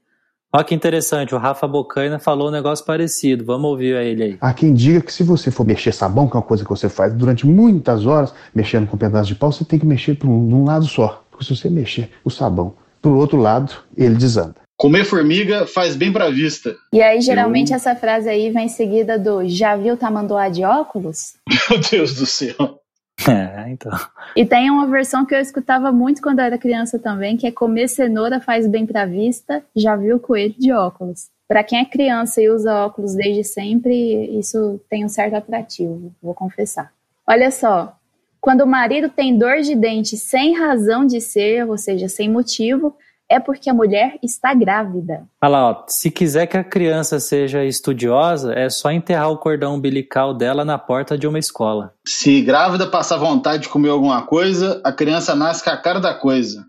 Olha 0.51 0.63
que 0.63 0.73
interessante, 0.73 1.35
o 1.35 1.37
Rafa 1.37 1.67
Bocaina 1.67 2.17
falou 2.17 2.47
um 2.47 2.51
negócio 2.51 2.83
parecido. 2.83 3.45
Vamos 3.45 3.69
ouvir 3.69 3.95
a 3.95 4.03
ele 4.03 4.23
aí. 4.23 4.37
Há 4.41 4.51
quem 4.51 4.73
diga 4.73 4.99
que 4.99 5.13
se 5.13 5.21
você 5.21 5.51
for 5.51 5.63
mexer 5.63 5.91
sabão, 5.91 6.27
que 6.27 6.35
é 6.35 6.39
uma 6.39 6.45
coisa 6.45 6.63
que 6.63 6.69
você 6.69 6.89
faz 6.89 7.13
durante 7.13 7.45
muitas 7.45 8.07
horas, 8.07 8.33
mexendo 8.53 8.87
com 8.87 8.95
um 8.95 8.99
pedaço 8.99 9.27
de 9.27 9.35
pau, 9.35 9.51
você 9.51 9.63
tem 9.63 9.77
que 9.77 9.85
mexer 9.85 10.15
por 10.15 10.27
um, 10.27 10.55
um 10.55 10.65
lado 10.65 10.85
só. 10.85 11.23
Porque 11.29 11.45
se 11.45 11.55
você 11.55 11.69
mexer 11.69 12.09
o 12.23 12.31
sabão 12.31 12.73
pro 12.99 13.15
outro 13.15 13.37
lado, 13.37 13.73
ele 13.95 14.15
desanda. 14.15 14.55
Comer 14.75 15.05
formiga 15.05 15.67
faz 15.67 15.95
bem 15.95 16.11
pra 16.11 16.31
vista. 16.31 16.75
E 16.91 16.99
aí, 16.99 17.21
geralmente, 17.21 17.69
Eu... 17.71 17.75
essa 17.75 17.95
frase 17.95 18.27
aí 18.27 18.49
vem 18.49 18.67
seguida 18.69 19.19
do 19.19 19.47
já 19.47 19.75
viu 19.75 19.97
tamanduá 19.97 20.49
de 20.49 20.63
óculos? 20.63 21.33
Meu 21.69 21.79
Deus 21.79 22.15
do 22.15 22.25
céu. 22.25 22.79
É, 23.29 23.69
então. 23.69 23.91
E 24.35 24.45
tem 24.45 24.69
uma 24.71 24.87
versão 24.87 25.25
que 25.25 25.35
eu 25.35 25.39
escutava 25.39 25.91
muito 25.91 26.21
quando 26.21 26.39
eu 26.39 26.45
era 26.45 26.57
criança 26.57 26.97
também, 26.97 27.35
que 27.35 27.45
é 27.45 27.51
comer 27.51 27.87
cenoura 27.87 28.39
faz 28.39 28.65
bem 28.65 28.85
pra 28.85 29.05
vista, 29.05 29.63
já 29.75 29.95
viu 29.95 30.19
coelho 30.19 30.55
de 30.57 30.71
óculos. 30.71 31.27
Para 31.47 31.63
quem 31.63 31.79
é 31.79 31.85
criança 31.85 32.41
e 32.41 32.49
usa 32.49 32.85
óculos 32.85 33.15
desde 33.15 33.43
sempre, 33.43 33.93
isso 34.37 34.79
tem 34.89 35.03
um 35.03 35.09
certo 35.09 35.33
atrativo, 35.33 36.13
vou 36.21 36.33
confessar. 36.33 36.91
Olha 37.27 37.51
só, 37.51 37.97
quando 38.39 38.61
o 38.61 38.67
marido 38.67 39.09
tem 39.09 39.37
dor 39.37 39.61
de 39.61 39.75
dente 39.75 40.15
sem 40.15 40.57
razão 40.57 41.05
de 41.05 41.19
ser, 41.19 41.67
ou 41.67 41.77
seja, 41.77 42.07
sem 42.07 42.29
motivo, 42.29 42.95
é 43.29 43.39
porque 43.39 43.69
a 43.69 43.73
mulher 43.73 44.17
está 44.23 44.53
grávida. 44.53 45.27
Olha 45.41 45.51
lá, 45.51 45.69
ó, 45.69 45.83
se 45.87 46.09
quiser 46.09 46.47
que 46.47 46.57
a 46.57 46.63
criança 46.63 47.19
seja 47.19 47.63
estudiosa, 47.63 48.53
é 48.53 48.69
só 48.69 48.91
enterrar 48.91 49.29
o 49.29 49.37
cordão 49.37 49.75
umbilical 49.75 50.33
dela 50.33 50.65
na 50.65 50.79
porta 50.79 51.17
de 51.17 51.27
uma 51.27 51.37
escola. 51.37 51.93
Se 52.07 52.41
grávida 52.41 52.87
passar 52.87 53.17
vontade 53.17 53.63
de 53.63 53.69
comer 53.69 53.89
alguma 53.89 54.23
coisa, 54.23 54.81
a 54.83 54.91
criança 54.91 55.35
nasce 55.35 55.63
com 55.63 55.69
a 55.69 55.77
cara 55.77 55.99
da 55.99 56.13
coisa. 56.13 56.65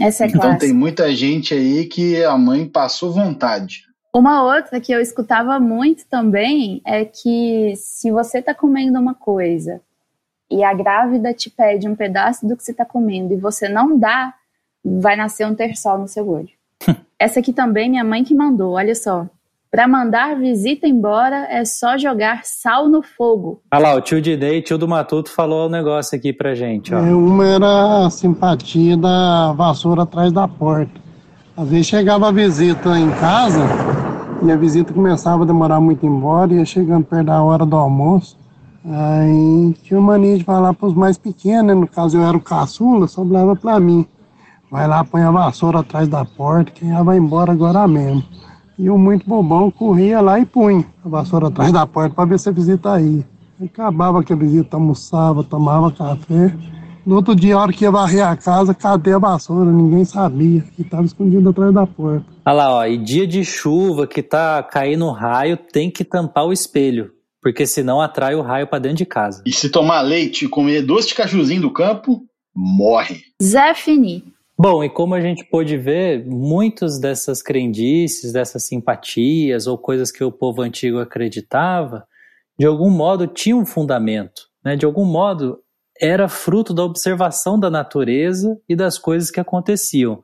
Essa 0.00 0.24
é 0.24 0.26
então 0.26 0.40
clássica. 0.40 0.66
tem 0.66 0.74
muita 0.74 1.14
gente 1.14 1.54
aí 1.54 1.84
que 1.86 2.22
a 2.24 2.36
mãe 2.36 2.66
passou 2.66 3.12
vontade. 3.12 3.84
Uma 4.12 4.42
outra 4.44 4.80
que 4.80 4.92
eu 4.92 5.00
escutava 5.00 5.58
muito 5.60 6.04
também 6.06 6.80
é 6.84 7.04
que 7.04 7.74
se 7.76 8.10
você 8.10 8.38
está 8.38 8.54
comendo 8.54 8.98
uma 8.98 9.14
coisa 9.14 9.80
e 10.50 10.62
a 10.62 10.72
grávida 10.74 11.32
te 11.32 11.50
pede 11.50 11.88
um 11.88 11.96
pedaço 11.96 12.46
do 12.46 12.56
que 12.56 12.62
você 12.62 12.72
está 12.72 12.84
comendo 12.84 13.32
e 13.32 13.36
você 13.36 13.68
não 13.68 13.98
dá, 13.98 14.34
vai 14.84 15.16
nascer 15.16 15.46
um 15.46 15.54
terçol 15.54 15.98
no 15.98 16.08
seu 16.08 16.28
olho. 16.28 16.50
Essa 17.18 17.40
aqui 17.40 17.52
também 17.52 17.88
minha 17.88 18.04
mãe 18.04 18.22
que 18.22 18.34
mandou, 18.34 18.72
olha 18.72 18.94
só. 18.94 19.26
Para 19.70 19.88
mandar 19.88 20.38
visita 20.38 20.86
embora 20.86 21.48
é 21.50 21.64
só 21.64 21.98
jogar 21.98 22.42
sal 22.44 22.88
no 22.88 23.02
fogo. 23.02 23.60
Olha 23.72 23.82
lá, 23.82 23.94
o 23.96 24.00
tio 24.00 24.20
Dinei, 24.20 24.62
tio 24.62 24.78
do 24.78 24.86
Matuto, 24.86 25.30
falou 25.30 25.66
um 25.66 25.70
negócio 25.70 26.16
aqui 26.16 26.32
pra 26.32 26.54
gente. 26.54 26.94
Ó. 26.94 26.98
É, 26.98 27.12
uma 27.12 27.44
era 27.44 28.06
a 28.06 28.10
simpatia 28.10 28.96
da 28.96 29.52
vassoura 29.52 30.02
atrás 30.02 30.30
da 30.32 30.46
porta. 30.46 30.92
Às 31.56 31.68
vezes 31.68 31.86
chegava 31.86 32.28
a 32.28 32.32
visita 32.32 32.96
em 32.96 33.10
casa, 33.12 33.60
e 34.44 34.52
a 34.52 34.56
visita 34.56 34.92
começava 34.92 35.42
a 35.42 35.46
demorar 35.46 35.80
muito 35.80 36.06
embora, 36.06 36.52
ia 36.52 36.64
chegando 36.64 37.04
perto 37.04 37.26
da 37.26 37.42
hora 37.42 37.64
do 37.64 37.74
almoço. 37.74 38.36
Aí 38.84 39.74
tinha 39.82 39.98
mania 39.98 40.36
de 40.36 40.44
falar 40.44 40.74
para 40.74 40.86
os 40.86 40.94
mais 40.94 41.16
pequenos, 41.16 41.64
né? 41.64 41.74
no 41.74 41.88
caso 41.88 42.18
eu 42.18 42.22
era 42.22 42.36
o 42.36 42.40
caçula, 42.40 43.08
sobrava 43.08 43.56
para 43.56 43.80
mim. 43.80 44.06
Vai 44.74 44.88
lá, 44.88 45.04
põe 45.04 45.22
a 45.22 45.30
vassoura 45.30 45.78
atrás 45.78 46.08
da 46.08 46.24
porta, 46.24 46.72
quem 46.72 46.88
já 46.88 47.00
vai 47.00 47.16
embora 47.16 47.52
agora 47.52 47.86
mesmo. 47.86 48.24
E 48.76 48.90
o 48.90 48.98
muito 48.98 49.24
bobão 49.24 49.70
corria 49.70 50.20
lá 50.20 50.40
e 50.40 50.44
punha 50.44 50.84
a 51.04 51.08
vassoura 51.08 51.46
atrás 51.46 51.70
da 51.70 51.86
porta 51.86 52.12
para 52.12 52.24
ver 52.24 52.40
se 52.40 52.48
a 52.48 52.52
visita 52.52 53.00
ia. 53.00 53.24
Acabava 53.64 54.24
que 54.24 54.32
a 54.32 54.36
visita 54.36 54.76
almoçava, 54.76 55.44
tomava 55.44 55.92
café. 55.92 56.52
No 57.06 57.14
outro 57.14 57.36
dia, 57.36 57.54
a 57.54 57.60
hora 57.60 57.72
que 57.72 57.84
ia 57.84 57.90
varrer 57.92 58.26
a 58.26 58.36
casa, 58.36 58.74
cadê 58.74 59.12
a 59.12 59.18
vassoura? 59.20 59.70
Ninguém 59.70 60.04
sabia. 60.04 60.64
E 60.76 60.82
estava 60.82 61.04
escondido 61.04 61.50
atrás 61.50 61.72
da 61.72 61.86
porta. 61.86 62.26
Olha 62.44 62.54
lá, 62.56 62.74
ó, 62.78 62.84
e 62.84 62.98
dia 62.98 63.28
de 63.28 63.44
chuva 63.44 64.08
que 64.08 64.24
tá 64.24 64.60
caindo 64.60 65.08
raio, 65.08 65.56
tem 65.56 65.88
que 65.88 66.02
tampar 66.02 66.46
o 66.46 66.52
espelho. 66.52 67.12
Porque 67.40 67.64
senão 67.64 68.00
atrai 68.00 68.34
o 68.34 68.42
raio 68.42 68.66
para 68.66 68.80
dentro 68.80 68.98
de 68.98 69.06
casa. 69.06 69.40
E 69.46 69.52
se 69.52 69.70
tomar 69.70 70.00
leite 70.00 70.46
e 70.46 70.48
comer 70.48 70.82
doce 70.82 71.06
de 71.06 71.14
cajuzinho 71.14 71.62
do 71.62 71.72
campo, 71.72 72.22
morre. 72.52 73.20
Zé 73.40 73.72
Fini. 73.72 74.33
Bom, 74.56 74.84
e 74.84 74.88
como 74.88 75.14
a 75.14 75.20
gente 75.20 75.44
pôde 75.44 75.76
ver, 75.76 76.24
muitas 76.24 77.00
dessas 77.00 77.42
crendices, 77.42 78.32
dessas 78.32 78.66
simpatias 78.66 79.66
ou 79.66 79.76
coisas 79.76 80.12
que 80.12 80.22
o 80.22 80.30
povo 80.30 80.62
antigo 80.62 81.00
acreditava, 81.00 82.06
de 82.58 82.64
algum 82.64 82.90
modo 82.90 83.26
tinham 83.26 83.60
um 83.60 83.66
fundamento. 83.66 84.42
Né? 84.64 84.76
De 84.76 84.86
algum 84.86 85.04
modo, 85.04 85.58
era 86.00 86.28
fruto 86.28 86.72
da 86.72 86.84
observação 86.84 87.58
da 87.58 87.68
natureza 87.68 88.56
e 88.68 88.76
das 88.76 88.98
coisas 88.98 89.30
que 89.30 89.40
aconteciam. 89.40 90.22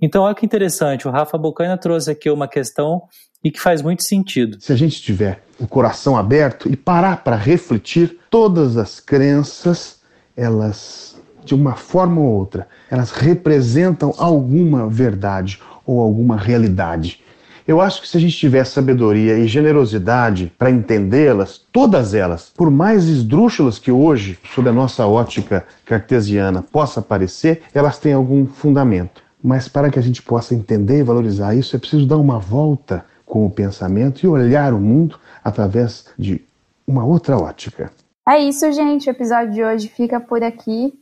Então, 0.00 0.22
olha 0.22 0.34
que 0.34 0.46
interessante, 0.46 1.08
o 1.08 1.10
Rafa 1.10 1.36
Bocaina 1.36 1.76
trouxe 1.76 2.10
aqui 2.10 2.30
uma 2.30 2.46
questão 2.46 3.02
e 3.42 3.50
que 3.50 3.60
faz 3.60 3.82
muito 3.82 4.04
sentido. 4.04 4.60
Se 4.60 4.72
a 4.72 4.76
gente 4.76 5.00
tiver 5.02 5.42
o 5.58 5.66
coração 5.66 6.16
aberto 6.16 6.70
e 6.70 6.76
parar 6.76 7.24
para 7.24 7.36
refletir, 7.36 8.18
todas 8.30 8.76
as 8.76 9.00
crenças, 9.00 10.00
elas, 10.36 11.20
de 11.48 11.54
uma 11.54 11.74
forma 11.74 12.20
ou 12.20 12.26
outra, 12.26 12.68
elas 12.90 13.10
representam 13.10 14.14
alguma 14.16 14.88
verdade 14.88 15.60
ou 15.86 16.00
alguma 16.00 16.36
realidade. 16.36 17.22
Eu 17.66 17.82
acho 17.82 18.00
que 18.00 18.08
se 18.08 18.16
a 18.16 18.20
gente 18.20 18.36
tiver 18.36 18.64
sabedoria 18.64 19.38
e 19.38 19.46
generosidade 19.46 20.50
para 20.56 20.70
entendê-las, 20.70 21.60
todas 21.70 22.14
elas, 22.14 22.50
por 22.56 22.70
mais 22.70 23.04
esdrúxulas 23.04 23.78
que 23.78 23.92
hoje, 23.92 24.38
sob 24.54 24.68
a 24.70 24.72
nossa 24.72 25.06
ótica 25.06 25.66
cartesiana, 25.84 26.62
possa 26.62 27.02
parecer, 27.02 27.62
elas 27.74 27.98
têm 27.98 28.14
algum 28.14 28.46
fundamento. 28.46 29.22
Mas 29.42 29.68
para 29.68 29.90
que 29.90 29.98
a 29.98 30.02
gente 30.02 30.22
possa 30.22 30.54
entender 30.54 31.00
e 31.00 31.02
valorizar 31.02 31.54
isso, 31.54 31.76
é 31.76 31.78
preciso 31.78 32.06
dar 32.06 32.16
uma 32.16 32.38
volta 32.38 33.04
com 33.24 33.44
o 33.44 33.50
pensamento 33.50 34.24
e 34.24 34.26
olhar 34.26 34.72
o 34.72 34.80
mundo 34.80 35.18
através 35.44 36.06
de 36.18 36.42
uma 36.86 37.04
outra 37.04 37.36
ótica. 37.36 37.90
É 38.26 38.38
isso, 38.38 38.70
gente. 38.72 39.08
O 39.08 39.10
episódio 39.10 39.52
de 39.52 39.64
hoje 39.64 39.88
fica 39.88 40.18
por 40.18 40.42
aqui. 40.42 40.92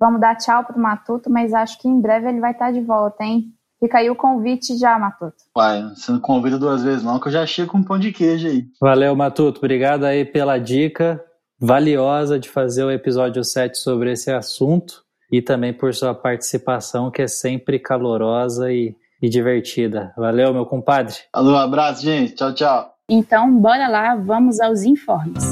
Vamos 0.00 0.18
dar 0.18 0.34
tchau 0.34 0.64
pro 0.64 0.80
Matuto, 0.80 1.28
mas 1.28 1.52
acho 1.52 1.78
que 1.78 1.86
em 1.86 2.00
breve 2.00 2.28
ele 2.28 2.40
vai 2.40 2.52
estar 2.52 2.72
de 2.72 2.80
volta, 2.80 3.22
hein? 3.22 3.52
Fica 3.78 3.98
aí 3.98 4.10
o 4.10 4.16
convite 4.16 4.76
já, 4.78 4.98
Matuto. 4.98 5.36
Pai, 5.52 5.82
você 5.94 6.10
não 6.10 6.20
convida 6.20 6.58
duas 6.58 6.82
vezes 6.82 7.02
não, 7.02 7.20
que 7.20 7.28
eu 7.28 7.32
já 7.32 7.46
chego 7.46 7.72
com 7.72 7.78
um 7.78 7.84
pão 7.84 7.98
de 7.98 8.10
queijo 8.10 8.48
aí. 8.48 8.64
Valeu, 8.80 9.14
Matuto. 9.14 9.58
Obrigado 9.58 10.04
aí 10.04 10.24
pela 10.24 10.58
dica 10.58 11.22
valiosa 11.60 12.38
de 12.38 12.48
fazer 12.48 12.84
o 12.84 12.90
episódio 12.90 13.44
7 13.44 13.76
sobre 13.76 14.12
esse 14.12 14.30
assunto 14.30 15.02
e 15.30 15.42
também 15.42 15.74
por 15.74 15.94
sua 15.94 16.14
participação, 16.14 17.10
que 17.10 17.20
é 17.20 17.28
sempre 17.28 17.78
calorosa 17.78 18.72
e, 18.72 18.96
e 19.20 19.28
divertida. 19.28 20.14
Valeu, 20.16 20.54
meu 20.54 20.64
compadre. 20.64 21.14
Alô, 21.32 21.52
um 21.52 21.58
abraço, 21.58 22.02
gente. 22.02 22.34
Tchau, 22.34 22.54
tchau. 22.54 22.94
Então, 23.08 23.54
bora 23.54 23.86
lá, 23.88 24.16
vamos 24.16 24.60
aos 24.60 24.82
informes. 24.82 25.44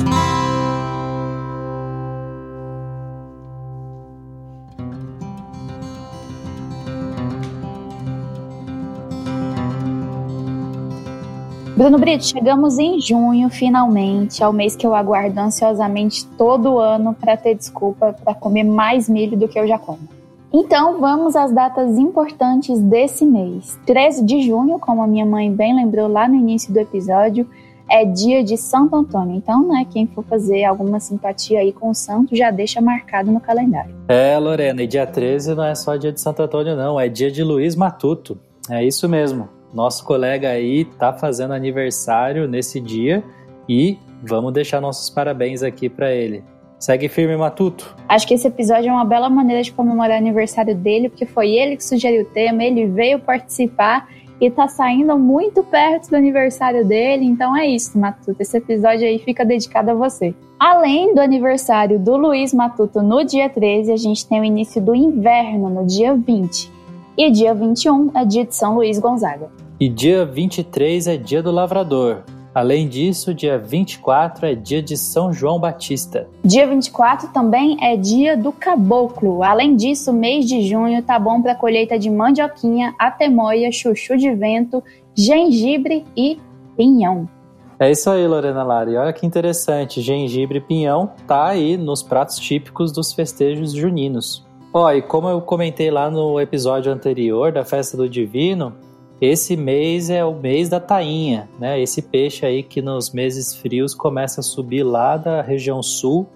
Bruno 11.78 11.96
Brito, 11.96 12.24
chegamos 12.24 12.76
em 12.76 13.00
junho, 13.00 13.48
finalmente, 13.48 14.42
ao 14.42 14.52
mês 14.52 14.74
que 14.74 14.84
eu 14.84 14.96
aguardo 14.96 15.38
ansiosamente 15.38 16.26
todo 16.36 16.80
ano 16.80 17.14
para 17.14 17.36
ter 17.36 17.54
desculpa 17.54 18.12
para 18.12 18.34
comer 18.34 18.64
mais 18.64 19.08
milho 19.08 19.38
do 19.38 19.46
que 19.46 19.56
eu 19.56 19.64
já 19.64 19.78
como. 19.78 20.00
Então, 20.52 20.98
vamos 20.98 21.36
às 21.36 21.52
datas 21.52 21.96
importantes 21.96 22.80
desse 22.80 23.24
mês. 23.24 23.78
13 23.86 24.24
de 24.24 24.42
junho, 24.42 24.80
como 24.80 25.02
a 25.02 25.06
minha 25.06 25.24
mãe 25.24 25.54
bem 25.54 25.72
lembrou 25.72 26.08
lá 26.08 26.26
no 26.26 26.34
início 26.34 26.72
do 26.74 26.80
episódio, 26.80 27.48
é 27.88 28.04
dia 28.04 28.42
de 28.42 28.56
Santo 28.56 28.96
Antônio. 28.96 29.36
Então, 29.36 29.68
né, 29.68 29.86
quem 29.88 30.04
for 30.08 30.24
fazer 30.24 30.64
alguma 30.64 30.98
simpatia 30.98 31.60
aí 31.60 31.72
com 31.72 31.90
o 31.90 31.94
santo, 31.94 32.34
já 32.34 32.50
deixa 32.50 32.80
marcado 32.80 33.30
no 33.30 33.38
calendário. 33.38 33.94
É, 34.08 34.36
Lorena, 34.36 34.82
e 34.82 34.86
dia 34.88 35.06
13 35.06 35.54
não 35.54 35.62
é 35.62 35.76
só 35.76 35.94
dia 35.94 36.10
de 36.10 36.20
Santo 36.20 36.42
Antônio, 36.42 36.74
não, 36.74 36.98
é 36.98 37.08
dia 37.08 37.30
de 37.30 37.44
Luiz 37.44 37.76
Matuto. 37.76 38.36
É 38.68 38.84
isso 38.84 39.08
mesmo. 39.08 39.57
Nosso 39.72 40.04
colega 40.04 40.48
aí 40.48 40.84
tá 40.84 41.12
fazendo 41.12 41.52
aniversário 41.52 42.48
nesse 42.48 42.80
dia 42.80 43.22
e 43.68 43.98
vamos 44.22 44.52
deixar 44.52 44.80
nossos 44.80 45.10
parabéns 45.10 45.62
aqui 45.62 45.88
para 45.88 46.12
ele. 46.12 46.42
Segue 46.78 47.08
firme, 47.08 47.36
Matuto. 47.36 47.96
Acho 48.08 48.26
que 48.26 48.34
esse 48.34 48.46
episódio 48.46 48.88
é 48.88 48.92
uma 48.92 49.04
bela 49.04 49.28
maneira 49.28 49.62
de 49.62 49.72
comemorar 49.72 50.16
o 50.16 50.22
aniversário 50.22 50.76
dele, 50.76 51.08
porque 51.08 51.26
foi 51.26 51.50
ele 51.50 51.76
que 51.76 51.84
sugeriu 51.84 52.22
o 52.22 52.26
tema, 52.26 52.62
ele 52.62 52.86
veio 52.86 53.18
participar 53.18 54.08
e 54.40 54.48
tá 54.48 54.68
saindo 54.68 55.18
muito 55.18 55.64
perto 55.64 56.10
do 56.10 56.16
aniversário 56.16 56.86
dele, 56.86 57.24
então 57.24 57.56
é 57.56 57.66
isso, 57.66 57.98
Matuto. 57.98 58.40
Esse 58.40 58.58
episódio 58.58 59.06
aí 59.06 59.18
fica 59.18 59.44
dedicado 59.44 59.90
a 59.90 59.94
você. 59.94 60.32
Além 60.58 61.12
do 61.12 61.20
aniversário 61.20 61.98
do 61.98 62.16
Luiz 62.16 62.54
Matuto 62.54 63.02
no 63.02 63.24
dia 63.24 63.48
13, 63.48 63.92
a 63.92 63.96
gente 63.96 64.26
tem 64.26 64.40
o 64.40 64.44
início 64.44 64.80
do 64.80 64.94
inverno 64.94 65.68
no 65.68 65.84
dia 65.84 66.14
20. 66.14 66.70
E 67.16 67.30
dia 67.32 67.52
21 67.52 68.12
é 68.14 68.24
dia 68.24 68.44
de 68.44 68.54
São 68.54 68.76
Luís 68.76 69.00
Gonzaga. 69.00 69.50
E 69.80 69.88
dia 69.88 70.26
23 70.26 71.06
é 71.06 71.16
dia 71.16 71.40
do 71.40 71.52
lavrador. 71.52 72.24
Além 72.52 72.88
disso, 72.88 73.32
dia 73.32 73.56
24 73.56 74.46
é 74.46 74.54
dia 74.56 74.82
de 74.82 74.96
São 74.96 75.32
João 75.32 75.60
Batista. 75.60 76.26
Dia 76.44 76.66
24 76.66 77.28
também 77.28 77.76
é 77.80 77.96
dia 77.96 78.36
do 78.36 78.50
caboclo. 78.50 79.44
Além 79.44 79.76
disso, 79.76 80.12
mês 80.12 80.46
de 80.46 80.66
junho 80.68 81.00
tá 81.04 81.16
bom 81.16 81.40
para 81.40 81.54
colheita 81.54 81.96
de 81.96 82.10
mandioquinha, 82.10 82.92
atemoia, 82.98 83.70
chuchu 83.70 84.16
de 84.16 84.34
vento, 84.34 84.82
gengibre 85.14 86.04
e 86.16 86.40
pinhão. 86.76 87.28
É 87.78 87.88
isso 87.88 88.10
aí, 88.10 88.26
Lorena 88.26 88.64
Lara. 88.64 88.90
E 88.90 88.96
olha 88.96 89.12
que 89.12 89.24
interessante, 89.24 90.00
gengibre 90.00 90.58
e 90.58 90.60
pinhão 90.60 91.12
tá 91.24 91.46
aí 91.46 91.76
nos 91.76 92.02
pratos 92.02 92.36
típicos 92.40 92.90
dos 92.90 93.12
festejos 93.12 93.72
juninos. 93.72 94.44
Ó, 94.74 94.90
e 94.90 95.00
como 95.00 95.28
eu 95.28 95.40
comentei 95.40 95.88
lá 95.88 96.10
no 96.10 96.40
episódio 96.40 96.92
anterior 96.92 97.52
da 97.52 97.64
Festa 97.64 97.96
do 97.96 98.08
Divino, 98.08 98.74
esse 99.20 99.56
mês 99.56 100.10
é 100.10 100.24
o 100.24 100.34
mês 100.34 100.68
da 100.68 100.78
tainha, 100.78 101.48
né? 101.58 101.80
Esse 101.80 102.00
peixe 102.00 102.46
aí 102.46 102.62
que 102.62 102.80
nos 102.80 103.12
meses 103.12 103.54
frios 103.54 103.94
começa 103.94 104.40
a 104.40 104.44
subir 104.44 104.84
lá 104.84 105.16
da 105.16 105.42
região 105.42 105.82
sul 105.82 106.26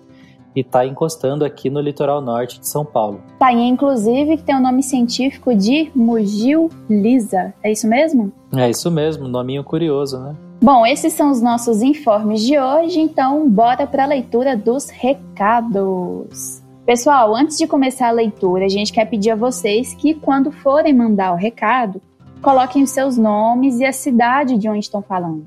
e 0.55 0.62
tá 0.62 0.85
encostando 0.85 1.45
aqui 1.45 1.70
no 1.70 1.80
litoral 1.80 2.20
norte 2.20 2.61
de 2.61 2.68
São 2.68 2.85
Paulo. 2.85 3.22
Tainha, 3.39 3.68
inclusive, 3.68 4.37
que 4.37 4.43
tem 4.43 4.55
o 4.57 4.61
nome 4.61 4.83
científico 4.83 5.55
de 5.55 5.91
Mugil 5.95 6.68
lisa. 6.91 7.55
É 7.62 7.72
isso 7.72 7.89
mesmo? 7.89 8.33
É 8.55 8.68
isso 8.68 8.91
mesmo, 8.91 9.28
nominho 9.28 9.64
curioso, 9.64 10.18
né? 10.18 10.35
Bom, 10.61 10.87
esses 10.87 11.12
são 11.12 11.30
os 11.30 11.41
nossos 11.41 11.83
informes 11.83 12.43
de 12.43 12.59
hoje, 12.59 13.01
então 13.01 13.49
bora 13.49 13.87
para 13.87 14.05
a 14.05 14.07
leitura 14.07 14.57
dos 14.57 14.91
recados. 14.91 16.62
Pessoal, 16.85 17.35
antes 17.35 17.59
de 17.59 17.66
começar 17.66 18.09
a 18.09 18.12
leitura, 18.12 18.64
a 18.64 18.68
gente 18.68 18.93
quer 18.93 19.07
pedir 19.07 19.30
a 19.30 19.37
vocês 19.37 19.95
que, 19.95 20.14
quando 20.14 20.53
forem 20.53 20.93
mandar 20.93 21.33
o 21.33 21.37
recado, 21.37 22.01
coloquem 22.43 22.82
os 22.82 22.90
seus 22.90 23.16
nomes 23.16 23.78
e 23.78 23.84
a 23.84 23.93
cidade 23.93 24.59
de 24.59 24.68
onde 24.68 24.80
estão 24.80 25.01
falando. 25.01 25.47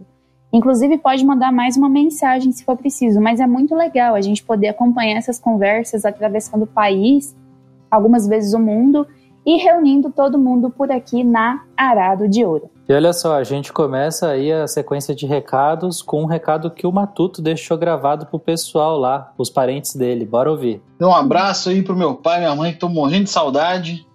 Inclusive, 0.52 0.98
pode 0.98 1.26
mandar 1.26 1.52
mais 1.52 1.76
uma 1.76 1.90
mensagem 1.90 2.52
se 2.54 2.64
for 2.64 2.78
preciso, 2.78 3.20
mas 3.20 3.42
é 3.42 3.46
muito 3.46 3.76
legal 3.76 4.16
a 4.16 4.22
gente 4.22 4.42
poder 4.42 4.70
acompanhar 4.70 5.18
essas 5.18 5.38
conversas 5.38 6.06
atravessando 6.06 6.64
o 6.64 6.68
país, 6.68 7.36
algumas 7.92 8.26
vezes 8.26 8.54
o 8.54 8.60
mundo, 8.60 9.06
e 9.46 9.58
reunindo 9.58 10.10
todo 10.10 10.40
mundo 10.40 10.70
por 10.70 10.90
aqui 10.92 11.24
na 11.24 11.62
Arado 11.78 12.28
de 12.28 12.44
Ouro. 12.44 12.70
E 12.88 12.94
olha 12.94 13.12
só, 13.14 13.36
a 13.36 13.44
gente 13.44 13.74
começa 13.74 14.30
aí 14.30 14.52
a 14.52 14.68
sequência 14.68 15.14
de 15.14 15.26
recados 15.26 16.02
com 16.02 16.24
um 16.24 16.26
recado 16.26 16.72
que 16.72 16.88
o 16.88 16.92
Matuto 16.92 17.42
deixou 17.42 17.78
gravado 17.78 18.26
pro 18.26 18.40
pessoal 18.40 18.98
lá, 18.98 19.34
os 19.38 19.50
parentes 19.50 19.96
dele. 19.96 20.26
Bora 20.26 20.50
ouvir. 20.50 20.82
Um 21.02 21.12
abraço 21.12 21.70
aí 21.70 21.84
pro 21.84 21.96
meu 21.96 22.16
pai 22.16 22.38
e 22.38 22.40
minha 22.42 22.56
mãe 22.56 22.72
que 22.72 22.78
estão 22.78 22.90
morrendo 22.90 23.26
de 23.26 23.32
saudade. 23.32 24.08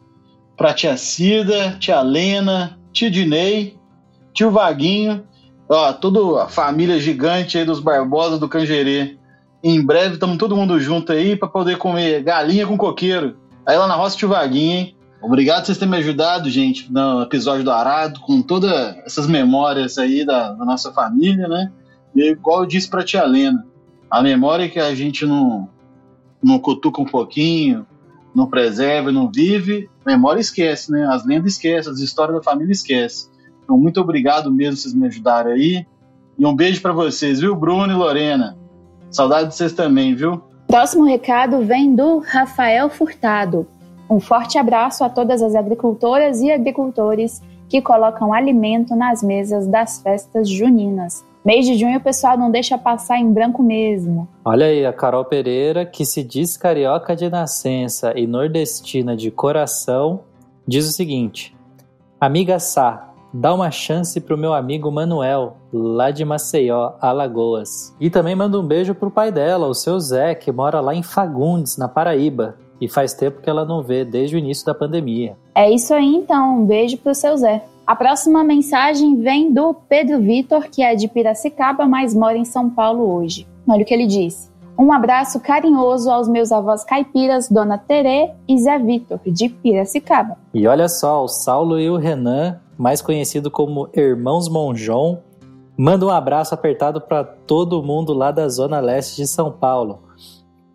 Pra 0.61 0.75
tia 0.75 0.95
Cida, 0.95 1.79
tia 1.81 2.03
Lena, 2.03 2.79
tio 2.93 3.11
Dinei, 3.11 3.79
tio 4.35 4.51
Vaguinho, 4.51 5.25
ó, 5.67 5.91
toda 5.91 6.43
a 6.43 6.49
família 6.49 7.01
gigante 7.01 7.57
aí 7.57 7.65
dos 7.65 7.81
Barbosa 7.81 8.39
do 8.39 8.47
Cangerê. 8.47 9.17
Em 9.65 9.83
breve 9.83 10.17
estamos 10.17 10.37
todo 10.37 10.55
mundo 10.55 10.79
junto 10.79 11.13
aí 11.13 11.35
para 11.35 11.49
poder 11.49 11.79
comer 11.79 12.23
galinha 12.23 12.67
com 12.67 12.77
coqueiro. 12.77 13.39
Aí 13.65 13.75
lá 13.75 13.87
na 13.87 13.95
roça 13.95 14.19
tio 14.19 14.29
Vaguinho, 14.29 14.77
hein? 14.77 14.97
Obrigado 15.23 15.61
por 15.61 15.65
vocês 15.65 15.79
terem 15.79 15.93
me 15.93 15.97
ajudado, 15.97 16.51
gente, 16.51 16.93
no 16.93 17.23
episódio 17.23 17.65
do 17.65 17.71
Arado, 17.71 18.21
com 18.21 18.43
todas 18.43 18.99
essas 19.07 19.27
memórias 19.27 19.97
aí 19.97 20.27
da, 20.27 20.53
da 20.53 20.65
nossa 20.67 20.93
família, 20.93 21.49
né? 21.49 21.73
E 22.15 22.33
igual 22.33 22.65
eu 22.65 22.67
disse 22.67 22.91
pra 22.91 23.03
tia 23.03 23.25
Lena, 23.25 23.67
a 24.11 24.21
memória 24.21 24.69
que 24.69 24.79
a 24.79 24.95
gente 24.95 25.25
não, 25.25 25.71
não 26.45 26.59
cutuca 26.59 27.01
um 27.01 27.07
pouquinho, 27.07 27.87
não 28.35 28.47
preserva, 28.47 29.11
não 29.11 29.31
vive, 29.31 29.89
a 30.05 30.11
memória 30.11 30.41
esquece, 30.41 30.91
né? 30.91 31.07
As 31.07 31.27
lendas 31.27 31.53
esquecem, 31.53 31.93
as 31.93 31.99
histórias 31.99 32.37
da 32.37 32.43
família 32.43 32.73
esquece. 32.73 33.29
Então, 33.65 33.77
muito 33.77 34.01
obrigado 34.01 34.51
mesmo 34.51 34.77
vocês 34.77 34.95
me 34.95 35.07
ajudaram 35.07 35.53
aí. 35.53 35.87
E 36.39 36.47
um 36.47 36.55
beijo 36.55 36.81
para 36.81 36.93
vocês, 36.93 37.41
viu, 37.41 37.55
Bruno 37.55 37.93
e 37.93 37.97
Lorena? 37.97 38.57
Saudade 39.11 39.49
de 39.49 39.55
vocês 39.55 39.73
também, 39.73 40.15
viu? 40.15 40.43
Próximo 40.67 41.05
recado 41.05 41.65
vem 41.65 41.95
do 41.95 42.19
Rafael 42.19 42.89
Furtado. 42.89 43.67
Um 44.09 44.21
forte 44.21 44.59
abraço 44.59 45.05
a 45.05 45.09
todas 45.09 45.43
as 45.43 45.55
agricultoras 45.55 46.41
e 46.41 46.51
agricultores 46.51 47.43
que 47.69 47.81
colocam 47.81 48.33
alimento 48.33 48.97
nas 48.97 49.23
mesas 49.23 49.67
das 49.67 50.01
festas 50.03 50.49
juninas. 50.49 51.25
Mês 51.43 51.65
de 51.65 51.75
junho 51.79 51.97
o 51.97 52.03
pessoal 52.03 52.37
não 52.37 52.51
deixa 52.51 52.77
passar 52.77 53.19
em 53.19 53.33
branco 53.33 53.63
mesmo. 53.63 54.29
Olha 54.45 54.67
aí, 54.67 54.85
a 54.85 54.93
Carol 54.93 55.25
Pereira, 55.25 55.87
que 55.87 56.05
se 56.05 56.23
diz 56.23 56.55
carioca 56.55 57.17
de 57.17 57.31
nascença 57.31 58.13
e 58.15 58.27
nordestina 58.27 59.17
de 59.17 59.31
coração, 59.31 60.21
diz 60.69 60.87
o 60.87 60.93
seguinte: 60.93 61.57
Amiga 62.21 62.59
Sá, 62.59 63.11
dá 63.33 63.55
uma 63.55 63.71
chance 63.71 64.21
pro 64.21 64.37
meu 64.37 64.53
amigo 64.53 64.93
Manuel, 64.93 65.57
lá 65.73 66.11
de 66.11 66.27
Maceió, 66.27 66.93
Alagoas. 67.01 67.97
E 67.99 68.11
também 68.11 68.37
manda 68.37 68.61
um 68.61 68.67
beijo 68.67 68.95
pro 68.95 69.11
pai 69.11 69.33
dela, 69.33 69.67
o 69.67 69.75
seu 69.75 69.99
Zé, 69.99 70.35
que 70.35 70.53
mora 70.53 70.79
lá 70.81 70.95
em 70.95 71.03
Fagundes, 71.03 71.79
na 71.79 71.89
Paraíba. 71.89 72.57
E 72.79 72.87
faz 72.87 73.15
tempo 73.15 73.41
que 73.41 73.49
ela 73.49 73.65
não 73.65 73.83
vê, 73.83 74.05
desde 74.05 74.37
o 74.37 74.39
início 74.39 74.67
da 74.67 74.75
pandemia. 74.75 75.37
É 75.55 75.71
isso 75.71 75.95
aí 75.95 76.17
então, 76.17 76.61
um 76.61 76.67
beijo 76.67 76.99
pro 76.99 77.15
seu 77.15 77.37
Zé. 77.37 77.63
A 77.87 77.97
próxima 77.97 78.45
mensagem 78.45 79.17
vem 79.21 79.53
do 79.53 79.75
Pedro 79.75 80.21
Vitor, 80.21 80.69
que 80.71 80.83
é 80.83 80.95
de 80.95 81.09
Piracicaba, 81.09 81.87
mas 81.87 82.15
mora 82.15 82.37
em 82.37 82.45
São 82.45 82.71
Paulo 82.71 83.15
hoje. 83.15 83.49
Olha 83.69 83.83
o 83.83 83.85
que 83.85 83.95
ele 83.95 84.07
disse. 84.07 84.51
Um 84.79 84.93
abraço 84.93 85.41
carinhoso 85.41 86.11
aos 86.11 86.27
meus 86.27 86.51
avós 86.51 86.85
caipiras, 86.85 87.49
Dona 87.51 87.77
Terê 87.77 88.31
e 88.49 88.59
Zé 88.59 88.79
Vitor, 88.79 89.21
de 89.27 89.49
Piracicaba. 89.49 90.39
E 90.55 90.67
olha 90.67 90.89
só, 90.89 91.23
o 91.23 91.29
Saulo 91.29 91.79
e 91.79 91.91
o 91.91 91.97
Renan, 91.97 92.59
mais 92.79 93.03
conhecido 93.03 93.51
como 93.51 93.91
Irmãos 93.95 94.49
Monjom, 94.49 95.19
manda 95.77 96.07
um 96.07 96.11
abraço 96.11 96.55
apertado 96.55 97.01
para 97.01 97.25
todo 97.25 97.83
mundo 97.83 98.15
lá 98.15 98.31
da 98.31 98.49
Zona 98.49 98.81
Leste 98.81 99.17
de 99.17 99.27
São 99.27 99.53
Paulo. 99.53 100.01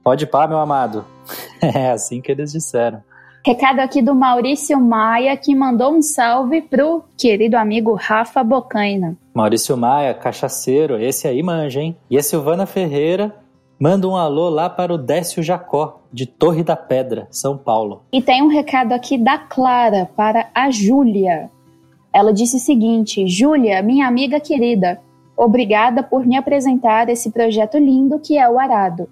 Pode 0.03 0.28
pá, 0.28 0.47
meu 0.47 0.60
amado. 0.60 1.03
É 1.60 1.89
assim 1.89 2.22
que 2.22 2.32
eles 2.32 2.51
disseram. 2.51 3.01
Recado 3.46 3.80
aqui 3.80 4.02
do 4.02 4.16
Maurício 4.16 4.82
Maia, 4.82 5.38
que 5.38 5.54
mandou 5.54 5.93
um 5.93 6.02
salve 6.02 6.64
pro 6.64 7.04
querido 7.16 7.56
amigo 7.56 7.93
Rafa 7.93 8.43
Bocaina. 8.43 9.16
Maurício 9.36 9.78
Maia, 9.78 10.16
cachaceiro, 10.16 11.00
esse 11.00 11.28
aí 11.28 11.43
manja, 11.43 11.80
hein? 11.80 11.96
E 12.10 12.18
a 12.18 12.24
Silvana 12.24 12.66
Ferreira 12.66 13.36
manda 13.80 14.08
um 14.08 14.16
alô 14.16 14.50
lá 14.50 14.68
para 14.68 14.91
o 14.91 14.98
Décio 14.98 15.43
Jacó, 15.43 16.02
de 16.12 16.26
Torre 16.26 16.64
da 16.64 16.76
Pedra, 16.76 17.28
São 17.30 17.56
Paulo. 17.56 18.02
E 18.12 18.20
tem 18.20 18.41
um 18.41 18.48
recado 18.48 18.93
aqui 18.93 19.16
da 19.16 19.38
Clara 19.38 20.10
para 20.18 20.50
a 20.52 20.72
Júlia. 20.72 21.52
Ela 22.12 22.34
disse 22.34 22.56
o 22.56 22.60
seguinte: 22.60 23.28
Júlia, 23.28 23.80
minha 23.84 24.08
amiga 24.08 24.39
querida, 24.39 25.00
obrigada 25.38 26.02
por 26.02 26.26
me 26.26 26.36
apresentar 26.36 27.10
esse 27.10 27.30
projeto 27.30 27.78
lindo 27.78 28.20
que 28.20 28.39
é 28.39 28.50
o 28.50 28.58
Arado. 28.58 29.08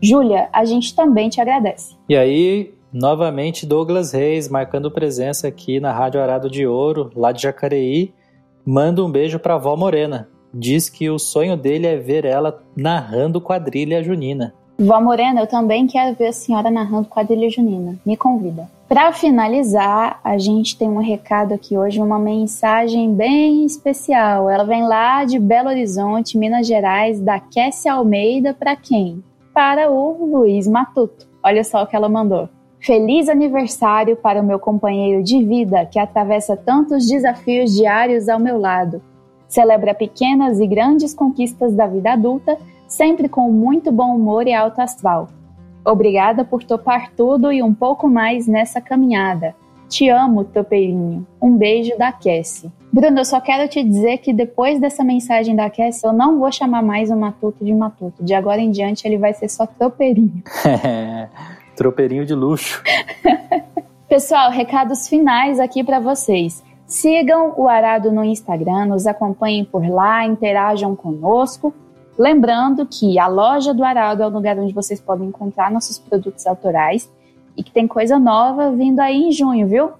Júlia, 0.00 0.48
a 0.52 0.64
gente 0.64 0.94
também 0.94 1.28
te 1.28 1.40
agradece. 1.40 1.96
E 2.08 2.16
aí, 2.16 2.72
novamente, 2.92 3.66
Douglas 3.66 4.12
Reis, 4.12 4.48
marcando 4.48 4.90
presença 4.90 5.48
aqui 5.48 5.80
na 5.80 5.92
Rádio 5.92 6.20
Arado 6.20 6.50
de 6.50 6.66
Ouro, 6.66 7.10
lá 7.16 7.32
de 7.32 7.42
Jacareí, 7.42 8.12
manda 8.64 9.04
um 9.04 9.10
beijo 9.10 9.38
para 9.38 9.54
a 9.54 9.56
avó 9.56 9.76
Morena. 9.76 10.28
Diz 10.52 10.88
que 10.88 11.08
o 11.08 11.18
sonho 11.18 11.56
dele 11.56 11.86
é 11.86 11.96
ver 11.96 12.24
ela 12.24 12.62
narrando 12.76 13.40
quadrilha 13.40 14.02
junina. 14.02 14.54
Vó 14.78 15.00
Morena, 15.00 15.40
eu 15.40 15.46
também 15.46 15.86
quero 15.86 16.16
ver 16.16 16.28
a 16.28 16.32
senhora 16.32 16.70
narrando 16.70 17.08
quadrilha 17.08 17.48
junina. 17.48 17.96
Me 18.04 18.16
convida. 18.16 18.68
Para 18.88 19.12
finalizar, 19.12 20.20
a 20.22 20.36
gente 20.36 20.76
tem 20.76 20.88
um 20.88 20.98
recado 20.98 21.54
aqui 21.54 21.78
hoje, 21.78 22.00
uma 22.00 22.18
mensagem 22.18 23.14
bem 23.14 23.64
especial. 23.64 24.50
Ela 24.50 24.64
vem 24.64 24.82
lá 24.86 25.24
de 25.24 25.38
Belo 25.38 25.68
Horizonte, 25.68 26.36
Minas 26.36 26.66
Gerais, 26.66 27.20
da 27.20 27.40
Kessia 27.40 27.94
Almeida, 27.94 28.52
para 28.52 28.76
quem? 28.76 29.22
Para 29.54 29.90
o 29.90 30.26
Luiz 30.26 30.66
Matuto. 30.66 31.26
Olha 31.42 31.64
só 31.64 31.82
o 31.82 31.86
que 31.86 31.96
ela 31.96 32.08
mandou. 32.08 32.48
Feliz 32.82 33.28
aniversário 33.28 34.16
para 34.16 34.40
o 34.40 34.44
meu 34.44 34.58
companheiro 34.58 35.22
de 35.22 35.44
vida 35.44 35.86
que 35.86 36.00
atravessa 36.00 36.56
tantos 36.56 37.06
desafios 37.06 37.72
diários 37.72 38.28
ao 38.28 38.40
meu 38.40 38.58
lado. 38.58 39.00
Celebra 39.46 39.94
pequenas 39.94 40.58
e 40.58 40.66
grandes 40.66 41.14
conquistas 41.14 41.72
da 41.74 41.86
vida 41.86 42.12
adulta, 42.12 42.58
sempre 42.88 43.28
com 43.28 43.52
muito 43.52 43.92
bom 43.92 44.16
humor 44.16 44.48
e 44.48 44.52
alto 44.52 44.80
astral. 44.80 45.28
Obrigada 45.84 46.44
por 46.44 46.64
topar 46.64 47.12
tudo 47.16 47.52
e 47.52 47.62
um 47.62 47.72
pouco 47.72 48.08
mais 48.08 48.48
nessa 48.48 48.80
caminhada. 48.80 49.54
Te 49.88 50.08
amo, 50.08 50.42
topeirinho. 50.42 51.24
Um 51.40 51.56
beijo 51.56 51.96
da 51.96 52.10
Cassie. 52.10 52.72
Bruno, 52.92 53.20
eu 53.20 53.24
só 53.24 53.40
quero 53.40 53.68
te 53.68 53.84
dizer 53.84 54.18
que 54.18 54.32
depois 54.32 54.80
dessa 54.80 55.04
mensagem 55.04 55.54
da 55.54 55.70
Cassie, 55.70 56.04
eu 56.04 56.12
não 56.12 56.36
vou 56.40 56.50
chamar 56.50 56.82
mais 56.82 57.10
o 57.10 57.16
Matuto 57.16 57.64
de 57.64 57.72
Matuto. 57.72 58.24
De 58.24 58.34
agora 58.34 58.60
em 58.60 58.72
diante, 58.72 59.06
ele 59.06 59.18
vai 59.18 59.32
ser 59.34 59.48
só 59.48 59.66
topeirinho. 59.66 60.42
Tropeirinho 61.76 62.26
de 62.26 62.34
luxo. 62.34 62.82
Pessoal, 64.08 64.50
recados 64.50 65.08
finais 65.08 65.58
aqui 65.58 65.82
para 65.82 65.98
vocês. 65.98 66.62
Sigam 66.86 67.54
o 67.56 67.68
Arado 67.68 68.12
no 68.12 68.22
Instagram, 68.22 68.86
nos 68.86 69.06
acompanhem 69.06 69.64
por 69.64 69.86
lá, 69.88 70.26
interajam 70.26 70.94
conosco. 70.94 71.72
Lembrando 72.18 72.86
que 72.86 73.18
a 73.18 73.26
loja 73.26 73.72
do 73.72 73.82
Arado 73.82 74.22
é 74.22 74.26
o 74.26 74.30
lugar 74.30 74.58
onde 74.58 74.74
vocês 74.74 75.00
podem 75.00 75.28
encontrar 75.28 75.70
nossos 75.70 75.98
produtos 75.98 76.46
autorais 76.46 77.10
e 77.56 77.62
que 77.62 77.72
tem 77.72 77.88
coisa 77.88 78.18
nova 78.18 78.70
vindo 78.70 79.00
aí 79.00 79.22
em 79.22 79.32
junho, 79.32 79.66
viu? 79.66 79.92